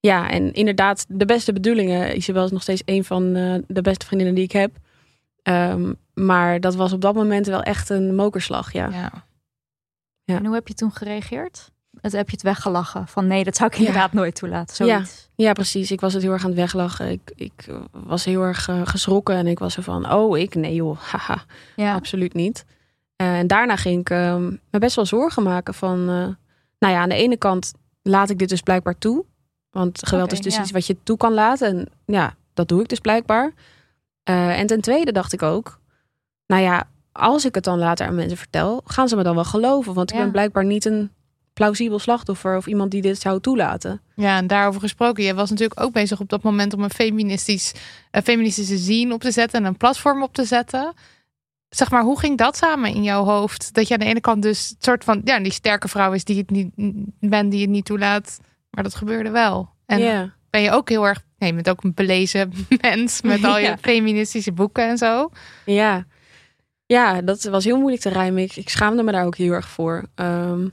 [0.00, 2.16] ja, en inderdaad, de beste bedoelingen.
[2.16, 4.76] Isabel is nog steeds een van eh, de beste vriendinnen die ik heb.
[5.42, 8.88] Ehm, maar dat was op dat moment wel echt een mokerslag, ja.
[8.92, 9.10] ja.
[10.24, 10.36] Ja.
[10.36, 11.70] En hoe heb je toen gereageerd?
[12.00, 13.06] Het, heb je het weggelachen?
[13.08, 13.80] Van nee, dat zou ik Ja.
[13.86, 14.76] inderdaad nooit toelaten.
[14.76, 15.28] Zoiets.
[15.34, 15.90] Ja, precies.
[15.90, 17.10] Ik was het heel erg aan het weglachen.
[17.10, 20.54] Ik, ik was heel erg eh, geschrokken en ik was er van, oh, ik?
[20.54, 21.44] Nee joh, haha,
[21.76, 21.94] Ja.
[21.94, 22.64] absoluut niet.
[23.16, 24.36] Eh, en daarna ging ik eh,
[24.70, 26.06] me best wel zorgen maken van, eh,
[26.78, 27.72] nou ja, aan de ene kant
[28.02, 29.24] laat ik dit dus blijkbaar toe.
[29.70, 30.60] Want geweld is dus ja.
[30.60, 31.68] iets wat je toe kan laten.
[31.68, 33.52] En ja, dat doe ik dus blijkbaar.
[34.22, 35.80] En ten tweede dacht ik ook,
[36.46, 39.44] nou ja, als ik het dan later aan mensen vertel, gaan ze me dan wel
[39.44, 39.94] geloven?
[39.94, 40.22] Want ik Ja.
[40.22, 41.10] ben blijkbaar niet een
[41.60, 44.00] plausibel slachtoffer of iemand die dit zou toelaten.
[44.14, 45.24] Ja, en daarover gesproken.
[45.24, 47.72] Je was natuurlijk ook bezig op dat moment om een feministisch,
[48.10, 50.92] een feministische zien op te zetten en een platform op te zetten.
[51.68, 53.74] Zeg maar, hoe ging dat samen in jouw hoofd?
[53.74, 56.24] Dat je aan de ene kant dus het soort van, ja, die sterke vrouw is
[56.24, 56.70] die het niet
[57.20, 58.40] bent, die het niet toelaat.
[58.70, 59.68] Maar dat gebeurde wel.
[59.86, 63.58] En ben je ook heel erg, nee, je bent ook een belezen mens met al
[63.58, 63.78] je Ja.
[63.80, 65.30] feministische boeken en zo.
[65.64, 66.06] Ja.
[66.86, 68.42] ja, dat was heel moeilijk te rijmen.
[68.42, 70.04] Ik, ik schaamde me daar ook heel erg voor.
[70.14, 70.66] Ehm,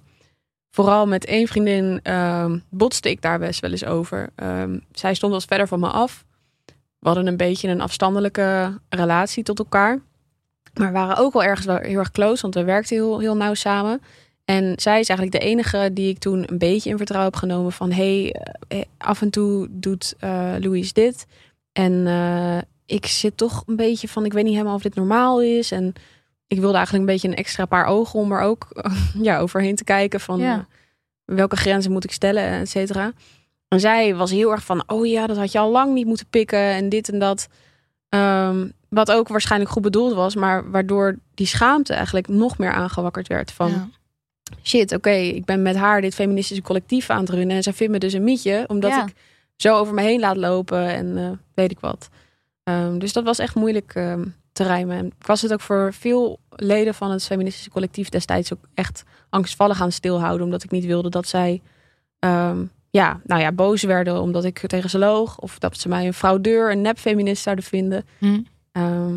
[0.71, 4.29] vooral met één vriendin ehm, botste ik daar best wel eens over.
[4.35, 6.25] Ehm, zij stond wat verder van me af.
[6.99, 9.99] We hadden een beetje een afstandelijke relatie tot elkaar.
[10.73, 13.35] Maar we waren ook wel ergens wel heel erg close, want we werkten heel, heel
[13.35, 14.01] nauw samen.
[14.45, 17.71] En zij is eigenlijk de enige die ik toen een beetje in vertrouwen heb genomen
[17.71, 17.91] van...
[17.91, 18.35] hey,
[18.67, 21.25] eh, af en toe doet eh Louise dit.
[21.71, 25.41] En eh, ik zit toch een beetje van, ik weet niet helemaal of dit normaal
[25.41, 25.71] is.
[25.71, 25.93] En
[26.47, 28.67] ik wilde eigenlijk een beetje een extra paar ogen om er ook
[29.21, 30.67] ja, overheen te kijken van Ja.
[31.25, 33.11] welke grenzen moet ik stellen, et cetera.
[33.67, 36.27] En zij was heel erg van, oh ja, dat had je al lang niet moeten
[36.29, 37.47] pikken en dit en dat.
[38.09, 43.27] Ehm, wat ook waarschijnlijk goed bedoeld was, maar waardoor die schaamte eigenlijk nog meer aangewakkerd
[43.27, 43.51] werd.
[43.51, 43.87] Van Ja.
[44.63, 47.55] shit, oké, ik ben met haar dit feministische collectief aan het runnen.
[47.55, 49.05] En zij vindt me dus een mietje, omdat Ja.
[49.05, 49.13] ik
[49.55, 52.09] zo over me heen laat lopen en eh, weet ik wat.
[52.63, 54.23] Ehm, dus dat was echt moeilijk ehm,
[54.57, 54.97] te rijmen.
[54.97, 59.03] En ik was het ook voor veel leden van het feministische collectief destijds ook echt
[59.29, 60.45] angstvallig aan stilhouden.
[60.45, 61.61] Omdat ik niet wilde dat zij
[62.19, 65.39] ehm, ja, nou ja, boos werden omdat ik tegen ze loog.
[65.39, 68.05] Of dat ze mij een fraudeur, een nepfeminist zouden vinden.
[68.17, 68.39] Hm.
[68.71, 69.15] Ehm,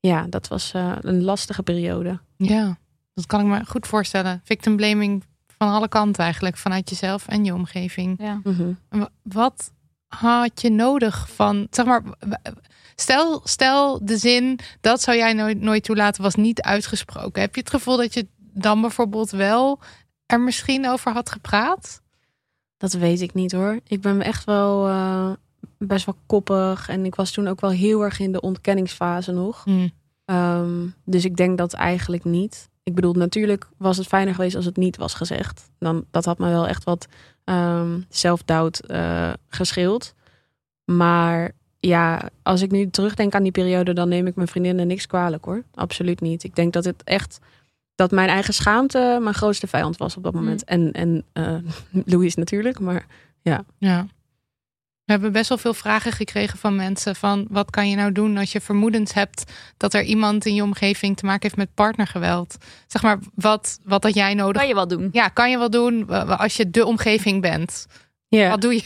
[0.00, 2.18] ja, dat was eh, een lastige periode.
[2.36, 2.78] Ja,
[3.14, 4.40] dat kan ik me goed voorstellen.
[4.44, 5.24] Victim blaming
[5.58, 8.14] van alle kanten eigenlijk, vanuit jezelf en je omgeving.
[8.22, 8.40] Ja.
[8.44, 8.72] Mhm.
[8.88, 9.72] Wa- Wat
[10.06, 12.02] had je nodig van, zeg maar,
[13.00, 17.40] stel, stel de zin, dat zou jij nooit, nooit toelaten, was niet uitgesproken.
[17.40, 19.78] Heb je het gevoel dat je dan bijvoorbeeld wel
[20.26, 22.02] er misschien over had gepraat?
[22.76, 23.80] Dat weet ik niet hoor.
[23.86, 25.32] Ik ben echt wel eh,
[25.78, 26.88] best wel koppig.
[26.88, 29.64] En ik was toen ook wel heel erg in de ontkenningsfase nog.
[29.64, 29.88] Hm.
[30.24, 32.68] Ehm, dus ik denk dat eigenlijk niet.
[32.82, 35.70] Ik bedoel, natuurlijk was het fijner geweest als het niet was gezegd.
[35.78, 37.06] Dan, dat had me wel echt wat
[37.44, 40.14] ehm self-doubt eh, gescheeld.
[40.84, 45.06] Maar ja, als ik nu terugdenk aan die periode, dan neem ik mijn vriendinnen niks
[45.06, 45.62] kwalijk hoor.
[45.74, 46.44] Absoluut niet.
[46.44, 47.38] Ik denk dat het echt
[47.94, 50.64] dat mijn eigen schaamte mijn grootste vijand was op dat moment.
[50.64, 51.56] En, en eh
[52.12, 53.06] Louise natuurlijk, maar
[53.78, 54.06] Ja.
[55.04, 58.36] We hebben best wel veel vragen gekregen van mensen van wat kan je nou doen
[58.36, 62.56] als je vermoedens hebt dat er iemand in je omgeving te maken heeft met partnergeweld.
[62.86, 64.56] Zeg maar, wat, wat had jij nodig?
[64.56, 65.08] Kan je wel doen.
[65.12, 66.08] Ja, kan je wel doen
[66.38, 67.86] als je de omgeving bent?
[68.28, 68.48] ja.
[68.48, 68.82] Wat doe je?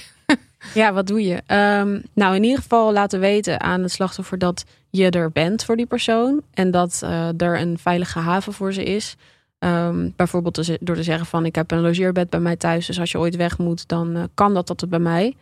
[0.74, 1.42] Ja, wat doe je?
[1.46, 5.76] Ehm, nou, in ieder geval laten weten aan het slachtoffer dat je er bent voor
[5.76, 6.42] die persoon.
[6.54, 9.16] En dat eh, er een veilige haven voor ze is.
[9.58, 12.86] Ehm, bijvoorbeeld door te zeggen van ik heb een logeerbed bij mij thuis.
[12.86, 15.36] Dus als je ooit weg moet, dan eh, kan dat tot bij mij.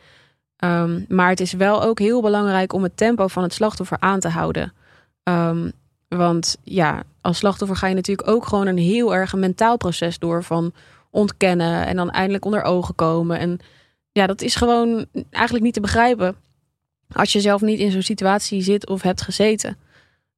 [0.56, 4.20] Ehm, maar het is wel ook heel belangrijk om het tempo van het slachtoffer aan
[4.20, 4.72] te houden.
[6.08, 10.44] Want ja, als slachtoffer ga je natuurlijk ook gewoon een heel erg mentaal proces door
[10.44, 10.72] van
[11.10, 13.38] ontkennen en dan eindelijk onder ogen komen.
[13.38, 13.58] En
[14.12, 16.36] ja, dat is gewoon eigenlijk niet te begrijpen.
[17.12, 19.76] Als je zelf niet in zo'n situatie zit of hebt gezeten.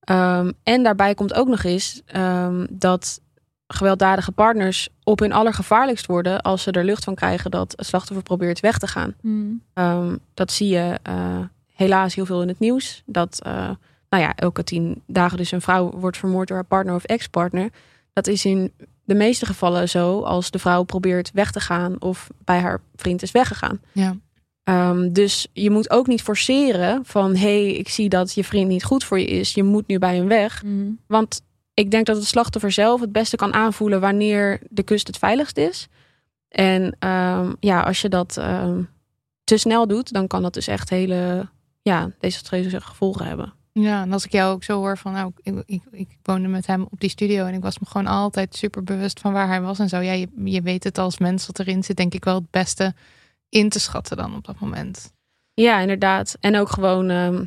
[0.01, 3.21] Ehm, en daarbij komt ook nog eens ehm, dat
[3.67, 8.25] gewelddadige partners op hun allergevaarlijkst worden als ze er lucht van krijgen dat het slachtoffer
[8.25, 9.15] probeert weg te gaan.
[9.21, 9.63] Mm.
[9.73, 11.39] Ehm, dat zie je eh,
[11.75, 13.03] helaas heel veel in het nieuws.
[13.07, 13.71] Dat eh,
[14.09, 17.71] nou ja, elke tien dagen dus een vrouw wordt vermoord door haar partner of ex-partner.
[18.13, 18.73] Dat is in
[19.05, 23.23] de meeste gevallen zo als de vrouw probeert weg te gaan of bij haar vriend
[23.23, 23.81] is weggegaan.
[23.93, 24.17] Ja.
[24.65, 28.85] Ehm, dus je moet ook niet forceren van hey, ik zie dat je vriend niet
[28.85, 29.55] goed voor je is.
[29.55, 30.63] Je moet nu bij hem weg.
[30.63, 30.91] Mhm.
[31.07, 31.41] Want
[31.75, 35.57] ik denk dat het slachtoffer zelf het beste kan aanvoelen wanneer de kust het veiligst
[35.57, 35.89] is.
[36.49, 38.83] En ehm, ja, als je dat ehm,
[39.45, 41.49] te snel doet, dan kan dat dus echt hele
[41.83, 43.53] ja, desastreuze gevolgen hebben.
[43.81, 46.67] Ja, en als ik jou ook zo hoor van, nou, ik, ik, ik woonde met
[46.67, 49.61] hem op die studio en ik was me gewoon altijd super bewust van waar hij
[49.61, 49.99] was en zo.
[50.01, 52.95] Ja, je, je weet het als mens wat erin zit, denk ik wel het beste
[53.49, 55.13] in te schatten dan op dat moment.
[55.55, 56.37] Ja, inderdaad.
[56.41, 57.45] En ook gewoon ehm,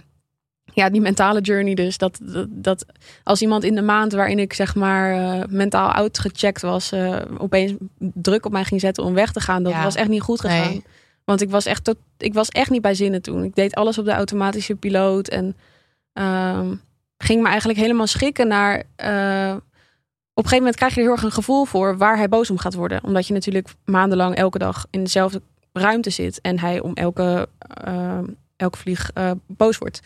[0.74, 1.98] ja, die mentale journey dus.
[1.98, 2.86] Dat, dat, dat
[3.24, 7.74] als iemand in de maand waarin ik zeg maar eh, mentaal uitgecheckt was, eh, opeens
[8.00, 9.64] druk op mij ging zetten om weg te gaan.
[9.64, 9.84] Dat Ja.
[9.84, 10.70] was echt niet goed gegaan.
[10.70, 10.84] Nee.
[11.24, 13.44] Want ik was, echt tot, ik was echt niet bij zinnen toen.
[13.44, 15.28] Ik deed alles op de automatische piloot.
[15.28, 15.56] En
[16.18, 16.76] ehm,
[17.18, 18.84] ging me eigenlijk helemaal schikken naar...
[18.96, 19.56] eh,
[20.34, 22.50] op een gegeven moment krijg je er heel erg een gevoel voor waar hij boos
[22.50, 23.04] om gaat worden.
[23.04, 25.42] Omdat je natuurlijk maandenlang elke dag in dezelfde
[25.74, 26.42] ruimte zit.
[26.42, 27.50] En hij om elke,
[27.84, 28.20] eh,
[28.56, 30.00] elke vlieg eh, boos wordt.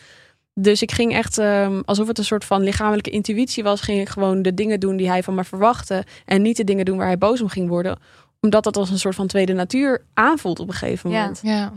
[0.53, 4.09] Dus ik ging echt, ehm, alsof het een soort van lichamelijke intuïtie was, ging ik
[4.09, 6.03] gewoon de dingen doen die hij van me verwachtte.
[6.25, 7.99] En niet de dingen doen waar hij boos om ging worden.
[8.39, 11.19] Omdat dat als een soort van tweede natuur aanvoelt op een gegeven Ja.
[11.19, 11.39] moment.
[11.43, 11.71] Ja,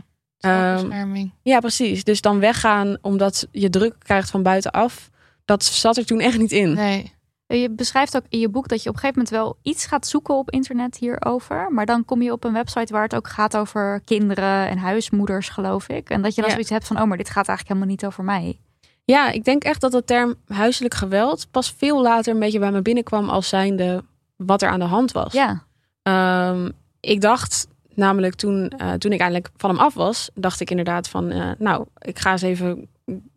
[0.45, 1.31] zelfbescherming.
[1.41, 2.03] Ja, precies.
[2.03, 5.09] Dus dan weggaan omdat je druk krijgt van buitenaf.
[5.45, 6.73] Dat zat er toen echt niet in.
[6.73, 7.13] nee.
[7.47, 10.07] Je beschrijft ook in je boek dat je op een gegeven moment wel iets gaat
[10.07, 11.71] zoeken op internet hierover.
[11.71, 15.49] Maar dan kom je op een website waar het ook gaat over kinderen en huismoeders,
[15.49, 16.09] geloof ik.
[16.09, 16.51] En dat je dan Ja.
[16.55, 18.59] zoiets hebt van, oh, maar dit gaat eigenlijk helemaal niet over mij.
[19.03, 22.71] Ja, ik denk echt dat de term huiselijk geweld pas veel later een beetje bij
[22.71, 24.03] me binnenkwam als zijnde
[24.35, 25.33] wat er aan de hand was.
[25.33, 25.63] Ja,
[26.01, 26.69] Ehm,
[26.99, 31.09] ik dacht namelijk toen, eh, toen ik eindelijk van hem af was, dacht ik inderdaad
[31.09, 32.87] van, eh, nou, ik ga eens even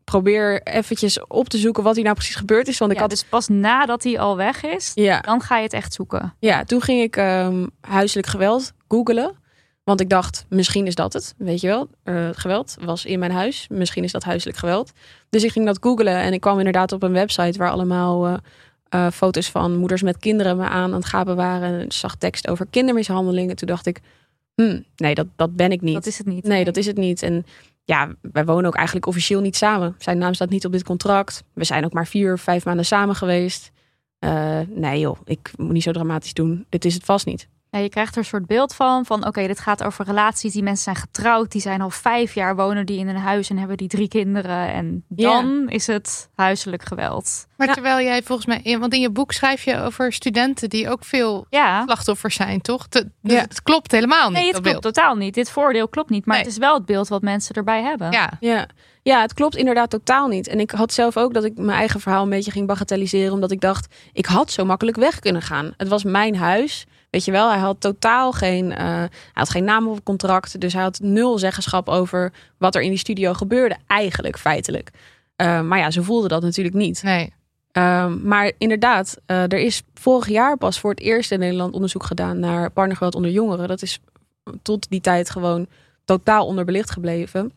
[0.05, 2.79] probeer eventjes op te zoeken wat hier nou precies gebeurd is.
[2.79, 5.63] Want ik ja had dus pas nadat hij al weg is, ja, dan ga je
[5.63, 6.35] het echt zoeken.
[6.39, 9.37] ja, toen ging ik ehm, huiselijk geweld googelen.
[9.85, 11.35] Want ik dacht, misschien is dat het.
[11.39, 13.67] Weet je wel, Eh, geweld was in mijn huis.
[13.71, 14.93] Misschien is dat huiselijk geweld.
[15.31, 18.39] Dus ik ging dat googelen en ik kwam inderdaad op een website waar allemaal
[19.13, 21.79] foto's van moeders met kinderen me aan aan het gapen waren.
[21.79, 23.57] En ik zag tekst over kindermishandelingen.
[23.57, 24.01] Toen dacht ik,
[24.63, 25.95] hm, nee, dat, dat ben ik niet.
[25.95, 26.45] Dat is het niet.
[26.45, 27.23] Nee, dat is het niet.
[27.23, 27.47] En
[27.85, 29.95] ja, wij wonen ook eigenlijk officieel niet samen.
[29.99, 31.45] Zijn naam staat niet op dit contract.
[31.53, 33.71] We zijn ook maar vier, vijf maanden samen geweest.
[34.19, 36.67] Eh, nee joh, ik moet niet zo dramatisch doen.
[36.69, 37.49] Dit is het vast niet.
[37.71, 40.53] Ja, je krijgt er een soort beeld van, van oké, dit gaat over relaties.
[40.53, 43.59] Die mensen zijn getrouwd, die zijn al vijf jaar, wonen die in een huis en
[43.59, 44.73] hebben die drie kinderen.
[44.73, 47.47] En dan is het huiselijk geweld.
[47.57, 47.73] Maar Ja.
[47.73, 51.05] terwijl jij volgens mij, in- want in je boek schrijf je over studenten die ook
[51.05, 52.89] veel Ja, slachtoffers zijn, toch?
[52.89, 53.05] Dus.
[53.23, 54.37] Het klopt helemaal niet.
[54.37, 54.95] nee, het dat klopt beeld.
[54.95, 55.35] totaal niet.
[55.35, 56.45] Dit voordeel klopt niet, maar Nee.
[56.45, 58.11] het is wel het beeld wat mensen erbij hebben.
[58.11, 58.67] Ja, Ja.
[59.03, 60.49] ja, het klopt inderdaad totaal niet.
[60.49, 63.33] En ik had zelf ook dat ik mijn eigen verhaal een beetje ging bagatelliseren.
[63.33, 65.73] Omdat ik dacht, ik had zo makkelijk weg kunnen gaan.
[65.77, 66.87] Het was mijn huis.
[67.11, 70.61] Weet je wel, hij had totaal geen, eh, hij had geen naam op het contract.
[70.61, 73.77] Dus hij had nul zeggenschap over wat er in die studio gebeurde.
[73.87, 74.91] Eigenlijk, feitelijk.
[75.37, 77.03] Eh, maar ja, ze voelde dat natuurlijk niet.
[77.03, 77.37] nee.
[77.73, 82.05] Ehm, maar inderdaad, eh, er is vorig jaar pas voor het eerst in Nederland onderzoek
[82.05, 83.69] gedaan naar partnergeweld onder jongeren.
[83.69, 84.01] Dat is
[84.63, 85.67] tot die tijd gewoon
[86.05, 87.53] totaal onderbelicht gebleven.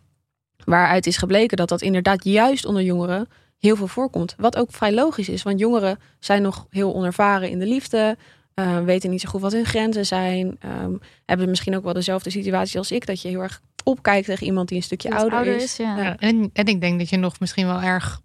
[0.65, 3.27] Waaruit is gebleken dat dat inderdaad juist onder jongeren
[3.59, 4.35] heel veel voorkomt.
[4.37, 8.17] Wat ook vrij logisch is, want jongeren zijn nog heel onervaren in de liefde.
[8.53, 10.57] Eh, weten niet zo goed wat hun grenzen zijn.
[10.59, 10.91] ehm,
[11.25, 13.05] hebben misschien ook wel dezelfde situatie als ik.
[13.05, 15.77] Dat je heel erg opkijkt tegen iemand die een stukje Die ouder, is.
[15.77, 15.97] ja.
[15.97, 18.21] Ja, en, en ik denk dat je nog misschien wel erg,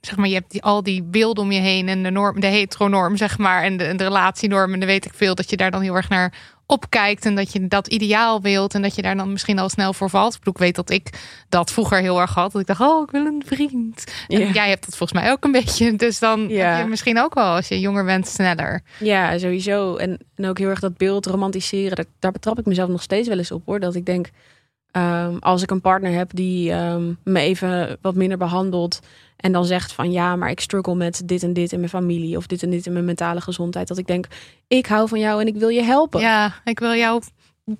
[0.00, 2.46] zeg maar, je hebt die, al die beelden om je heen en de norm, de
[2.46, 5.56] heteronorm, zeg maar, en de, en de relatienorm en dan weet ik veel dat je
[5.56, 9.02] daar dan heel erg naar opkijkt en dat je dat ideaal wilt en dat je
[9.02, 10.32] daar dan misschien al snel voor valt.
[10.32, 11.10] Ik bedoel, ik weet dat ik
[11.48, 12.52] dat vroeger heel erg had.
[12.52, 14.04] Dat ik dacht, oh, ik wil een vriend.
[14.28, 15.96] En jij hebt dat volgens mij ook een beetje.
[15.96, 16.70] Dus dan Ja.
[16.74, 18.82] heb je misschien ook wel, als je jonger bent, sneller.
[18.98, 19.96] Ja, sowieso.
[19.96, 21.96] En, en ook heel erg dat beeld romantiseren.
[21.96, 23.80] Daar, daar betrap ik mezelf nog steeds wel eens op hoor.
[23.80, 24.30] Dat ik denk,
[24.90, 29.00] ehm, als ik een partner heb die ehm, me even wat minder behandelt.
[29.38, 32.36] En dan zegt van ja, maar ik struggle met dit en dit in mijn familie.
[32.36, 33.88] Of dit en dit in mijn mentale gezondheid.
[33.88, 34.26] Dat ik denk,
[34.68, 36.20] ik hou van jou en ik wil je helpen.
[36.20, 37.22] Ja, ik wil jou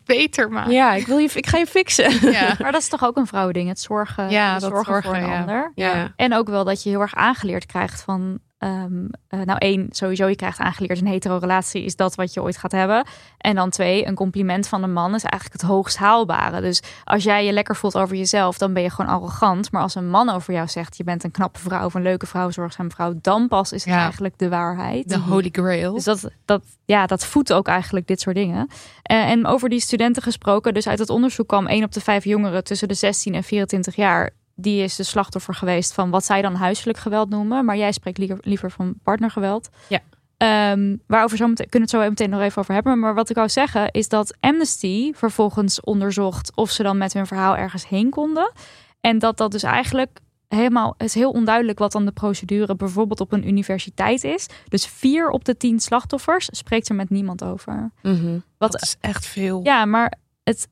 [0.05, 0.73] beter maken.
[0.73, 2.11] Ja, ik, wil je, ik ga je fixen.
[2.33, 2.55] Ja.
[2.59, 5.23] Maar dat is toch ook een vrouwding, het zorgen, Ja, het dat zorgen, zorgen, voor
[5.23, 5.41] een ja.
[5.41, 5.73] ander.
[5.75, 6.13] Ja.
[6.17, 8.39] En ook wel dat je heel erg aangeleerd krijgt van...
[8.59, 12.57] ehm, eh, nou één, sowieso je krijgt aangeleerd een hetero-relatie is dat wat je ooit
[12.57, 13.07] gaat hebben.
[13.39, 16.61] En dan twee, een compliment van een man is eigenlijk het hoogst haalbare.
[16.61, 19.73] Dus als jij je lekker voelt over jezelf, dan ben je gewoon arrogant.
[19.73, 22.27] Maar als een man over jou zegt, je bent een knappe vrouw of een leuke
[22.27, 24.01] vrouw, zorgzame vrouw, dan pas is het Ja.
[24.01, 25.09] eigenlijk de waarheid.
[25.09, 25.95] De holy grail.
[25.95, 28.69] Dus dat, dat, ja, dat voedt ook eigenlijk dit soort dingen.
[29.03, 32.25] Eh, en over die studenten gesproken, dus uit het onderzoek kwam 1 op de 5
[32.25, 34.31] jongeren tussen de 16 en 24 jaar.
[34.61, 37.65] Die is de slachtoffer geweest van wat zij dan huiselijk geweld noemen.
[37.65, 39.69] Maar jij spreekt liever, liever van partnergeweld.
[39.89, 40.01] Ja.
[40.37, 42.99] Ehm, waarover zo meteen, kunnen we het zo meteen nog even over hebben.
[42.99, 47.27] Maar wat ik wou zeggen is dat Amnesty vervolgens onderzocht of ze dan met hun
[47.27, 48.53] verhaal ergens heen konden.
[49.01, 53.33] En dat dat dus eigenlijk helemaal is heel onduidelijk wat dan de procedure bijvoorbeeld op
[53.33, 54.47] een universiteit is.
[54.69, 57.91] Dus vier op de tien slachtoffers spreekt er met niemand over.
[58.03, 58.39] Mhm.
[58.59, 59.61] Wat Dat is echt veel.
[59.65, 60.13] ja, maar
[60.45, 60.69] het.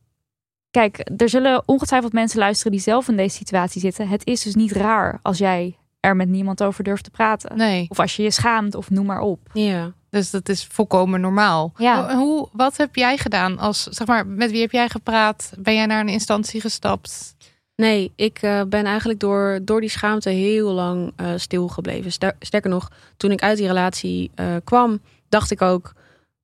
[0.76, 4.08] Kijk, er zullen ongetwijfeld mensen luisteren die zelf in deze situatie zitten.
[4.08, 7.56] Het is dus niet raar als jij er met niemand over durft te praten.
[7.56, 9.40] Nee, Of als je je schaamt of noem maar op.
[9.52, 9.92] Ja.
[10.10, 11.72] dus dat is volkomen normaal.
[11.76, 12.06] Ja.
[12.16, 15.52] Hoe, hoe- wat heb jij gedaan als, zeg maar, met wie heb jij gepraat?
[15.58, 17.34] Ben jij naar een instantie gestapt?
[17.76, 22.12] Nee, ik eh, ben eigenlijk door, door die schaamte heel lang eh stil gebleven.
[22.12, 25.92] Ster- sterker nog, toen ik uit die relatie eh, kwam, dacht ik ook...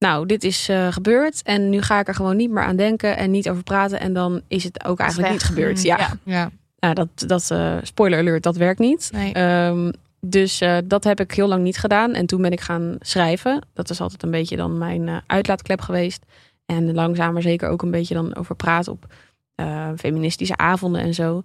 [0.03, 3.17] Nou, dit is eh, gebeurd en nu ga ik er gewoon niet meer aan denken
[3.17, 4.01] en niet over praten.
[4.01, 5.79] En dan is het ook eigenlijk niet gebeurd.
[5.79, 6.11] Mm, Ja, ja.
[6.25, 9.11] Ja, Nou, dat, dat eh, spoiler alert, dat werkt niet.
[9.13, 9.33] nee.
[9.33, 9.91] Ehm,
[10.27, 12.13] dus eh, dat heb ik heel lang niet gedaan.
[12.13, 13.67] En toen ben ik gaan schrijven.
[13.75, 16.25] Dat is altijd een beetje dan mijn eh, uitlaatklep geweest.
[16.67, 19.07] En langzaam maar zeker ook een beetje dan over praten op
[19.55, 21.43] eh, feministische avonden en zo.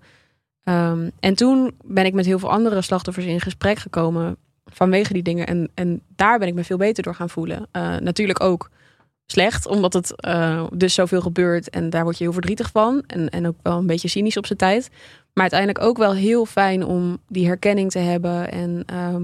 [0.64, 4.38] Ehm, en toen ben ik met heel veel andere slachtoffers in gesprek gekomen
[4.78, 5.48] vanwege die dingen.
[5.48, 7.68] En, en daar ben ik me veel beter door gaan voelen.
[7.72, 8.70] Eh, natuurlijk ook
[9.26, 11.70] slecht, omdat het eh, dus zoveel gebeurt.
[11.70, 13.04] En daar word je heel verdrietig van.
[13.08, 14.90] En, en ook wel een beetje cynisch op zijn tijd.
[15.34, 18.52] Maar uiteindelijk ook wel heel fijn om die herkenning te hebben.
[18.52, 19.24] En ehm,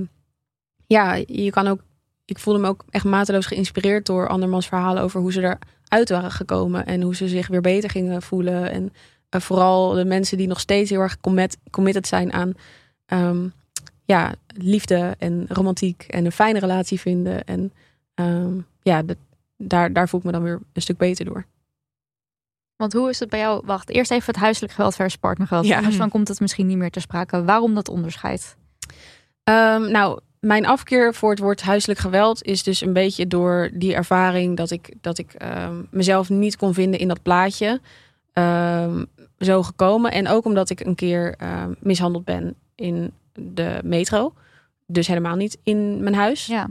[0.88, 1.80] ja, je kan ook.
[2.26, 6.32] Ik voelde me ook echt mateloos geïnspireerd door andermans verhalen over hoe ze eruit waren
[6.32, 6.86] gekomen.
[6.86, 8.72] En hoe ze zich weer beter gingen voelen.
[8.72, 8.94] En
[9.30, 12.54] eh, vooral de mensen die nog steeds heel erg commit, committed zijn aan
[13.06, 13.48] ehm,
[14.06, 16.06] ja, liefde en romantiek.
[16.10, 17.44] En een fijne relatie vinden.
[17.44, 17.74] En
[18.14, 19.04] ehm, ja,
[19.58, 21.46] daar, daar voel ik me dan weer een stuk beter door.
[22.76, 23.62] Want hoe is het bij jou?
[23.66, 25.66] Wacht, eerst even het huiselijk geweld versus partnergeweld.
[25.66, 25.78] Ja.
[25.78, 27.44] Anders dan komt het misschien niet meer te sprake.
[27.44, 28.56] Waarom dat onderscheid?
[29.44, 33.96] Ehm, nou, mijn afkeer voor het woord huiselijk geweld is dus een beetje door die
[33.96, 37.82] ervaring dat ik, dat ik ehm, mezelf niet kon vinden in dat plaatje.
[39.38, 40.12] zo gekomen.
[40.12, 41.36] En ook omdat ik een keer
[41.80, 44.34] mishandeld ben in de metro.
[44.88, 46.46] Dus helemaal niet in mijn huis.
[46.46, 46.68] Ja.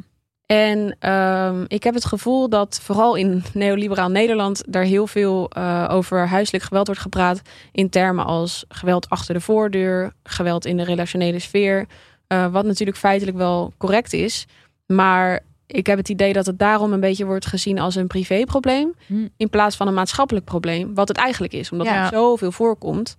[0.47, 5.89] En ehm, ik heb het gevoel dat vooral in neoliberaal Nederland daar heel veel eh,
[5.91, 7.43] over huiselijk geweld wordt gepraat.
[7.73, 11.87] In termen als geweld achter de voordeur, geweld in de relationele sfeer.
[12.27, 14.47] eh, wat natuurlijk feitelijk wel correct is.
[14.87, 18.95] Maar ik heb het idee dat het daarom een beetje wordt gezien als een privéprobleem.
[19.07, 19.27] Hm.
[19.37, 20.95] In plaats van een maatschappelijk probleem.
[20.95, 22.03] Wat het eigenlijk is, omdat Ja.
[22.03, 23.17] het zoveel voorkomt.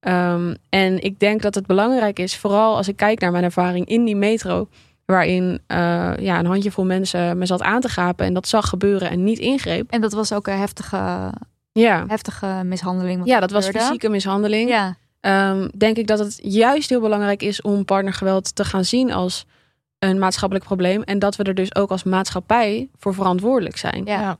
[0.00, 3.86] Ehm, en ik denk dat het belangrijk is, vooral als ik kijk naar mijn ervaring
[3.86, 4.68] in die metro
[5.04, 9.10] waarin eh, ja, een handjevol mensen me zat aan te gapen en dat zag gebeuren
[9.10, 9.90] en niet ingreep.
[9.90, 11.32] En dat was ook een heftige,
[11.72, 13.26] Ja, heftige mishandeling.
[13.26, 14.68] ja dat was fysieke mishandeling.
[14.68, 14.96] Ja.
[15.20, 19.46] Ehm, denk ik dat het juist heel belangrijk is om partnergeweld te gaan zien als
[19.98, 21.02] een maatschappelijk probleem.
[21.02, 24.04] En dat we er dus ook als maatschappij voor verantwoordelijk zijn.
[24.04, 24.20] Ja.
[24.20, 24.38] Ja.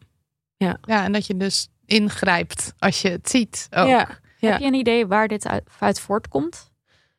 [0.57, 0.77] Ja.
[0.83, 3.67] ja, en dat je dus ingrijpt als je het ziet.
[3.71, 3.89] Ook.
[3.89, 4.09] Ja.
[4.41, 4.51] Ja.
[4.51, 6.71] Heb je een idee waar dit uit, uit voortkomt?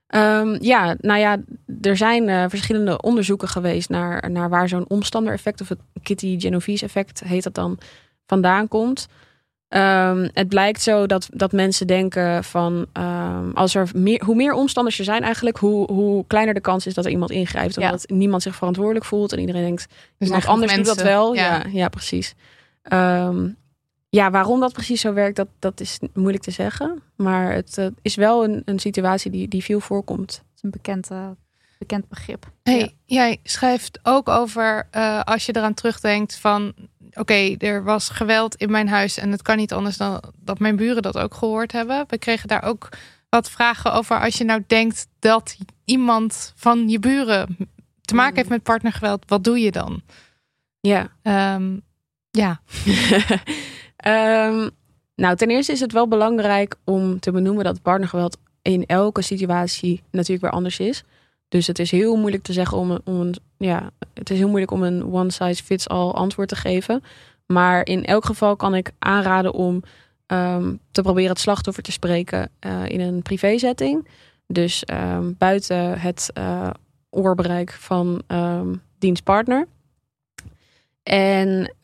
[0.07, 1.37] Ehm, ja, nou ja,
[1.81, 7.23] er zijn eh, verschillende onderzoeken geweest naar, naar waar zo'n omstander-effect, of het Kitty Genovese-effect
[7.25, 7.77] heet dat dan,
[8.25, 9.07] vandaan komt.
[9.67, 14.53] Ehm, het blijkt zo dat, dat mensen denken van ehm, als er meer, hoe meer
[14.53, 17.75] omstanders er zijn eigenlijk, hoe, hoe kleiner de kans is dat er iemand ingrijpt.
[17.75, 17.85] Ja.
[17.85, 21.33] Omdat niemand zich verantwoordelijk voelt en iedereen denkt, Dus iemand anders doet dat mensen- wel.
[21.33, 21.41] Ja.
[21.55, 22.33] Ja, ja, precies.
[22.81, 23.47] Ehm,
[24.11, 27.01] ja, waarom dat precies zo werkt, dat, dat is moeilijk te zeggen.
[27.15, 30.27] Maar het eh, is wel een, een situatie die, die veel voorkomt.
[30.27, 31.29] Dat is een bekend, eh,
[31.79, 32.51] bekend begrip.
[32.63, 32.89] Hey, Ja.
[33.05, 36.73] Jij schrijft ook over eh, als je eraan terugdenkt van
[37.13, 40.75] oké, er was geweld in mijn huis en het kan niet anders dan dat mijn
[40.75, 42.05] buren dat ook gehoord hebben.
[42.07, 42.89] We kregen daar ook
[43.29, 47.57] wat vragen over als je nou denkt dat iemand van je buren
[48.01, 48.37] te maken Mm.
[48.37, 50.01] heeft met partnergeweld, wat doe je dan?
[50.79, 51.11] Ja.
[51.21, 51.77] Ehm,
[52.31, 52.61] ja,
[54.01, 54.69] Ehm,
[55.15, 60.03] nou, ten eerste is het wel belangrijk om te benoemen dat partnergeweld in elke situatie
[60.11, 61.03] natuurlijk weer anders is.
[61.47, 64.71] Dus het is heel moeilijk te zeggen om om een ja, het is heel moeilijk
[64.71, 67.03] om een one size fits all antwoord te geven.
[67.45, 69.83] Maar in elk geval kan ik aanraden om
[70.25, 74.07] ehm, te proberen het slachtoffer te spreken eh, in een privézetting.
[74.47, 76.69] Dus ehm, buiten het eh,
[77.09, 78.21] oorbereik van
[78.99, 79.67] dienstpartner.
[81.03, 81.75] En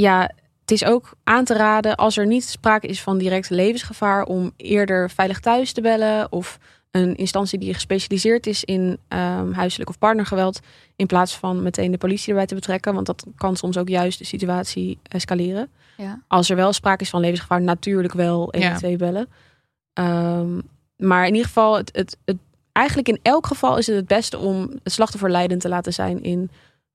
[0.00, 0.30] ja,
[0.60, 4.52] het is ook aan te raden als er niet sprake is van direct levensgevaar om
[4.56, 6.58] eerder veilig thuis te bellen of
[6.90, 10.60] een instantie die gespecialiseerd is in ehm, huiselijk of partnergeweld
[10.96, 14.18] in plaats van meteen de politie erbij te betrekken, want dat kan soms ook juist
[14.18, 15.68] de situatie escaleren.
[15.96, 16.22] Ja.
[16.26, 19.28] Als er wel sprake is van levensgevaar, natuurlijk wel 112 bellen.
[19.92, 20.60] Ehm,
[20.96, 22.36] maar in ieder geval, het, het, het,
[22.72, 26.22] eigenlijk in elk geval is het het beste om het slachtoffer leidend te laten zijn
[26.22, 26.50] in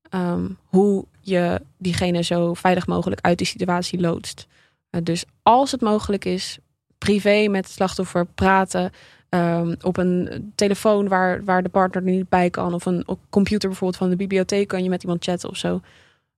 [0.09, 4.47] ehm, hoe je diegene zo veilig mogelijk uit die situatie loodst.
[4.91, 6.57] Uh, dus als het mogelijk is,
[6.97, 8.91] privé met het slachtoffer praten.
[9.29, 12.73] Um, op een telefoon waar, waar de partner er niet bij kan.
[12.73, 15.81] Of een computer bijvoorbeeld van de bibliotheek kan je met iemand chatten of zo.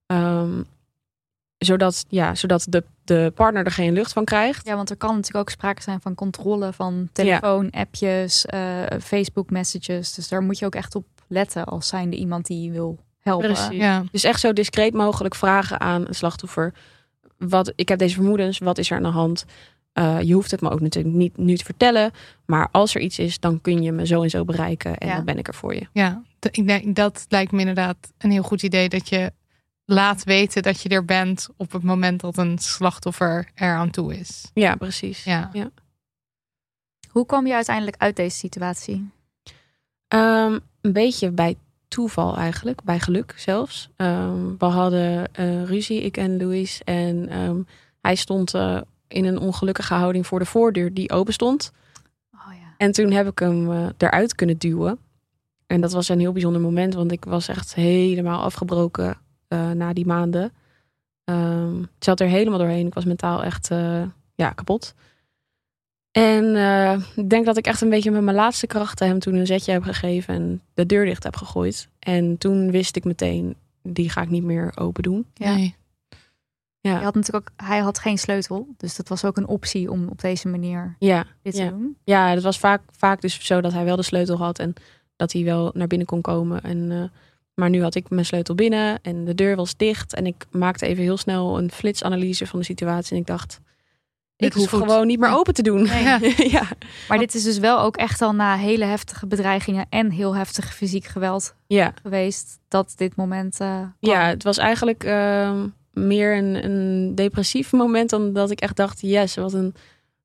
[0.06, 0.66] Um,
[1.58, 4.66] zodat, ja, zodat de, de partner er geen lucht van krijgt.
[4.66, 9.50] Ja, want er kan natuurlijk ook sprake zijn van controle van telefoon, appjes, uh, Facebook
[9.50, 10.14] messages.
[10.14, 13.52] Dus daar moet je ook echt op letten als zijnde iemand die wil helpen.
[13.52, 13.78] Precies.
[13.78, 14.04] Ja.
[14.10, 16.74] Dus echt zo discreet mogelijk vragen aan een slachtoffer.
[17.36, 19.44] Wat, ik heb deze vermoedens, wat is er aan de hand?
[19.94, 22.10] Uh, je hoeft het me ook natuurlijk niet nu te vertellen.
[22.46, 24.98] Maar als er iets is, dan kun je me zo en zo bereiken.
[24.98, 25.14] En ja.
[25.14, 25.88] dan ben ik er voor je.
[25.92, 28.88] Ja, ik denk dat lijkt me inderdaad een heel goed idee.
[28.88, 29.32] Dat je
[29.84, 34.18] laat weten dat je er bent op het moment dat een slachtoffer er aan toe
[34.18, 34.50] is.
[34.54, 35.24] Ja, precies.
[35.24, 35.50] Ja.
[35.52, 35.70] ja.
[37.08, 39.10] Hoe kwam je uiteindelijk uit deze situatie?
[40.08, 41.56] Um, een beetje bij
[41.88, 43.88] toeval eigenlijk, bij geluk zelfs.
[43.96, 46.80] Um, we hadden uh, ruzie, ik en Louis.
[46.84, 47.66] En um,
[48.00, 51.72] hij stond uh, in een ongelukkige houding voor de voordeur die open stond.
[52.34, 52.74] Oh, ja.
[52.76, 54.98] En toen heb ik hem uh, eruit kunnen duwen.
[55.66, 59.16] En dat was een heel bijzonder moment, want ik was echt helemaal afgebroken
[59.74, 60.52] na die maanden.
[61.24, 62.86] Um, ik zat er helemaal doorheen.
[62.86, 63.68] Ik was mentaal echt
[64.34, 64.94] ja, kapot.
[66.10, 69.34] En uh, ik denk dat ik echt een beetje met mijn laatste krachten hem toen
[69.34, 71.88] een zetje heb gegeven en de deur dicht heb gegooid.
[71.98, 75.26] En toen wist ik meteen, die ga ik niet meer open doen.
[75.34, 75.54] Ja.
[75.54, 75.76] Nee.
[76.80, 76.98] Ja.
[76.98, 80.08] Je had natuurlijk ook, hij had geen sleutel, dus dat was ook een optie om
[80.08, 81.96] op deze manier ja, dit te doen.
[82.04, 84.74] Ja, het was vaak, vaak dus zo dat hij wel de sleutel had en
[85.16, 86.62] dat hij wel naar binnen kon komen.
[86.62, 87.02] En uh,
[87.58, 90.14] maar nu had ik mijn sleutel binnen en de deur was dicht.
[90.14, 93.12] En ik maakte even heel snel een flitsanalyse van de situatie.
[93.12, 93.60] En ik dacht,
[94.46, 95.82] ik hoef gewoon niet meer open te doen.
[95.82, 96.02] Nee.
[96.04, 96.18] Ja.
[96.36, 96.68] ja.
[97.08, 100.74] Maar dit is dus wel ook echt al na hele heftige bedreigingen en heel heftig
[100.74, 101.92] fysiek geweld ja.
[102.02, 102.58] geweest.
[102.68, 103.60] Dat dit moment.
[103.60, 105.62] Uh, ja, het was eigenlijk uh,
[105.92, 109.74] meer een, een, depressief moment dan dat ik echt dacht, yes, wat een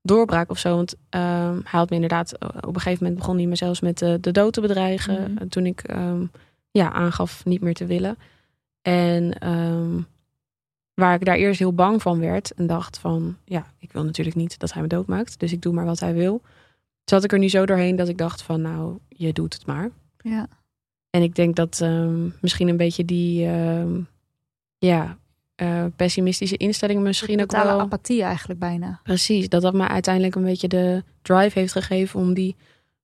[0.02, 0.76] doorbraak of zo.
[0.76, 3.98] Want uh, hij had me inderdaad, op een gegeven moment begon hij me zelfs met
[3.98, 5.32] de, de dood te bedreigen.
[5.32, 5.50] Mm -hmm.
[5.50, 6.32] Toen ik um,
[6.72, 8.18] ja, aangaf niet meer te willen.
[8.82, 10.08] En um,
[10.94, 14.36] waar ik daar eerst heel bang van werd en dacht van, ja, ik wil natuurlijk
[14.36, 16.42] niet dat hij me doodmaakt, dus ik doe maar wat hij wil.
[17.04, 19.90] Zat ik er nu zo doorheen dat ik dacht van, nou, je doet het maar.
[20.18, 20.48] Ja.
[21.10, 24.08] En ik denk dat um, misschien een beetje die, um,
[24.78, 25.18] ja,
[25.62, 27.80] uh, pessimistische instelling misschien ook wel...
[27.80, 29.00] apathie eigenlijk bijna.
[29.04, 32.56] Precies, dat dat me uiteindelijk een beetje de drive heeft gegeven om die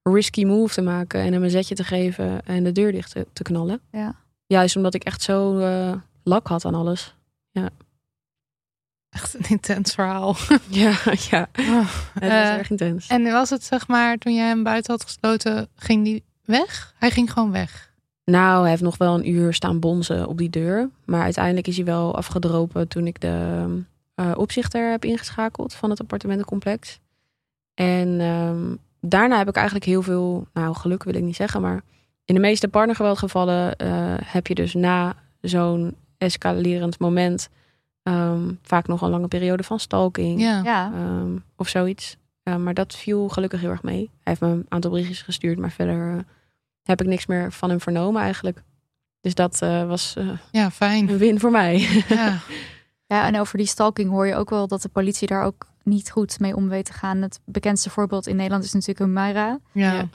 [0.03, 3.27] risky move te maken en hem een zetje te geven en de deur dicht te,
[3.33, 3.79] te knallen.
[3.91, 4.15] Ja.
[4.45, 7.15] Juist omdat ik echt zo uh, lak had aan alles.
[7.61, 7.69] Ja.
[9.09, 10.35] Echt een intens verhaal.
[10.67, 10.97] Ja,
[11.29, 11.49] ja.
[11.59, 13.07] Oh, het was uh, erg intens.
[13.07, 16.93] En was het zeg maar, toen jij hem buiten had gesloten, ging die weg?
[16.97, 17.93] Hij ging gewoon weg?
[18.23, 20.89] Nou, hij heeft nog wel een uur staan bonzen op die deur.
[21.05, 23.65] Maar uiteindelijk is hij wel afgedropen toen ik de
[24.15, 26.99] uh, opzichter heb ingeschakeld van het appartementencomplex.
[27.73, 31.81] En um, daarna heb ik eigenlijk heel veel, nou geluk wil ik niet zeggen, maar
[32.25, 37.49] in de meeste partnergeweldgevallen uh, heb je dus na zo'n escalerend moment
[38.03, 40.61] um, vaak nog een lange periode van stalking ja.
[40.63, 40.91] Ja.
[40.95, 42.17] um, of zoiets.
[42.43, 43.97] Uh, maar dat viel gelukkig heel erg mee.
[43.97, 46.19] Hij heeft me een aantal berichtjes gestuurd, maar verder uh,
[46.83, 48.63] heb ik niks meer van hem vernomen eigenlijk.
[49.21, 50.15] Dus dat uh, was
[50.51, 51.09] ja, fijn.
[51.09, 51.77] een win voor mij.
[52.07, 52.39] Ja.
[53.05, 56.11] ja, en over die stalking hoor je ook wel dat de politie daar ook niet
[56.11, 57.21] goed mee om weet te gaan.
[57.21, 59.59] Het bekendste voorbeeld in Nederland is natuurlijk Humaira.
[59.71, 60.09] Ja.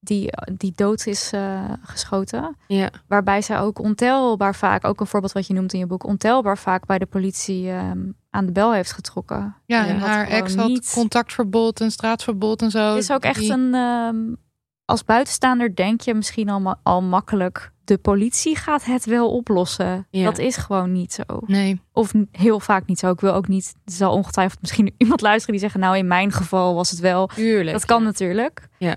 [0.00, 2.56] Die, die dood is uh, geschoten.
[2.66, 2.90] Ja.
[3.06, 6.58] Waarbij zij ook ontelbaar vaak, ook een voorbeeld wat je noemt in je boek, ontelbaar
[6.58, 9.56] vaak bij de politie um, aan de bel heeft getrokken.
[9.66, 10.92] Ja, en, en haar ex had niet...
[10.94, 12.88] contactverbod en straatverbod en zo.
[12.88, 13.52] Het is ook echt die...
[13.52, 14.36] een, um,
[14.84, 20.06] als buitenstaander denk je misschien al, ma al makkelijk, de politie gaat het wel oplossen.
[20.10, 20.24] Ja.
[20.24, 21.22] Dat is gewoon niet zo.
[21.46, 21.80] Nee.
[21.92, 23.10] Of heel vaak niet zo.
[23.10, 26.32] Ik wil ook niet, er zal ongetwijfeld misschien iemand luisteren die zeggen, nou in mijn
[26.32, 27.26] geval was het wel.
[27.26, 27.72] Tuurlijk.
[27.72, 28.06] Dat kan ja.
[28.06, 28.68] natuurlijk.
[28.78, 28.96] Ja.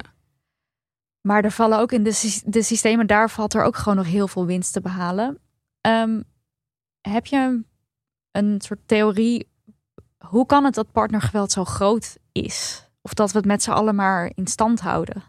[1.24, 4.28] Maar er vallen ook in de, de systemen, daar valt er ook gewoon nog heel
[4.28, 5.40] veel winst te behalen.
[5.82, 6.24] Um,
[7.02, 7.64] heb je
[8.32, 9.48] een soort theorie,
[10.18, 12.88] hoe kan het dat partnergeweld zo groot is?
[13.02, 15.24] Of dat we het met z'n allen maar in stand houden?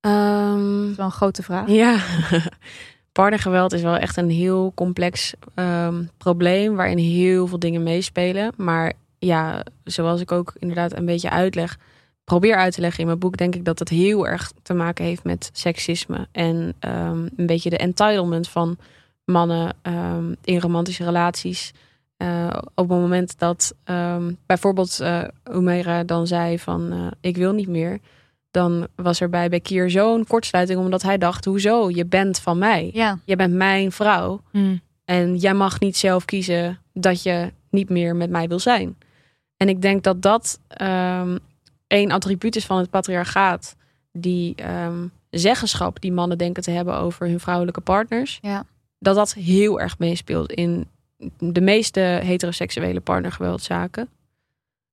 [0.00, 1.68] Um, dat is wel een grote vraag.
[1.68, 1.98] Ja,
[3.12, 8.52] partnergeweld is wel echt een heel complex um, probleem waarin heel veel dingen meespelen.
[8.56, 11.78] Maar ja, zoals ik ook inderdaad een beetje uitleg,
[12.28, 15.04] probeer uit te leggen in mijn boek, denk ik dat het heel erg te maken
[15.04, 18.76] heeft met seksisme en um, een beetje de entitlement van
[19.24, 21.72] mannen um, in romantische relaties.
[22.18, 27.68] Uh, op het moment dat um, bijvoorbeeld uh, dan zei van uh, ik wil niet
[27.68, 27.98] meer,
[28.50, 31.90] dan was er bij Bekir zo'n kortsluiting, omdat hij dacht: hoezo?
[31.90, 32.90] Je bent van mij.
[32.92, 33.18] Ja.
[33.24, 34.40] Je bent mijn vrouw.
[34.50, 34.80] Hmm.
[35.04, 38.96] En jij mag niet zelf kiezen dat je niet meer met mij wil zijn.
[39.56, 41.36] En ik denk dat dat ehm
[41.88, 43.76] één attribuut is van het patriarchaat.
[44.12, 48.38] Die ehm, zeggenschap die mannen denken te hebben over hun vrouwelijke partners.
[48.42, 48.64] Ja.
[48.98, 50.86] Dat dat heel erg meespeelt in
[51.38, 54.08] de meeste heteroseksuele partnergeweldzaken.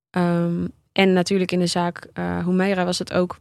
[0.10, 3.38] Ehm, en natuurlijk in de zaak uh, Humeira was het ook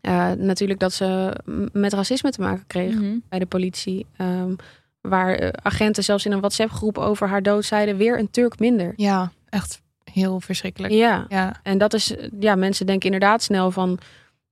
[0.00, 1.36] eh, natuurlijk dat ze
[1.72, 3.16] met racisme te maken kreeg Mhm.
[3.28, 4.06] bij de politie.
[4.16, 4.54] Ehm,
[5.00, 8.92] waar eh, agenten zelfs in een WhatsApp-groep over haar dood zeiden: weer een Turk minder.
[8.96, 9.82] Ja, echt
[10.12, 10.92] heel verschrikkelijk.
[10.92, 11.60] Ja, Ja.
[11.62, 13.98] en dat is, ja, mensen denken inderdaad snel van: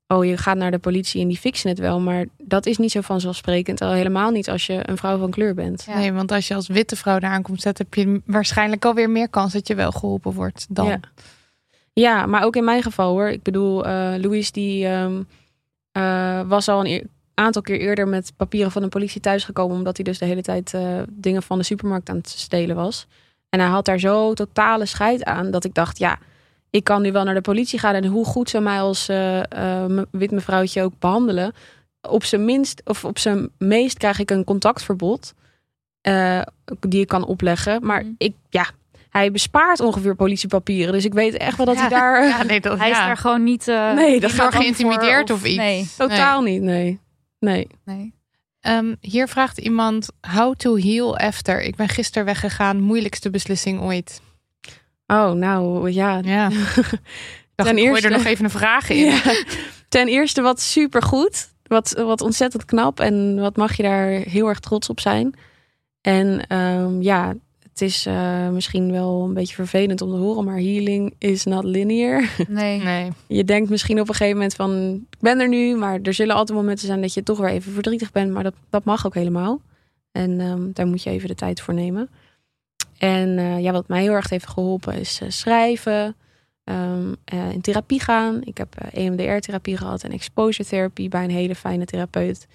[0.06, 2.00] oh, je gaat naar de politie en die fixen het wel.
[2.00, 3.80] Maar dat is niet zo vanzelfsprekend.
[3.80, 5.84] Al helemaal niet als je een vrouw van kleur bent.
[5.86, 5.98] Ja.
[5.98, 9.28] Nee, want als je als witte vrouw daar aankomt zetten, heb je waarschijnlijk alweer meer
[9.28, 10.86] kans dat je wel geholpen wordt dan.
[10.86, 11.00] Ja.
[11.92, 13.28] Ja, maar ook in mijn geval hoor.
[13.28, 15.22] Ik bedoel, eh Louise die ehm,
[15.92, 19.76] eh, was al een aantal keer eerder met papieren van de politie thuisgekomen.
[19.76, 23.06] Omdat hij dus de hele tijd eh, dingen van de supermarkt aan het stelen was.
[23.50, 26.18] En hij had daar zo totale scheid aan dat ik dacht, ja,
[26.70, 27.94] ik kan nu wel naar de politie gaan.
[27.94, 31.52] En hoe goed ze mij als eh eh, me- wit mevrouwtje ook behandelen.
[32.08, 35.34] Op zijn minst, of op zijn meest krijg ik een contactverbod.
[36.00, 36.40] eh,
[36.80, 37.86] die ik kan opleggen.
[37.86, 38.12] Maar Mhm.
[38.18, 38.66] ik, ja,
[39.10, 40.92] hij bespaart ongeveer politiepapieren.
[40.92, 43.42] Dus ik weet echt wel dat hij daar Ja, nee, dat, Hij is daar gewoon
[43.44, 45.56] niet, eh, Nee, dat gaat geïntimideerd voor of iets.
[45.56, 46.62] Nee, totaal niet.
[46.62, 47.00] Nee.
[47.38, 47.66] Nee.
[47.84, 48.14] nee.
[48.60, 51.62] Ehm, hier vraagt iemand: How to heal after?
[51.62, 52.80] Ik ben gisteren weggegaan.
[52.80, 54.20] Moeilijkste beslissing ooit.
[55.06, 56.20] Oh, nou ja.
[56.22, 56.48] Ja.
[57.54, 59.04] Ten ik gooi er nog even een vraag in.
[59.04, 59.20] Ja.
[59.88, 61.48] Ten eerste wat supergoed.
[61.62, 63.00] Wat, wat ontzettend knap.
[63.00, 65.34] En wat mag je daar heel erg trots op zijn.
[66.00, 67.34] En ehm, ja,
[67.80, 70.44] het is eh, misschien wel een beetje vervelend om te horen.
[70.44, 72.30] Maar healing is not linear.
[72.48, 72.82] Nee.
[72.82, 73.10] Nee.
[73.26, 74.94] Je denkt misschien op een gegeven moment van...
[75.10, 77.00] Ik ben er nu, maar er zullen altijd momenten zijn...
[77.00, 78.32] dat je toch weer even verdrietig bent.
[78.32, 79.60] Maar dat, dat mag ook helemaal.
[80.12, 82.08] En ehm, daar moet je even de tijd voor nemen.
[82.98, 86.16] En eh, ja, wat mij heel erg heeft geholpen is eh, schrijven.
[86.64, 88.40] ehm, eh, in therapie gaan.
[88.44, 92.46] Ik heb EMDR-therapie gehad en exposure therapy bij een hele fijne therapeut.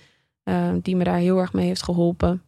[0.43, 2.41] ehm, die me daar heel erg mee heeft geholpen.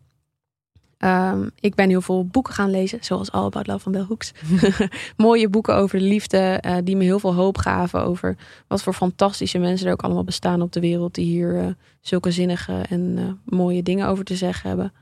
[0.98, 4.32] Ehm, ik ben heel veel boeken gaan lezen, zoals All About Love van Bell Hooks.
[5.18, 8.38] Mooie boeken over de liefde, eh, die me heel veel hoop gaven over
[8.68, 11.68] wat voor fantastische mensen er ook allemaal bestaan op de wereld, die hier eh,
[12.02, 14.94] zulke zinnige en eh, mooie dingen over te zeggen hebben.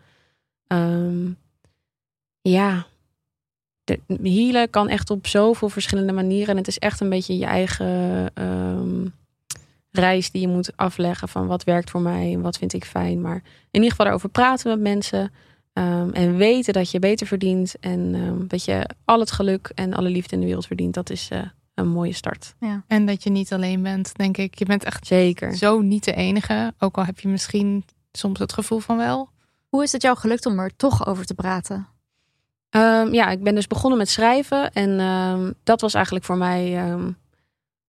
[0.67, 1.31] Ehm,
[2.41, 2.85] ja,
[3.83, 6.49] de, healen kan echt op zoveel verschillende manieren.
[6.49, 9.07] En het is echt een beetje je eigen ehm,
[9.91, 13.21] reis die je moet afleggen van wat werkt voor mij en wat vind ik fijn.
[13.21, 15.31] Maar in ieder geval daarover praten met mensen.
[15.75, 17.75] Ehm, en weten dat je beter verdient.
[17.79, 20.93] En ehm, dat je al het geluk en alle liefde in de wereld verdient.
[20.93, 21.39] Dat is eh,
[21.73, 22.55] een mooie start.
[22.87, 24.59] En dat je niet alleen bent, denk ik.
[24.59, 25.55] Je bent echt Zeker.
[25.55, 26.73] zo niet de enige.
[26.79, 29.29] Ook al heb je misschien soms het gevoel van wel.
[29.69, 31.87] Hoe is het jou gelukt om er toch over te praten?
[32.69, 34.71] Ehm, ja, ik ben dus begonnen met schrijven.
[34.73, 37.11] En ehm, dat was eigenlijk voor mij ehm,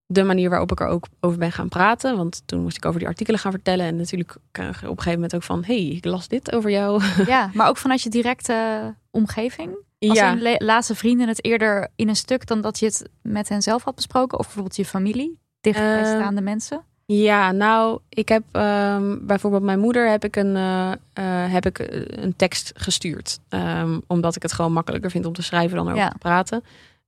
[0.07, 2.17] de manier waarop ik er ook over ben gaan praten.
[2.17, 3.87] Want toen moest ik over die artikelen gaan vertellen.
[3.87, 5.65] En natuurlijk kreeg ik op een gegeven moment ook van...
[5.65, 7.03] hey, ik las dit over jou.
[7.27, 9.77] Ja, maar ook vanuit je directe omgeving?
[9.99, 10.33] Als ja.
[10.33, 13.83] een laatste vrienden het eerder in een stuk dan dat je het met hen zelf
[13.83, 14.39] had besproken?
[14.39, 16.85] Of bijvoorbeeld je familie, dichtbijstaande mensen?
[17.07, 21.79] Ja, nou, ik heb ehm, bijvoorbeeld mijn moeder heb ik een, eh, eh, heb ik
[21.79, 23.39] eh, een tekst gestuurd.
[23.49, 26.11] Ehm, omdat ik het gewoon makkelijker vind om te schrijven dan erover Ja.
[26.11, 26.65] te praten.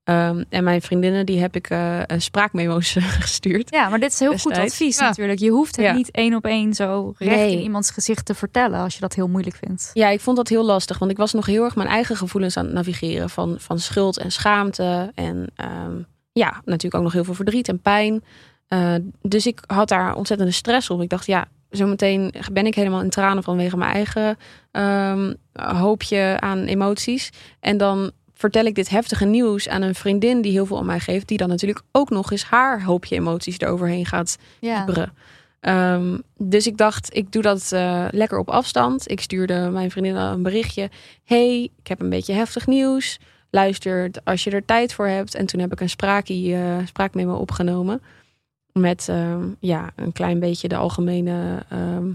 [0.09, 3.71] Ehm, en mijn vriendinnen, die heb ik eh, een spraakmemo's gestuurd.
[3.71, 5.05] Ja, maar dit is heel goed advies Ja.
[5.09, 5.39] natuurlijk.
[5.39, 5.93] Je hoeft het Ja.
[5.93, 7.53] niet één op één zo recht Nee.
[7.53, 9.91] in iemands gezicht te vertellen als je dat heel moeilijk vindt.
[9.93, 12.57] Ja, ik vond dat heel lastig, want ik was nog heel erg mijn eigen gevoelens
[12.57, 15.13] aan het navigeren van, van schuld en schaamte.
[15.14, 15.97] En ehm,
[16.33, 18.25] ja, natuurlijk ook nog heel veel verdriet en pijn.
[18.68, 21.03] Eh, dus ik had daar ontzettende stress op.
[21.03, 24.37] Ik dacht, ja, zometeen ben ik helemaal in tranen vanwege mijn eigen
[24.71, 27.30] ehm, hoopje aan emoties.
[27.61, 31.01] En dan vertel ik dit heftige nieuws aan een vriendin die heel veel om mij
[31.01, 34.87] geeft, die dan natuurlijk ook nog eens haar hoopje emoties eroverheen gaat Ja.
[35.61, 39.11] Ehm, dus ik dacht, ik doe dat eh, lekker op afstand.
[39.11, 40.91] Ik stuurde mijn vriendin een berichtje.
[41.25, 43.19] hey, ik heb een beetje heftig nieuws.
[43.51, 45.35] Luister als je er tijd voor hebt.
[45.35, 48.03] En toen heb ik een spraakie, eh spraakmemo opgenomen.
[48.73, 52.11] Met ehm, ja, een klein beetje de algemene ehm,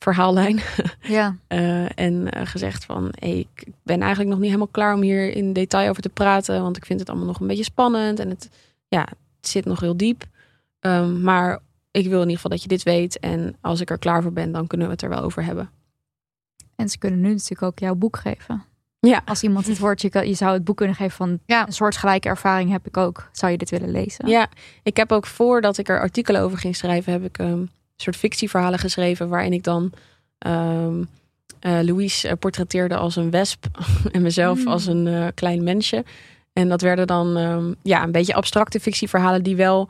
[0.00, 0.60] verhaallijn.
[1.00, 1.36] Ja.
[1.46, 5.32] Eh, en eh, gezegd van, hey, ik ben eigenlijk nog niet helemaal klaar om hier
[5.36, 6.62] in detail over te praten.
[6.62, 8.18] Want ik vind het allemaal nog een beetje spannend.
[8.18, 8.48] En het,
[8.88, 10.24] ja, het zit nog heel diep.
[10.80, 11.58] Ehm, maar
[11.90, 13.18] ik wil in ieder geval dat je dit weet.
[13.18, 15.70] En als ik er klaar voor ben, dan kunnen we het er wel over hebben.
[16.76, 18.64] En ze kunnen nu natuurlijk ook jouw boek geven.
[19.00, 19.22] Ja.
[19.24, 21.66] Als iemand het woord, je, zou het boek kunnen geven van Ja.
[21.66, 23.28] een soortgelijke ervaring heb ik ook.
[23.32, 24.28] Zou je dit willen lezen?
[24.28, 24.48] Ja,
[24.82, 27.70] ik heb ook voordat ik er artikelen over ging schrijven, heb ik een
[28.02, 29.92] soort fictieverhalen geschreven waarin ik dan
[30.38, 31.02] ehm
[31.60, 33.66] eh, Louise eh, portretteerde als een wesp
[34.12, 34.66] en mezelf Mm.
[34.68, 36.04] als een eh, klein mensje.
[36.52, 39.88] En dat werden dan ehm, ja, een beetje abstracte fictieverhalen die wel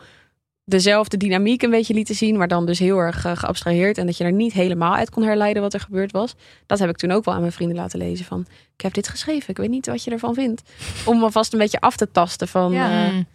[0.65, 4.25] dezelfde dynamiek een beetje lieten zien, maar dan dus heel erg geabstraheerd en dat je
[4.25, 6.35] er niet helemaal uit kon herleiden wat er gebeurd was.
[6.67, 9.09] Dat heb ik toen ook wel aan mijn vrienden laten lezen van, ik heb dit
[9.09, 10.63] geschreven, ik weet niet wat je ervan vindt.
[11.05, 13.05] Om alvast een beetje af te tasten van, Ja.
[13.07, 13.27] eh, Mm.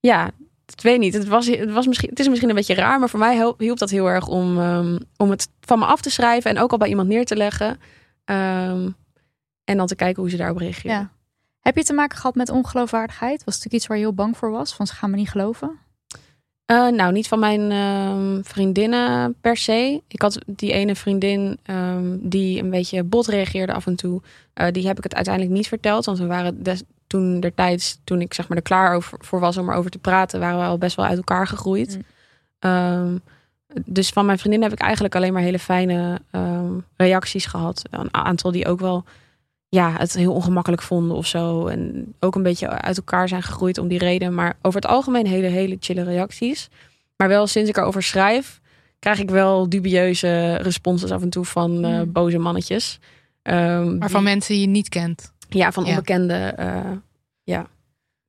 [0.00, 0.30] ja,
[0.72, 1.14] ik weet niet.
[1.14, 3.60] Het, was, het, was misschien, het is misschien een beetje raar, maar voor mij help-
[3.60, 6.72] hielp dat heel erg om, ehm, om het van me af te schrijven en ook
[6.72, 7.80] al bij iemand neer te leggen.
[8.24, 8.90] Ehm,
[9.64, 10.96] en dan te kijken hoe ze daarop reageren.
[10.96, 11.10] Ja.
[11.60, 13.44] Heb je te maken gehad met ongeloofwaardigheid?
[13.44, 14.74] Was het natuurlijk iets waar je heel bang voor was?
[14.74, 15.78] Van ze gaan me niet geloven?
[16.64, 20.02] Eh, nou, niet van mijn ehm, vriendinnen per se.
[20.08, 21.58] Ik had die ene vriendin
[22.20, 24.22] die een beetje bot reageerde af en toe.
[24.54, 26.04] Eh, die heb ik het uiteindelijk niet verteld.
[26.04, 29.40] Want we waren des, toen der tijds, toen ik zeg maar er klaar over, voor
[29.40, 31.96] was om erover te praten, waren we al best wel uit elkaar gegroeid.
[31.96, 32.02] Mm.
[32.58, 33.16] Ehm,
[33.84, 37.82] dus van mijn vriendin heb ik eigenlijk alleen maar hele fijne ehm, reacties gehad.
[37.90, 39.04] Een aantal die ook wel
[39.68, 41.66] ja, het heel ongemakkelijk vonden of zo.
[41.66, 44.34] En ook een beetje uit elkaar zijn gegroeid om die reden.
[44.34, 46.68] Maar over het algemeen hele, hele chille reacties.
[47.16, 48.60] Maar wel sinds ik erover schrijf,
[48.98, 52.12] krijg ik wel dubieuze responses af en toe van eh, Mm.
[52.12, 52.98] boze mannetjes.
[53.42, 55.32] Ehm, Maar van die- mensen die je niet kent.
[55.48, 55.90] Ja, van Ja.
[55.90, 56.90] onbekende, eh,
[57.42, 57.66] ja,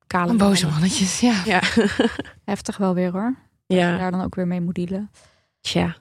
[0.06, 1.42] kale Van boze mannetjes, ja.
[1.44, 1.60] Ja,
[2.44, 3.34] Heftig wel weer hoor.
[3.66, 5.10] Dat je ja, daar dan ook weer mee moet dealen.
[5.60, 5.96] tja.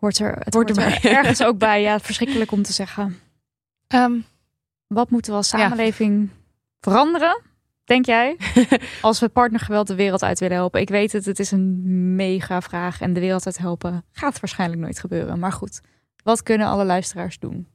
[0.00, 1.82] Hoort er, het Hoort hoort er ergens ook bij.
[1.82, 3.18] Ja, verschrikkelijk om te zeggen.
[3.86, 4.12] Ehm,
[4.86, 6.30] Wat moeten we als samenleving
[6.80, 7.40] veranderen,
[7.84, 8.36] denk jij?
[9.02, 10.80] Als we partnergeweld de wereld uit willen helpen.
[10.80, 13.00] Ik weet het, het is een mega vraag.
[13.00, 15.38] En de wereld uit helpen gaat waarschijnlijk nooit gebeuren.
[15.38, 15.80] Maar goed,
[16.22, 17.68] wat kunnen alle luisteraars doen?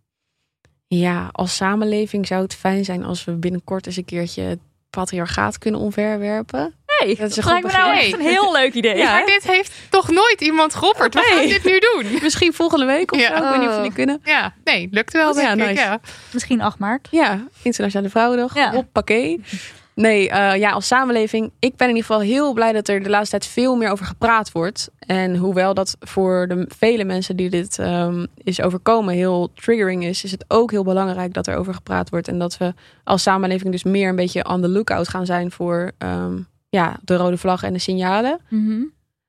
[0.98, 4.60] Ja, als samenleving zou het fijn zijn als we binnenkort eens een keertje het
[4.90, 6.74] patriarchaat kunnen omverwerpen.
[6.86, 8.98] Hey, Dat is een lijkt goed me nou echt een heel leuk idee.
[8.98, 11.14] Ja, maar dit heeft toch nooit iemand geopperd.
[11.14, 11.48] We gaan Nee.
[11.48, 12.06] dit nu doen.
[12.22, 13.28] Misschien volgende week of Ja.
[13.28, 13.44] zo.
[13.44, 13.76] Ik weet niet of Oh.
[13.76, 14.22] jullie kunnen.
[14.24, 15.60] Ja, nee, lukt wel denk Ja, ik.
[15.70, 15.82] nice.
[15.82, 16.00] Ja.
[16.32, 17.08] Misschien 8 maart.
[17.12, 18.56] Ja, Internationale Vrouwendag.
[18.56, 18.72] Ja.
[18.72, 19.42] Hoppakee.
[20.00, 21.52] Nee, eh, ja, als samenleving.
[21.60, 24.06] Ik ben in ieder geval heel blij dat er de laatste tijd veel meer over
[24.06, 24.90] gepraat wordt.
[25.00, 30.24] En hoewel dat voor de vele mensen die dit ehm, is overkomen heel triggering is,
[30.24, 32.28] is het ook heel belangrijk dat er over gepraat wordt.
[32.28, 32.74] En dat we
[33.04, 36.38] als samenleving dus meer een beetje on the lookout gaan zijn voor ehm,
[36.70, 38.40] ja, de rode vlag en de signalen.
[38.50, 38.82] Mhm.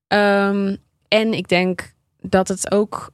[0.07, 0.77] Ehm,
[1.09, 3.11] en ik denk dat het ook.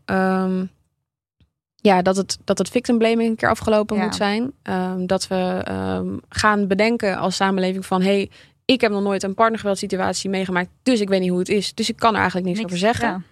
[1.77, 4.03] Ja, dat het, dat het victim blaming een keer afgelopen Ja.
[4.05, 4.53] moet zijn.
[4.62, 8.03] Ehm, dat we ehm, gaan bedenken als samenleving van...
[8.03, 8.31] hey,
[8.65, 10.70] ik heb nog nooit een partnergeweldsituatie meegemaakt...
[10.82, 11.74] dus ik weet niet hoe het is.
[11.74, 13.24] Dus ik kan er eigenlijk niks, over zeggen.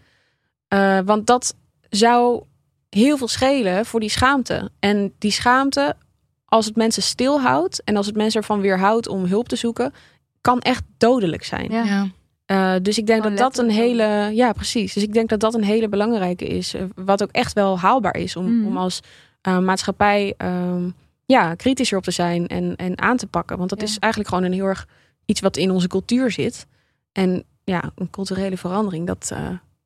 [0.69, 0.99] Ja.
[0.99, 1.55] Eh, want dat
[1.91, 2.43] zou
[2.91, 4.71] heel veel schelen voor die schaamte.
[4.79, 5.97] En die schaamte,
[6.45, 7.83] als het mensen stilhoudt...
[7.85, 9.93] en als het mensen ervan weerhoudt om hulp te zoeken...
[10.41, 11.71] kan echt dodelijk zijn.
[11.71, 12.09] Ja.
[12.47, 14.93] Eh, dus ik denk dat dat een hele, ja precies.
[14.95, 18.17] Dus ik denk dat dat een hele belangrijke is, eh, wat ook echt wel haalbaar
[18.17, 18.67] is om, Mhm.
[18.67, 19.01] om als
[19.41, 20.89] eh, maatschappij ehm,
[21.27, 23.85] ja kritischer op te zijn en, en aan te pakken, want dat Ja.
[23.87, 24.87] is eigenlijk gewoon een heel erg
[25.25, 26.67] iets wat in onze cultuur zit.
[27.13, 29.33] En ja, een culturele verandering, dat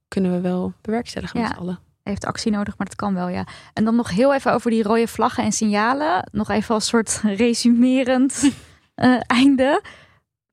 [0.08, 1.46] kunnen we wel bewerkstelligen Ja.
[1.46, 1.78] met z'n allen.
[2.02, 3.46] Heeft actie nodig, maar dat kan wel, ja.
[3.72, 6.28] En dan nog heel even over die rode vlaggen en signalen.
[6.32, 8.50] Nog even als soort resumerend
[8.94, 9.82] eh, einde.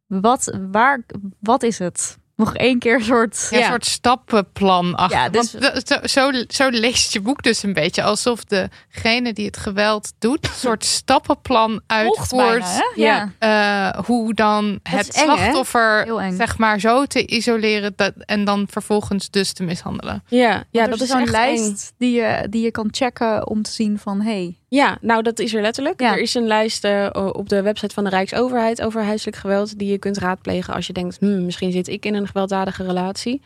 [0.08, 1.06] Wat, waar,
[1.40, 2.18] wat is het?
[2.36, 3.48] Nog één keer een soort...
[3.52, 5.18] Ja, een soort stappenplan achter.
[5.20, 9.46] Ja, dus- Want zo, zo, zo leest je boek dus een beetje alsof degene die
[9.46, 12.64] het geweld doet, een soort stappenplan uitvoert.
[12.66, 12.92] hè?
[12.96, 13.32] Ja.
[13.40, 16.08] Eh, hoe dan het eng, slachtoffer
[16.38, 20.24] zeg maar zo te isoleren dat, en dan vervolgens dus te mishandelen.
[20.28, 21.96] Ja, ja dat is zo'n lijst eng.
[21.98, 24.22] die je, die je kan checken om te zien van...
[24.22, 26.00] hey, Ja, nou dat is er letterlijk.
[26.00, 26.12] Ja.
[26.12, 29.92] Er is een lijst eh, op de website van de Rijksoverheid over huiselijk geweld die
[29.92, 33.42] je kunt raadplegen als je denkt, hmm, misschien zit ik in een gewelddadige relatie.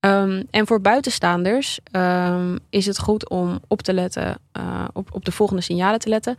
[0.00, 5.24] Ehm, en voor buitenstaanders ehm, is het goed om op te letten, eh, op, op
[5.24, 6.36] de volgende signalen te letten.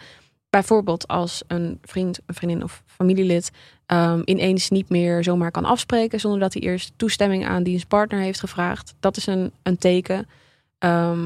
[0.50, 3.52] Bijvoorbeeld als een vriend, een vriendin of familielid
[3.86, 8.20] ehm, ineens niet meer zomaar kan afspreken zonder dat hij eerst toestemming aan diens partner
[8.20, 8.94] heeft gevraagd.
[9.00, 10.28] Dat is een, een teken.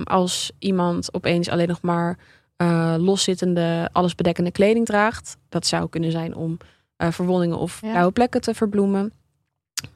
[0.04, 2.18] Als iemand opeens alleen nog maar
[2.64, 5.38] eh, loszittende, allesbedekkende kleding draagt.
[5.50, 6.58] Dat zou kunnen zijn om
[6.96, 7.92] eh, verwondingen of Ja.
[7.92, 9.14] blauwe plekken te verbloemen.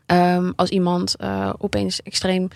[0.05, 2.47] Ehm, als iemand eh, opeens extreem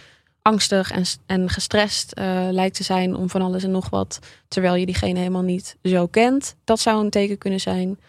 [0.42, 2.12] angstig en, en gestrest
[2.52, 6.08] lijkt te zijn om van alles en nog wat, terwijl je diegene helemaal niet zo
[6.08, 6.56] kent.
[6.64, 8.00] Dat zou een teken kunnen zijn.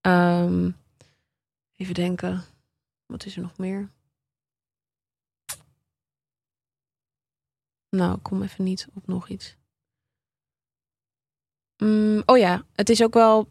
[0.00, 0.70] Ehm,
[1.76, 2.44] even denken,
[3.06, 3.88] wat is er nog meer?
[7.90, 9.57] Nou, ik kom even niet op nog iets.
[11.78, 13.48] Mm, oh ja, het is ook wel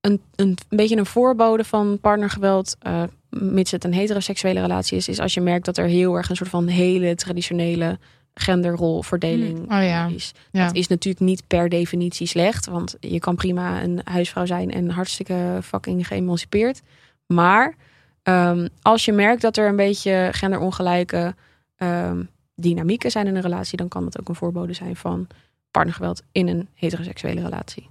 [0.00, 2.76] een, een, een beetje een voorbode van partnergeweld.
[2.78, 5.08] eh, mits het een heteroseksuele relatie is.
[5.08, 7.98] Is als je merkt dat er heel erg een soort van hele traditionele
[8.34, 10.06] genderrolverdeling Oh ja.
[10.06, 10.32] is.
[10.50, 10.66] Ja.
[10.66, 12.66] Dat is natuurlijk niet per definitie slecht.
[12.66, 16.80] Want je kan prima een huisvrouw zijn en hartstikke fucking geëmancipeerd.
[17.26, 17.74] Maar
[18.22, 21.34] ehm, als je merkt dat er een beetje genderongelijke
[21.76, 22.22] ehm,
[22.54, 25.26] dynamieken zijn in een relatie, dan kan dat ook een voorbode zijn van
[25.72, 27.88] partnergeweld in een heteroseksuele relatie.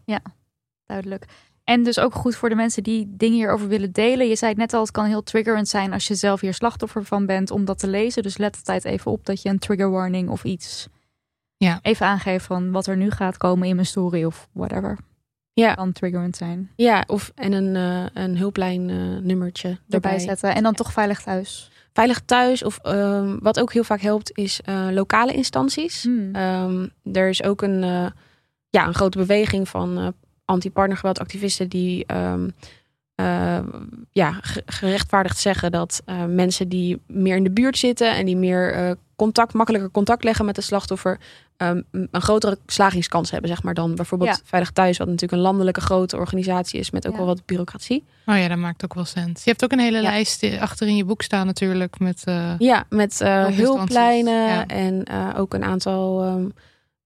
[0.86, 1.26] Duidelijk.
[1.64, 4.28] En dus ook goed voor de mensen die dingen hierover willen delen.
[4.28, 7.04] Je zei het net al, het kan heel triggerend zijn als je zelf hier slachtoffer
[7.06, 8.24] van bent om dat te lezen.
[8.24, 10.88] Dus let altijd even op dat je een trigger warning of iets
[11.58, 11.80] Ja.
[11.82, 14.98] even aangeeft van wat er nu gaat komen in mijn story of whatever.
[15.54, 16.72] Ja, Kan triggerend zijn.
[16.76, 20.20] ja of en een, eh, een hulplijn eh, nummertje Erbij erbij.
[20.20, 21.71] zetten en dan toch veilig thuis.
[21.94, 26.04] Veilig thuis of ehm, wat ook heel vaak helpt is eh, lokale instanties.
[26.04, 26.36] Hmm.
[26.36, 28.06] Ehm, er is ook een, eh,
[28.70, 30.08] ja, een grote beweging van eh
[30.46, 32.50] anti-partnergeweldactivisten die ehm,
[33.16, 33.60] eh,
[34.12, 38.96] ja, ge- gerechtvaardigd zeggen dat mensen die meer in de buurt zitten en die meer
[39.16, 41.20] contact, makkelijker contact leggen met de slachtoffer,
[41.62, 41.82] ehm,
[42.12, 44.38] een grotere slagingskans hebben, zeg maar, dan bijvoorbeeld Ja.
[44.44, 47.18] Veilig Thuis, wat natuurlijk een landelijke grote organisatie is met ook Ja.
[47.18, 48.04] wel wat bureaucratie.
[48.26, 49.44] Oh ja, dat maakt ook wel sens.
[49.44, 50.10] Je hebt ook een hele Ja.
[50.10, 52.22] lijst achter in je boek staan natuurlijk met...
[52.26, 54.68] eh, Ja, met eh, Hulpinstanties, hulplijnen ja.
[54.68, 56.50] en eh, ook een aantal ehm,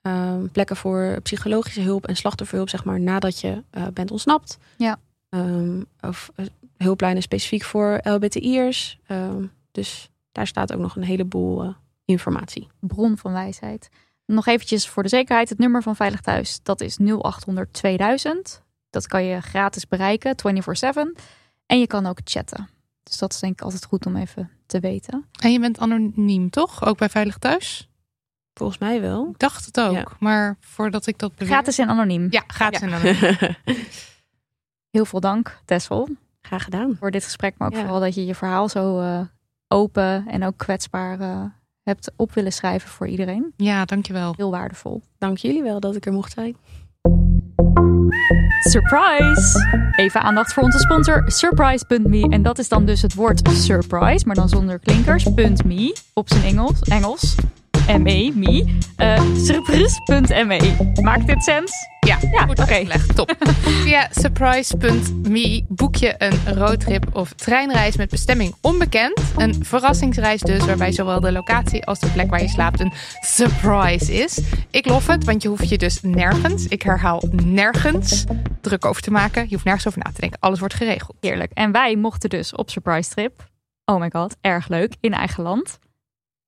[0.02, 4.58] ehm, plekken voor psychologische hulp en slachtofferhulp, zeg maar, nadat je eh, bent ontsnapt.
[4.78, 4.98] Ja.
[5.30, 6.32] Ehm, of
[6.78, 9.00] hulplijnen specifiek voor LBTI'ers.
[9.08, 11.74] Ehm, dus daar staat ook nog een heleboel
[12.06, 12.68] informatie.
[12.80, 13.90] Bron van wijsheid.
[14.26, 15.50] Nog eventjes voor de zekerheid.
[15.50, 18.64] Het nummer van Veilig Thuis, dat is 0800 2000.
[18.90, 21.22] Dat kan je gratis bereiken, 24-7.
[21.66, 22.70] En je kan ook chatten.
[23.04, 25.26] Dus dat is denk ik altijd goed om even te weten.
[25.42, 26.86] En je bent anoniem, toch?
[26.86, 27.90] Ook bij Veilig Thuis?
[28.54, 29.30] Volgens mij wel.
[29.30, 29.94] Ik dacht het ook.
[29.94, 30.06] Ja.
[30.20, 31.54] Maar voordat ik dat beweer...
[31.54, 32.28] Gratis en anoniem.
[32.30, 32.88] Ja, gratis Ja.
[32.88, 33.56] en anoniem.
[34.92, 36.10] Heel veel dank, Tessel,
[36.42, 36.96] Graag gedaan.
[37.00, 37.58] voor dit gesprek.
[37.58, 37.80] Maar ook Ja.
[37.82, 39.22] vooral dat je je verhaal zo eh,
[39.68, 41.44] open en ook kwetsbaar eh,
[41.86, 43.54] hebt op willen schrijven voor iedereen.
[43.58, 44.34] Ja, dankjewel.
[44.38, 45.02] Heel waardevol.
[45.18, 46.56] Dank jullie wel dat ik er mocht zijn.
[48.60, 49.84] Surprise!
[49.96, 52.30] Even aandacht voor onze sponsor Surprise.me.
[52.30, 55.24] En dat is dan dus het woord surprise, maar dan zonder klinkers.
[55.66, 56.82] .me op zijn Engels.
[56.82, 57.36] Engels.
[57.88, 58.78] ME, me.
[58.96, 60.92] Eh surprise.me.
[61.02, 61.72] Maakt dit sens?
[62.00, 63.16] Ja, Ja, goed uitgelegd.
[63.16, 63.36] Top.
[63.84, 69.22] Via surprise.me boek je een roadtrip of treinreis met bestemming onbekend.
[69.38, 74.14] Een verrassingsreis dus, waarbij zowel de locatie als de plek waar je slaapt een surprise
[74.14, 74.40] is.
[74.72, 78.24] Ik lof het, want je hoeft je dus nergens, ik herhaal nergens,
[78.62, 79.44] druk over te maken.
[79.44, 80.40] Je hoeft nergens over na te denken.
[80.40, 81.18] Alles wordt geregeld.
[81.20, 81.52] Heerlijk.
[81.54, 83.50] En wij mochten dus op surprise trip.
[83.86, 84.96] Oh my god, erg leuk.
[85.00, 85.80] In eigen land.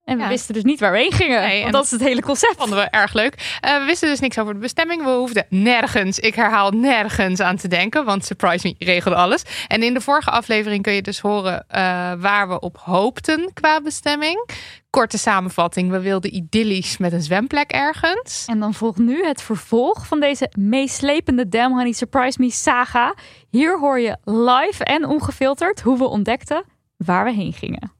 [0.07, 0.29] En we Ja.
[0.29, 1.41] wisten dus niet waar we heen gingen.
[1.41, 2.55] Nee, want dat is het hele concept.
[2.57, 3.57] Vonden we erg leuk.
[3.61, 5.03] Eh, we wisten dus niks over de bestemming.
[5.03, 8.05] We hoefden nergens, ik herhaal nergens aan te denken.
[8.05, 9.41] Want Surprise Me regelde alles.
[9.67, 11.81] En in de vorige aflevering kun je dus horen eh,
[12.17, 14.49] waar we op hoopten qua bestemming.
[14.89, 15.91] Korte samenvatting.
[15.91, 18.43] We wilden idyllisch met een zwemplek ergens.
[18.47, 23.13] En dan volgt nu het vervolg van deze meeslepende Damn Honey Surprise Me saga.
[23.49, 26.63] Hier hoor je live en ongefilterd hoe we ontdekten
[26.97, 27.91] waar we heen gingen.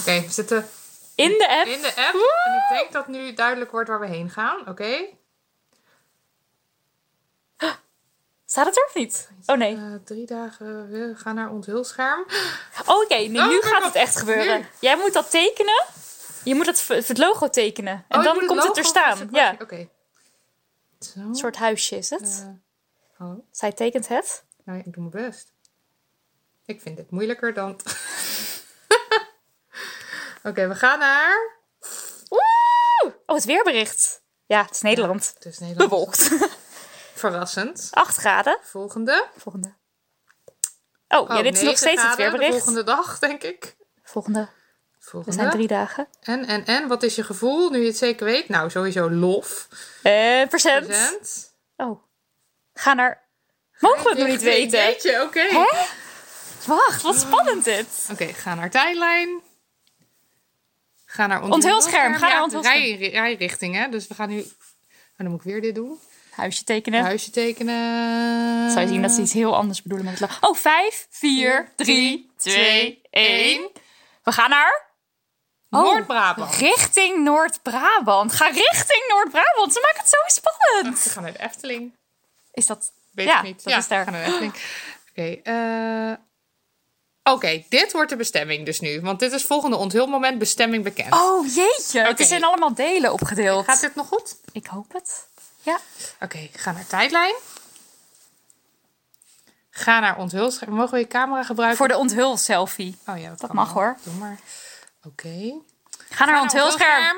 [0.00, 0.64] Oké, we zitten
[1.20, 1.66] In de app.
[1.66, 2.14] in de app.
[2.44, 4.68] En ik denk dat nu duidelijk wordt waar we heen gaan.
[4.68, 5.06] Oké.
[8.46, 9.30] Staat het er of niet?
[9.46, 9.76] Oh nee.
[9.76, 12.26] Eh, drie dagen, we gaan naar ons hulscherm.
[12.86, 14.58] Oh, Oké, nu, Oh, nu gaat het echt gebeuren.
[14.60, 14.66] Nu.
[14.80, 15.84] Jij moet dat tekenen.
[16.44, 18.04] Je moet het, het logo tekenen.
[18.08, 19.28] En Oh, dan komt het er staan.
[19.32, 19.88] Ja, Oké.
[21.14, 22.44] Een soort huisje is het.
[22.46, 22.52] Eh,
[23.16, 23.44] hallo.
[23.50, 24.44] Zij tekent het.
[24.64, 25.52] Nou, ik doe mijn best.
[26.66, 27.80] Ik vind dit moeilijker dan.
[30.42, 31.58] Oké, we gaan naar.
[32.30, 33.14] Oeh!
[33.26, 34.22] Oh, het weerbericht.
[34.46, 35.30] Ja, het is Nederland.
[35.34, 35.90] Het is Nederland.
[35.90, 36.30] Bewolkt.
[37.14, 37.88] Verrassend.
[37.90, 38.58] 8 graden.
[38.62, 39.26] Volgende.
[39.36, 39.68] Volgende.
[41.08, 42.52] Oh, ja, Oh, dit is nog steeds het graden de weerbericht.
[42.52, 43.76] volgende dag, denk ik.
[44.02, 44.40] Volgende.
[44.98, 45.36] We Volgende.
[45.36, 46.08] zijn drie dagen.
[46.20, 48.48] En, en, en, wat is je gevoel nu je het zeker weet?
[48.48, 49.68] Nou, sowieso lof.
[50.48, 50.86] Procent.
[50.86, 51.54] Present.
[51.76, 52.02] Oh.
[52.74, 53.28] Ga naar...
[53.78, 54.78] Mogen we het nog niet weten?
[54.80, 55.66] Weet je, oké.
[56.66, 58.08] Wacht, wat spannend dit.
[58.12, 59.42] Oké, ga naar tijdlijn.
[61.12, 62.78] Ga naar ons Onthulscherm, ga naar onthulscherm.
[62.78, 63.88] Rij, rijrichting, hè.
[63.88, 64.40] Dus we gaan nu...
[64.40, 64.46] Oh,
[65.16, 65.98] dan moet ik weer dit doen.
[66.30, 67.02] Huisje tekenen.
[67.02, 68.70] Huisje tekenen.
[68.70, 70.30] Zou je zien dat ze iets heel anders bedoelen met het.
[70.40, 73.70] Oh, 5, 4, 3, 2, 1.
[74.22, 74.88] We gaan naar...
[75.70, 75.80] Oh.
[75.82, 76.54] Noord-Brabant.
[76.54, 78.32] Richting Noord-Brabant.
[78.32, 79.72] Ga richting Noord-Brabant.
[79.72, 81.00] Ze maken het zo We spannend.
[81.00, 81.94] gaan naar de Efteling.
[82.52, 82.92] Is dat...
[83.12, 83.64] Weet Ja, ik niet.
[83.64, 84.04] dat ja, is daar.
[84.04, 84.54] we gaan naar de Efteling.
[85.10, 86.12] Oké, eh,
[87.22, 89.00] Oké, dit wordt de bestemming dus nu.
[89.00, 91.14] Want dit is volgende onthulmoment bestemming bekend.
[91.14, 92.00] Oh, jeetje.
[92.00, 92.22] Het Oké.
[92.22, 93.64] is in allemaal delen opgedeeld.
[93.64, 94.36] Gaat dit nog goed?
[94.52, 95.28] Ik hoop het.
[95.62, 95.78] Ja.
[96.20, 97.34] Oké, ga naar tijdlijn.
[99.70, 100.74] Ga naar onthulscherm.
[100.74, 101.78] Mogen we je camera gebruiken?
[101.78, 102.98] Voor de onthul-selfie.
[103.06, 103.82] Oh ja, dat, mag, wel.
[103.82, 103.96] hoor.
[104.02, 104.38] Doe maar.
[105.04, 105.54] Oké.
[106.10, 107.16] Ga naar Ga onthulscherm.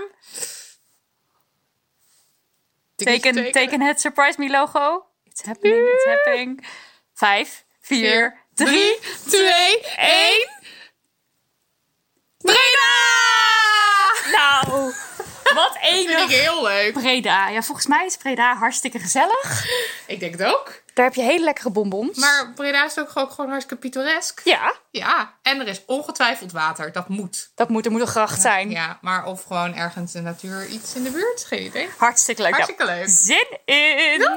[2.95, 5.07] Teken, teken het Surprise Me logo.
[5.25, 6.67] It's happening, it's happening.
[7.15, 8.99] Vijf, vier, drie,
[9.29, 10.51] twee, één.
[12.39, 13.01] Breda!
[14.33, 14.93] Nou,
[15.55, 16.93] wat Vind ik heel leuk.
[16.93, 17.49] Breda.
[17.49, 19.65] Ja, volgens mij is Breda hartstikke gezellig.
[20.07, 20.83] Ik denk het ook.
[20.95, 22.19] Daar heb je hele lekkere bonbons.
[22.19, 24.41] Maar Breda is ook gewoon, gewoon hartstikke pittoresk.
[24.45, 26.93] ja, Ja, en er is ongetwijfeld water.
[26.93, 27.51] Dat moet.
[27.55, 28.71] dat moet, er moet een gracht zijn.
[28.71, 31.45] Ja, maar of gewoon ergens de natuur iets in de buurt.
[31.45, 31.89] Geen idee.
[31.97, 32.51] Hartstikke leuk.
[32.53, 33.09] Hartstikke leuk.
[33.09, 34.29] Zin in.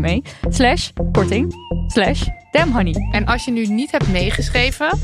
[0.00, 1.54] ME, slash korting
[1.86, 3.08] slash damhoney.
[3.12, 4.98] En als je nu niet hebt meegeschreven,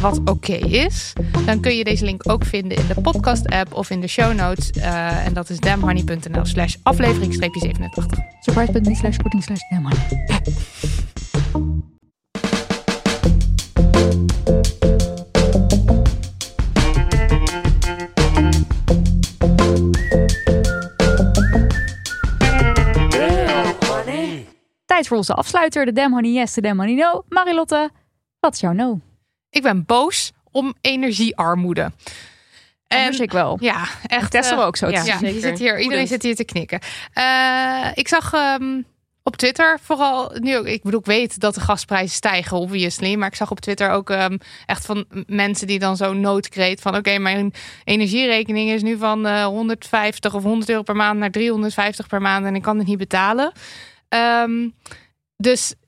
[0.00, 1.12] wat oké is,
[1.46, 4.70] dan kun je deze link ook vinden in de podcast-app of in de show notes.
[4.70, 8.18] Eh, en dat is damhoney.nl slash aflevering 87.
[8.40, 10.24] Surprise.me slash korting slash damhoney.
[24.86, 27.22] Tijd voor onze afsluiter, de Damn Honey Yes, de Damn Honey No.
[27.28, 27.90] Marilotte,
[28.40, 29.00] wat is jouw no?
[29.56, 31.92] Ik ben boos om energiearmoede.
[32.88, 33.56] Anders ik wel.
[33.60, 34.30] Ja, echt.
[34.30, 34.88] Tessel eh, ook zo.
[34.88, 36.78] Ja, zeker zit hier, iedereen zit hier te knikken.
[37.12, 38.82] Eh, ik zag ehm,
[39.22, 40.66] op Twitter vooral nu ook.
[40.66, 43.14] Ik bedoel, ik weet dat de gasprijzen stijgen, obviously.
[43.14, 46.96] Maar ik zag op Twitter ook ehm, echt van mensen die dan zo noodkreet van:
[46.96, 47.52] oké, mijn
[47.84, 52.46] energierekening is nu van eh, 150 of 100 euro per maand naar 350 per maand
[52.46, 53.52] en ik kan het niet betalen.
[54.08, 54.68] Ehm,
[55.36, 55.85] dus, eh,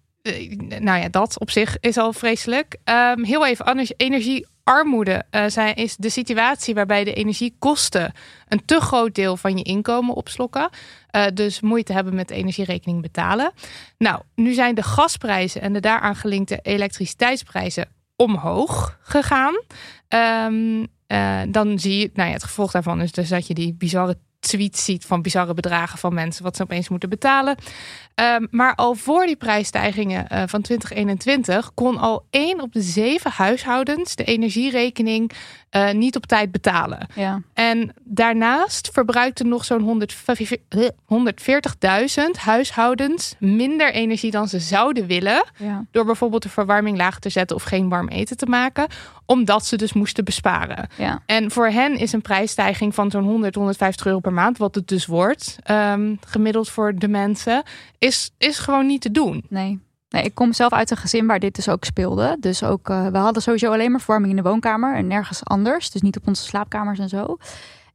[0.79, 2.77] nou ja, dat op zich is al vreselijk.
[2.85, 8.13] Ehm, heel even energiearmoede eh, zijn, is de situatie waarbij de energiekosten
[8.49, 10.69] een te groot deel van je inkomen opslokken.
[11.11, 13.53] Eh, dus moeite hebben met de energierekening betalen.
[13.99, 19.63] Nou, nu zijn de gasprijzen en de daaraan gelinkte elektriciteitsprijzen omhoog gegaan.
[20.09, 23.75] Ehm, eh, dan zie je, nou ja, het gevolg daarvan is dus dat je die
[23.75, 27.57] bizarre tweets ziet van bizarre bedragen van mensen wat ze opeens moeten betalen.
[28.19, 33.31] Ehm, maar al voor die prijsstijgingen eh, van 2021 kon al één op de zeven
[33.31, 35.33] huishoudens de energierekening
[35.71, 37.07] eh, niet op tijd betalen.
[37.15, 37.43] Ja.
[37.55, 40.59] En daarnaast verbruikten nog zo'n 140
[41.05, 45.45] 140.000 huishoudens minder energie dan ze zouden willen.
[45.57, 45.85] ja.
[45.91, 48.87] Door bijvoorbeeld de verwarming laag te zetten of geen warm eten te maken.
[49.27, 50.89] Omdat ze dus moesten besparen.
[50.97, 51.23] Ja.
[51.27, 54.89] En voor hen is een prijsstijging van zo'n 100, 150 euro per maand, wat het
[54.89, 57.63] dus wordt, ehm, gemiddeld voor de mensen,
[58.09, 59.45] is, is gewoon niet te doen.
[59.49, 59.79] Nee.
[60.09, 60.23] nee.
[60.23, 62.37] Ik kom zelf uit een gezin waar dit dus ook speelde.
[62.41, 65.91] Dus ook, eh, we hadden sowieso alleen maar verwarming in de woonkamer en nergens anders.
[65.91, 67.37] Dus niet op onze slaapkamers en zo.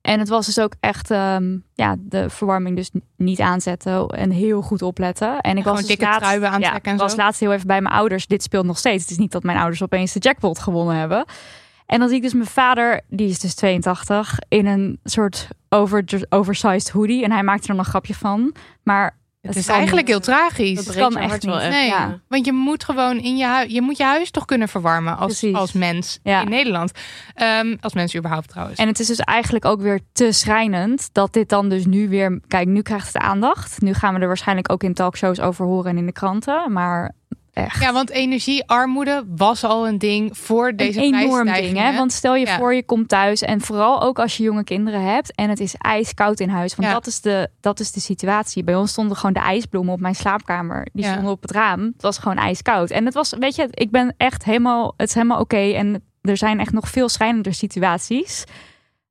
[0.02, 4.62] En het was dus ook echt, ehm, ja, de verwarming dus niet aanzetten en heel
[4.62, 5.42] goed opletten.
[5.42, 7.18] En ik was dus dikke laatst, truien aantrekken ja, en ik was zo.
[7.18, 8.28] laatst heel even bij mijn ouders.
[8.28, 9.02] Dit speelt nog steeds.
[9.02, 11.26] Het is niet dat mijn ouders opeens de jackpot gewonnen hebben.
[11.86, 16.04] En dan zie ik dus mijn vader, die is dus 82, in een soort over,
[16.30, 17.24] oversized hoodie.
[17.24, 18.54] En hij maakt er dan een grapje van.
[18.84, 19.18] Maar
[19.48, 20.16] Het is eigenlijk niet.
[20.16, 20.86] heel tragisch.
[20.86, 21.56] Dat kan echt niet.
[21.56, 21.70] echt.
[21.70, 22.20] Nee, ja.
[22.28, 25.40] want je moet gewoon in je huis, je moet je huis toch kunnen verwarmen als,
[25.40, 25.56] Precies.
[25.58, 26.42] als mens Ja.
[26.42, 26.92] in Nederland.
[27.34, 28.80] Ehm, als mens überhaupt trouwens.
[28.80, 32.40] En het is dus eigenlijk ook weer te schrijnend dat dit dan dus nu weer...
[32.48, 33.82] Kijk, nu krijgt het aandacht.
[33.82, 36.72] Nu gaan we er waarschijnlijk ook in talkshows over horen en in de kranten.
[36.72, 37.16] Maar
[37.54, 41.78] echt ja, want energiearmoede was al een ding voor deze een enorm ding.
[41.78, 41.96] Hè?
[41.96, 42.58] Want stel je Ja.
[42.58, 45.76] voor, je komt thuis en vooral ook als je jonge kinderen hebt en het is
[45.78, 46.76] ijskoud in huis.
[46.76, 46.94] Want Ja.
[46.94, 48.64] dat, is de, dat is de situatie.
[48.64, 50.88] Bij ons stonden gewoon de ijsbloemen op mijn slaapkamer.
[50.94, 51.12] Die Ja.
[51.12, 51.82] stonden op het raam.
[51.82, 52.90] Het was gewoon ijskoud.
[52.90, 55.58] En het was, weet je, ik ben echt helemaal, het is helemaal oké.
[55.74, 58.44] En er zijn echt nog veel schrijnender situaties.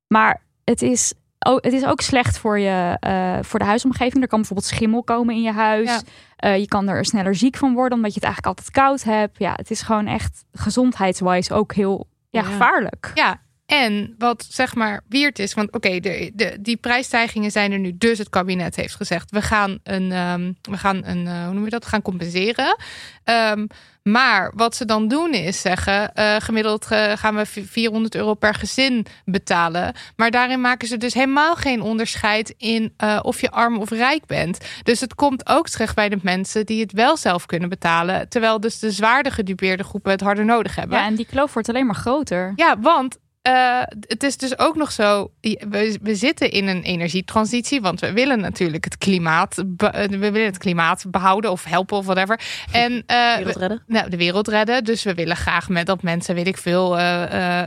[0.07, 4.21] Maar het is, ook, het is ook slecht voor, je, eh, voor de huisomgeving.
[4.23, 6.01] Er kan bijvoorbeeld schimmel komen in je huis.
[6.43, 9.39] Eh, je kan er sneller ziek van worden, omdat je het eigenlijk altijd koud hebt.
[9.39, 12.47] Ja, het is gewoon echt gezondheidswise ook heel ja, Ja.
[12.47, 13.11] gevaarlijk.
[13.15, 17.79] Ja, en wat zeg maar weird is, want oké, de, de, die prijsstijgingen zijn er
[17.79, 17.97] nu.
[17.97, 21.63] Dus het kabinet heeft gezegd, we gaan een, ehm, we gaan een, eh, hoe noem
[21.63, 21.83] je dat?
[21.83, 22.77] We gaan compenseren.
[23.23, 23.67] Ehm,
[24.03, 28.53] Maar wat ze dan doen is zeggen, eh, gemiddeld eh, gaan we 400 euro per
[28.53, 29.93] gezin betalen.
[30.15, 34.25] Maar daarin maken ze dus helemaal geen onderscheid in eh, of je arm of rijk
[34.25, 34.57] bent.
[34.83, 38.29] Dus het komt ook terecht bij de mensen die het wel zelf kunnen betalen.
[38.29, 40.97] Terwijl dus de zwaarder gedupeerde groepen het harder nodig hebben.
[40.97, 42.53] Ja, en die kloof wordt alleen maar groter.
[42.55, 43.17] Ja, want
[43.47, 45.31] uh, het is dus ook nog zo.
[45.41, 47.81] We, we zitten in een energietransitie.
[47.81, 49.55] Want we willen natuurlijk het klimaat.
[49.77, 52.39] we willen het klimaat behouden of helpen of whatever.
[52.71, 53.83] En uh, de wereld redden.
[53.87, 54.83] Nou, de wereld redden.
[54.83, 57.61] Dus we willen graag met dat mensen, weet ik veel, uh,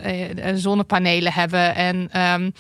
[0.55, 1.75] zonnepanelen hebben.
[1.75, 2.53] En um,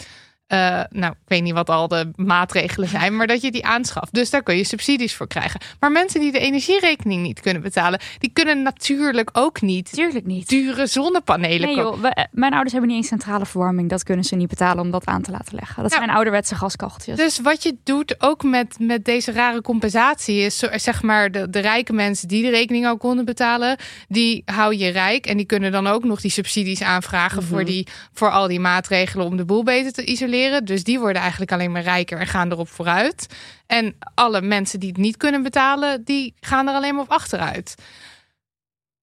[0.48, 4.14] uh, nou, ik weet niet wat al de maatregelen zijn, maar dat je die aanschaft.
[4.14, 5.60] Dus daar kun je subsidies voor krijgen.
[5.80, 10.48] Maar mensen die de energierekening niet kunnen betalen, die kunnen natuurlijk ook niet, Tuurlijk niet.
[10.48, 13.90] dure zonnepanelen nee, joh, we, mijn ouders hebben niet eens centrale verwarming.
[13.90, 15.82] Dat kunnen ze niet betalen om dat aan te laten leggen.
[15.82, 17.16] Dat Nou, zijn ouderwetse gaskacheltjes.
[17.16, 21.58] Dus wat je doet ook met, met deze rare compensatie is zeg maar de, de
[21.58, 23.76] rijke mensen die de rekening al konden betalen,
[24.08, 27.86] die hou je rijk en die kunnen dan ook nog die subsidies aanvragen voor, die,
[28.12, 30.34] voor al die maatregelen om de boel beter te isoleren.
[30.64, 33.26] Dus die worden eigenlijk alleen maar rijker en gaan erop vooruit.
[33.66, 37.74] En alle mensen die het niet kunnen betalen, die gaan er alleen maar op achteruit.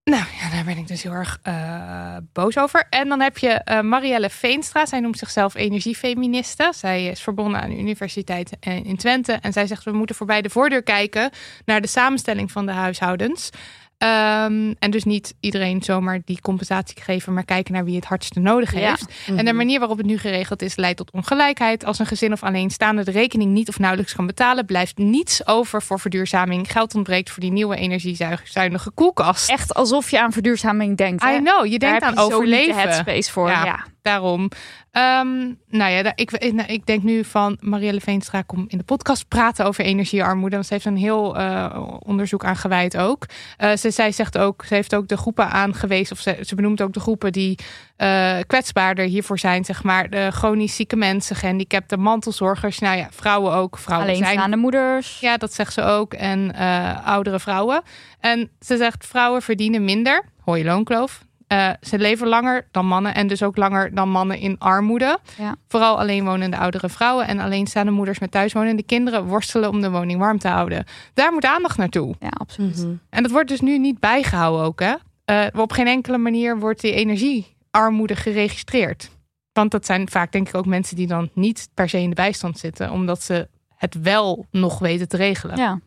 [0.03, 2.87] Nou ja, daar ben ik dus heel erg eh, boos over.
[2.89, 4.85] En dan heb je eh, Marielle Veenstra.
[4.85, 6.71] Zij noemt zichzelf energiefeministe.
[6.75, 9.33] Zij is verbonden aan de Universiteit eh, in Twente.
[9.33, 11.31] En zij zegt we moeten voorbij de voordeur kijken
[11.65, 13.49] naar de samenstelling van de huishoudens.
[14.03, 18.39] Ehm, en dus niet iedereen zomaar die compensatie geven, maar kijken naar wie het hardste
[18.39, 18.79] nodig Ja.
[18.89, 19.05] heeft.
[19.37, 21.85] En de manier waarop het nu geregeld is, leidt tot ongelijkheid.
[21.85, 25.81] Als een gezin of alleenstaande de rekening niet of nauwelijks kan betalen, blijft niets over
[25.81, 26.71] voor verduurzaming.
[26.71, 29.49] Geld ontbreekt voor die nieuwe energiezuinige koelkast.
[29.49, 31.23] Echt alsof je aan verduurzaming denkt.
[31.23, 31.35] hè?
[31.35, 32.81] I know, je Daar denkt heb aan je zo niet de overleven.
[32.89, 33.47] headspace voor.
[33.49, 33.65] Ja.
[33.65, 33.85] Ja.
[34.01, 34.49] Daarom.
[34.93, 38.83] Ehm, nou ja, ik, ik, nou, ik denk nu van Marielle Veenstra kom in de
[38.83, 40.55] podcast praten over energiearmoede.
[40.55, 43.25] Want ze heeft een heel eh, onderzoek aan gewijd ook.
[43.57, 46.81] Eh, ze, zij zegt ook, ze heeft ook de groepen aangewezen, of ze, ze benoemt
[46.81, 47.59] ook de groepen die
[47.95, 50.09] eh, kwetsbaarder hiervoor zijn, zeg maar.
[50.09, 52.79] De chronisch zieke mensen, gehandicapten, mantelzorgers.
[52.79, 53.77] Nou ja, vrouwen ook.
[53.77, 55.19] Vrouwen zijn Alleenstaande moeders.
[55.19, 56.13] ja, dat zegt ze ook.
[56.13, 56.55] En
[57.03, 57.81] oudere vrouwen.
[58.19, 60.23] En ze zegt vrouwen verdienen minder.
[60.41, 61.23] Hoor je loonkloof.
[61.53, 65.19] Eh, ze leven langer dan mannen en dus ook langer dan mannen in armoede.
[65.37, 65.55] Ja.
[65.67, 70.39] Vooral alleenwonende oudere vrouwen en alleenstaande moeders met thuiswonende kinderen worstelen om de woning warm
[70.39, 70.85] te houden.
[71.13, 72.15] Daar moet aandacht naartoe.
[72.19, 72.77] Ja, absoluut.
[72.77, 72.93] Mhm.
[73.09, 74.79] En dat wordt dus nu niet bijgehouden ook.
[74.79, 74.93] Hè?
[75.25, 79.09] Eh, op geen enkele manier wordt die energiearmoede geregistreerd.
[79.51, 82.15] Want dat zijn vaak denk ik ook mensen die dan niet per se in de
[82.15, 85.57] bijstand zitten, omdat ze het wel nog weten te regelen.
[85.57, 85.79] Ja.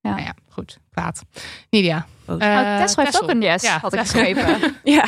[0.00, 0.78] Nou ja, goed.
[0.92, 1.22] Kwaad.
[1.70, 2.06] Nidia.
[2.24, 2.38] Boos.
[2.38, 3.22] Eh, Nou, Tessel heeft Tessel.
[3.22, 4.74] ook een yes, Ja, had ik geschreven.
[4.84, 5.04] Ja,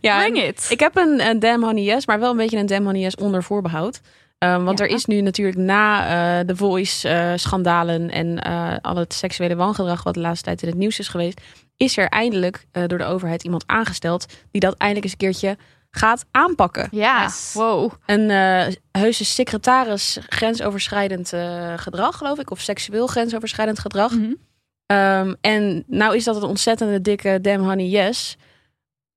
[0.00, 0.66] ja Bring it.
[0.70, 3.14] Ik heb een, een Damn Honey Yes, maar wel een beetje een Damn Honey Yes
[3.14, 4.00] onder voorbehoud.
[4.38, 4.84] Um, want Ja.
[4.84, 6.04] er is nu natuurlijk na
[6.40, 10.76] uh, de Voice-schandalen en uh, al het seksuele wangedrag wat de laatste tijd in het
[10.78, 11.40] nieuws is geweest,
[11.76, 15.56] is er eindelijk uh, door de overheid iemand aangesteld die dat eindelijk eens een keertje
[15.90, 16.88] gaat aanpakken.
[16.90, 17.50] Ja, Yes.
[17.54, 17.92] wow.
[18.06, 24.10] Een uh, heuse secretaris grensoverschrijdend uh, gedrag, geloof ik, of seksueel grensoverschrijdend gedrag.
[24.12, 24.32] Mhm.
[24.92, 28.36] Um, en nou is dat een ontzettende dikke damn honey yes,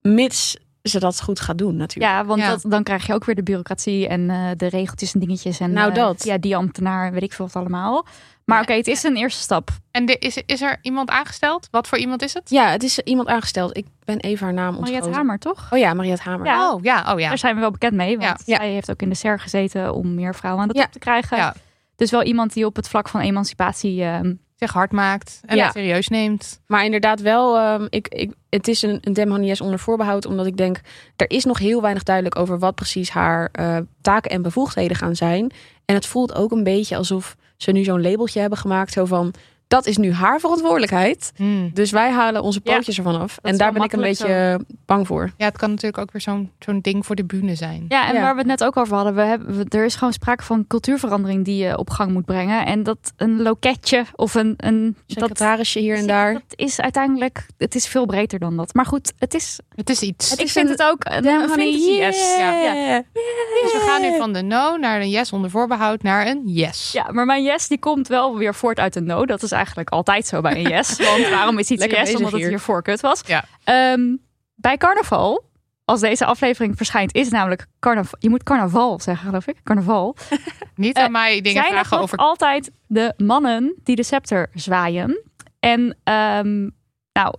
[0.02, 2.14] mits ze dat goed gaat doen natuurlijk.
[2.14, 2.50] Ja, want Ja.
[2.50, 5.60] Dat, dan krijg je ook weer de bureaucratie en eh, de regeltjes en dingetjes.
[5.60, 6.24] En, Nou, eh, dat.
[6.24, 8.06] ja, die ambtenaar, weet ik veel wat allemaal.
[8.46, 8.64] Maar Ja.
[8.64, 9.70] oké, het is een eerste stap.
[9.92, 11.68] En de, is, is er iemand aangesteld?
[11.72, 12.50] Wat voor iemand is het?
[12.50, 13.78] Ja, het is iemand aangesteld.
[13.78, 15.14] Ik ben even haar naam Mariette ontschoten.
[15.14, 15.68] Hamer, toch?
[15.72, 16.46] Oh ja, Mariette Hamer.
[16.46, 16.74] Ja.
[16.74, 17.28] Oh ja, oh ja.
[17.28, 18.18] Daar zijn we wel bekend mee.
[18.18, 18.56] Want Ja.
[18.58, 20.84] zij heeft ook in de SER gezeten om meer vrouwen aan de Ja.
[20.84, 21.38] top te krijgen.
[21.38, 21.56] Ja.
[21.96, 24.04] Dus wel iemand die op het vlak van emancipatie...
[24.04, 24.34] ehm,
[24.64, 25.64] Zich hard maakt en Ja.
[25.64, 26.60] het serieus neemt.
[26.68, 30.26] Maar inderdaad wel, ehm, ik, ik, het is een, een yes onder voorbehoud.
[30.26, 30.82] Omdat ik denk,
[31.16, 35.16] er is nog heel weinig duidelijk over wat precies haar eh, taken en bevoegdheden gaan
[35.16, 35.52] zijn.
[35.86, 38.92] En het voelt ook een beetje alsof ze nu zo'n labeltje hebben gemaakt.
[38.92, 39.34] Zo van,
[39.74, 41.32] dat is nu haar verantwoordelijkheid.
[41.36, 41.72] Hmm.
[41.74, 43.38] Dus wij halen onze Ja, pootjes ervan af.
[43.42, 45.32] En daar ben ik een beetje bang voor.
[45.38, 47.86] Ja, het kan natuurlijk ook weer zo'n zo'n ding voor de bühne zijn.
[47.88, 48.22] Ja, en Ja.
[48.22, 50.68] waar we het net ook over hadden, we hebben, we- er is gewoon sprake van
[50.68, 52.66] cultuurverandering die je op gang moet brengen.
[52.66, 54.54] En dat een loketje of een.
[54.58, 56.34] een dat, Secretarisje hier en daar.
[56.34, 58.74] dat is uiteindelijk, het is veel breder dan dat.
[58.74, 59.60] Maar goed, het is.
[59.76, 60.34] Het is iets.
[60.34, 62.36] ik is vind een het ook een, een yes.
[62.38, 62.54] Ja.
[62.74, 63.04] yeah.
[63.64, 66.92] Dus we gaan nu van de no naar een yes onder voorbehoud naar een yes.
[66.92, 69.26] ja, maar mijn yes die komt wel weer voort uit een no.
[69.26, 70.98] Dat is eigenlijk altijd zo bij een yes.
[71.10, 72.16] Want waarom is iets yes?
[72.16, 72.50] Omdat het hier.
[72.50, 73.22] hiervoor kut was.
[73.26, 73.46] Ja.
[73.64, 74.16] Ehm,
[74.56, 75.44] bij carnaval,
[75.86, 78.16] als deze aflevering verschijnt, is namelijk carnaval.
[78.20, 79.56] Je moet carnaval zeggen, geloof ik.
[79.64, 80.16] Carnaval.
[80.76, 82.18] Niet Eh, aan mij dingen zijn vragen over.
[82.18, 85.22] altijd de mannen die de scepter zwaaien.
[85.60, 86.70] En ehm,
[87.14, 87.36] nou,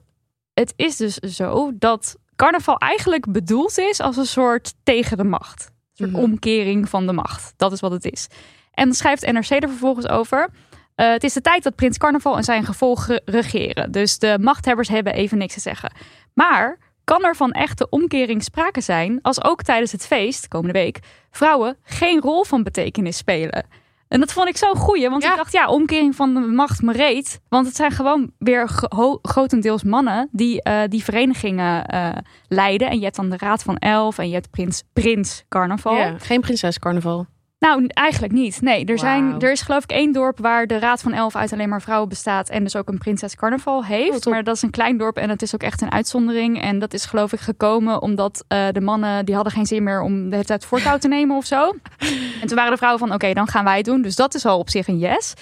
[0.54, 5.64] het is dus zo dat carnaval eigenlijk bedoeld is als een soort tegen de macht.
[5.66, 6.20] Een soort Mhm.
[6.30, 7.52] omkering van de macht.
[7.56, 8.26] Dat is wat het is.
[8.72, 10.48] En dan schrijft NRC er vervolgens over.
[10.94, 13.92] Eh, het is de tijd dat Prins Carnaval en zijn gevolgen regeren.
[13.92, 15.92] Dus de machthebbers hebben even niks te zeggen.
[16.34, 20.98] Maar kan er van echte omkering sprake zijn als ook tijdens het feest, komende week,
[21.30, 23.66] vrouwen geen rol van betekenis spelen?
[24.08, 25.30] En dat vond ik zo'n goeie, want Ja.
[25.30, 27.40] ik dacht, ja, omkering van de macht me reet.
[27.48, 32.08] Want het zijn gewoon weer gro- grotendeels mannen die eh, die verenigingen eh,
[32.48, 32.90] leiden.
[32.90, 35.96] En je hebt dan de Raad van Elf en je hebt Prins, Prins Carnaval.
[35.96, 37.26] Ja, geen prinses carnaval.
[37.58, 38.60] Nou, eigenlijk niet.
[38.60, 41.52] Nee, er, zijn, er is geloof ik één dorp waar de Raad van Elf uit
[41.52, 42.48] alleen maar vrouwen bestaat.
[42.48, 44.26] En dus ook een prinses carnaval heeft.
[44.26, 46.62] Oh, maar dat is een klein dorp en het is ook echt een uitzondering.
[46.62, 50.02] En dat is geloof ik gekomen omdat eh, de mannen die hadden geen zin meer
[50.02, 51.72] om de hele tijd voortouw te nemen of zo.
[52.40, 54.02] En toen waren de vrouwen van oké, dan gaan wij het doen.
[54.02, 55.34] Dus dat is al op zich een yes.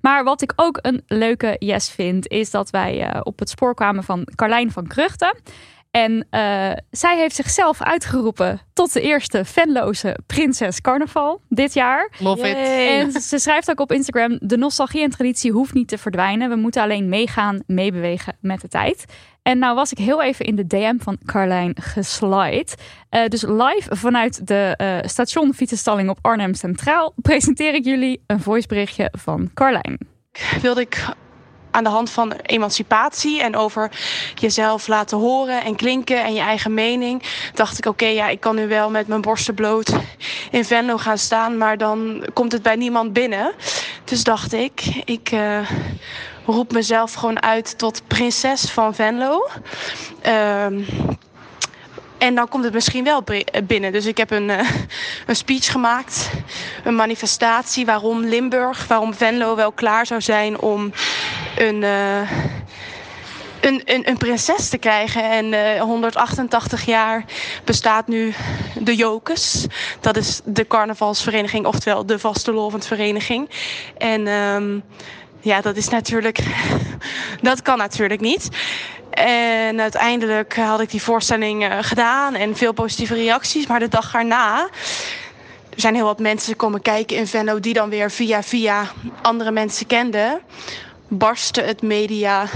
[0.00, 3.74] Maar wat ik ook een leuke yes vind, is dat wij eh, op het spoor
[3.74, 5.36] kwamen van Carlijn van Kruchten.
[5.90, 12.12] En eh, zij heeft zichzelf uitgeroepen tot de eerste fanloze prinses carnaval dit jaar.
[12.18, 12.56] Love it.
[12.56, 16.48] En ze schrijft ook op Instagram: de nostalgie en traditie hoeft niet te verdwijnen.
[16.48, 19.04] We moeten alleen meegaan, meebewegen met de tijd.
[19.42, 22.68] En nou was ik heel even in de DM van Carlijn geslide.
[23.08, 28.40] Eh, dus live vanuit de eh station fietsenstalling op Arnhem Centraal presenteer ik jullie een
[28.40, 29.98] voiceberichtje van Carlijn.
[30.62, 31.04] wilde ik
[31.70, 33.90] aan de hand van emancipatie en over
[34.34, 37.22] jezelf laten horen en klinken en je eigen mening,
[37.54, 39.92] dacht ik: oké, ja, ik kan nu wel met mijn borsten bloot
[40.50, 43.52] in Venlo gaan staan, maar dan komt het bij niemand binnen.
[44.04, 45.70] Dus dacht ik: ik eh,
[46.46, 49.48] roep mezelf gewoon uit tot prinses van Venlo.
[50.22, 50.82] Ehm,
[52.20, 53.92] en dan komt het misschien wel bi- binnen.
[53.92, 54.68] Dus ik heb een, eh,
[55.26, 56.30] een speech gemaakt.
[56.84, 60.92] Een manifestatie waarom Limburg, waarom Venlo wel klaar zou zijn om
[61.56, 62.30] een, eh,
[63.60, 65.30] een, een, prinses te krijgen.
[65.30, 67.24] En eh 188 jaar
[67.64, 68.34] bestaat nu
[68.78, 69.66] de Jokers.
[70.00, 73.50] Dat is de carnavalsvereniging, oftewel de vastelovendvereniging.
[73.98, 74.78] En ehm,
[75.40, 76.38] ja, dat is natuurlijk...
[77.42, 78.48] dat kan natuurlijk niet.
[79.10, 83.66] En uiteindelijk had ik die voorstelling eh, gedaan en veel positieve reacties.
[83.66, 84.68] Maar de dag erna
[85.74, 88.84] er zijn heel wat mensen komen kijken in Venlo die dan weer via via
[89.22, 90.40] andere mensen kenden.
[91.08, 92.46] Barstte het media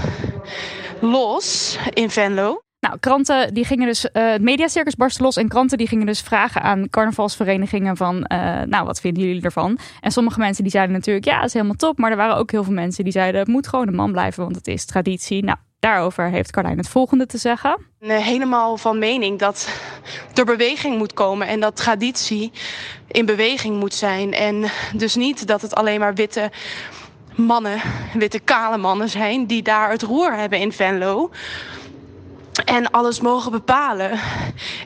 [1.01, 2.59] los in Venlo.
[2.79, 6.21] Nou, kranten die gingen dus, eh het mediacircus barstte los en kranten die gingen dus
[6.21, 9.79] vragen aan carnavalsverenigingen van, eh, nou, wat vinden jullie ervan?
[10.01, 12.51] En sommige mensen die zeiden natuurlijk, ja, het is helemaal top, maar er waren ook
[12.51, 15.43] heel veel mensen die zeiden, het moet gewoon een man blijven, want het is traditie.
[15.43, 17.77] Nou, daarover heeft Carlijn het volgende te zeggen.
[17.99, 19.69] helemaal van mening dat
[20.33, 22.51] er beweging moet komen en dat traditie
[23.07, 24.33] in beweging moet zijn.
[24.33, 26.51] En dus niet dat het alleen maar witte
[27.35, 27.81] mannen,
[28.13, 31.29] witte kale mannen zijn die daar het roer hebben in Venlo.
[32.63, 34.19] En alles mogen bepalen.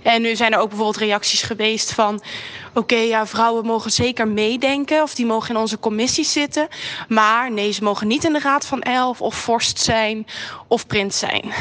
[0.03, 2.21] En nu zijn er ook bijvoorbeeld reacties geweest van...
[2.73, 5.01] oké, ja, vrouwen mogen zeker meedenken...
[5.01, 6.67] of die mogen in onze commissies zitten.
[7.07, 9.21] Maar nee, ze mogen niet in de Raad van Elf...
[9.21, 10.25] of vorst zijn
[10.67, 11.51] of prins zijn.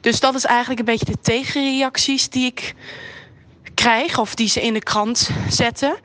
[0.00, 2.74] Dus dat is eigenlijk een beetje de tegenreacties die ik
[3.74, 4.18] krijg...
[4.18, 5.96] of die ze in de krant zetten.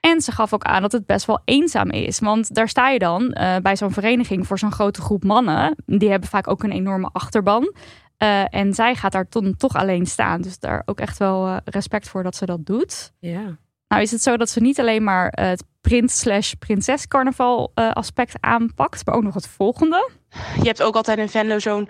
[0.00, 2.18] En ze gaf ook aan dat het best wel eenzaam is.
[2.18, 5.76] Want daar sta je dan eh, bij zo'n vereniging voor zo'n grote groep mannen.
[5.86, 7.72] Die hebben vaak ook een enorme achterban.
[8.18, 10.40] Eh, en zij gaat daar toch alleen staan.
[10.40, 13.12] Dus daar ook echt wel eh, respect voor dat ze dat doet.
[13.18, 13.58] Ja.
[13.88, 17.90] Nou is het zo dat ze niet alleen maar het prins slash prinses carnaval eh,
[17.90, 19.06] aspect aanpakt.
[19.06, 20.10] Maar ook nog het volgende.
[20.56, 21.88] Je hebt ook altijd in Venlo zo'n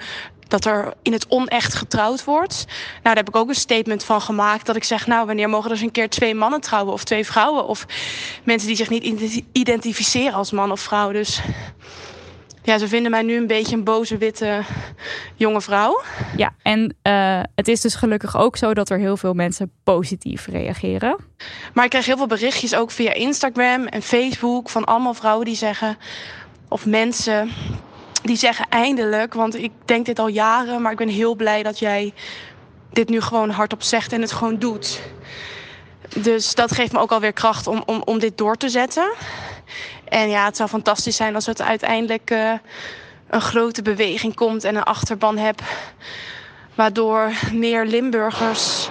[0.48, 2.64] dat er in het onecht getrouwd wordt.
[2.66, 4.66] Nou, daar heb ik ook een statement van gemaakt.
[4.66, 7.26] Dat ik zeg, nou, wanneer mogen er eens een keer twee mannen trouwen of twee
[7.26, 7.66] vrouwen?
[7.66, 7.86] Of
[8.44, 11.12] mensen die zich niet identi- identificeren als man of vrouw.
[11.12, 11.40] Dus
[12.69, 14.62] ja, ze vinden mij nu een beetje een boze witte
[15.35, 16.03] jonge vrouw.
[16.36, 20.47] Ja, en eh, het is dus gelukkig ook zo dat er heel veel mensen positief
[20.47, 21.16] reageren.
[21.74, 25.57] Maar ik krijg heel veel berichtjes ook via Instagram en Facebook van allemaal vrouwen die
[25.57, 25.97] zeggen,
[26.69, 27.51] of mensen
[28.23, 31.78] die zeggen eindelijk, want ik denk dit al jaren, maar ik ben heel blij dat
[31.78, 32.12] jij
[32.93, 35.01] dit nu gewoon hardop zegt en het gewoon doet.
[36.23, 39.12] Dus dat geeft me ook alweer kracht om, om, om dit door te zetten.
[40.09, 42.52] En ja, het zou fantastisch zijn als het uiteindelijk eh,
[43.28, 45.62] een grote beweging komt en een achterban heb.
[46.74, 48.89] Waardoor meer Limburgers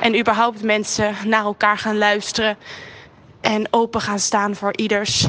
[0.00, 2.56] en überhaupt mensen naar elkaar gaan luisteren.
[3.40, 5.26] En open gaan staan voor ieders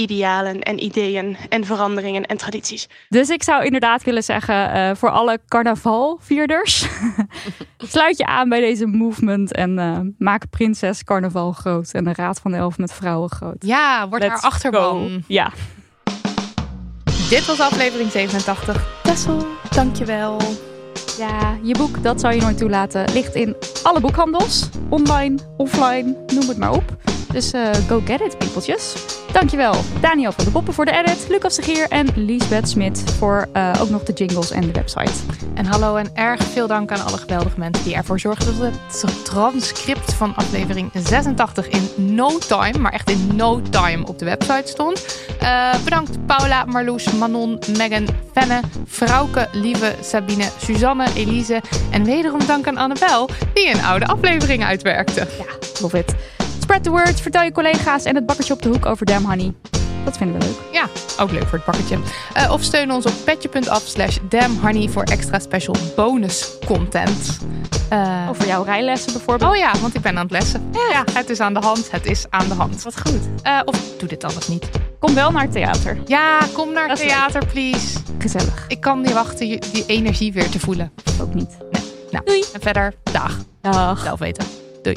[0.00, 2.88] idealen en ideeën en veranderingen en tradities.
[3.08, 6.86] Dus ik zou inderdaad willen zeggen eh, voor alle carnavalvierders.
[7.78, 11.92] sluit je aan bij deze movement en eh, maak prinses carnaval groot.
[11.92, 13.56] En de Raad van de Elf met vrouwen groot.
[13.58, 15.08] Ja, wordt haar achterban.
[15.08, 15.20] go.
[15.26, 15.52] Ja.
[17.28, 19.02] Dit was aflevering 87.
[19.02, 20.40] Tessel, dankjewel.
[21.18, 24.68] ja, je boek Dat zou je nooit toelaten ligt in alle boekhandels.
[24.88, 26.98] Online, offline, noem het maar op.
[27.32, 28.94] Dus uh, go get it, peopletjes.
[29.32, 33.72] Dankjewel Daniel van de Poppen voor de edit, Lucas de en Liesbeth Smit voor uh,
[33.80, 35.12] ook nog de jingles en de website.
[35.54, 39.24] En hallo en erg veel dank aan alle geweldige mensen die ervoor zorgen dat het
[39.24, 44.68] transcript van aflevering 86 in no time, maar echt in no time op de website
[44.68, 45.20] stond.
[45.42, 52.66] Uh, bedankt Paula, Marloes, Manon, Megan, Fenne, Frauke, Lieve, Sabine, Suzanne, Elise en wederom dank
[52.66, 55.26] aan Annabel die een oude aflevering uitwerkte.
[55.38, 56.39] Ja, love it.
[56.70, 59.54] Spread the word, vertel je collega's en het bakkertje op de hoek over Damn Honey.
[60.04, 60.56] Dat vinden we leuk.
[60.72, 60.88] Ja,
[61.18, 61.98] ook leuk voor het bakkertje.
[62.36, 67.38] Uh, of steun ons op petje.af slash damnhoney voor extra special bonus content.
[67.92, 69.50] Uh, over jouw rijlessen bijvoorbeeld.
[69.50, 70.70] Oh ja, want ik ben aan het lessen.
[70.72, 71.90] Ja, ja het is aan de hand.
[71.90, 72.82] Het is aan de hand.
[72.82, 73.20] Wat goed.
[73.46, 74.68] Uh, of doe dit anders niet.
[74.98, 75.98] Kom wel naar het theater.
[76.06, 77.98] Ja, kom naar het theater, please.
[78.18, 78.64] Gezellig.
[78.68, 80.92] Ik kan niet wachten die energie weer te voelen.
[81.20, 81.56] Ook niet.
[81.70, 81.82] Nee.
[82.10, 82.44] Nou, Doei.
[82.52, 83.38] En verder, dag.
[83.60, 84.02] Dag.
[84.02, 84.44] Zelf weten.
[84.82, 84.96] Doei.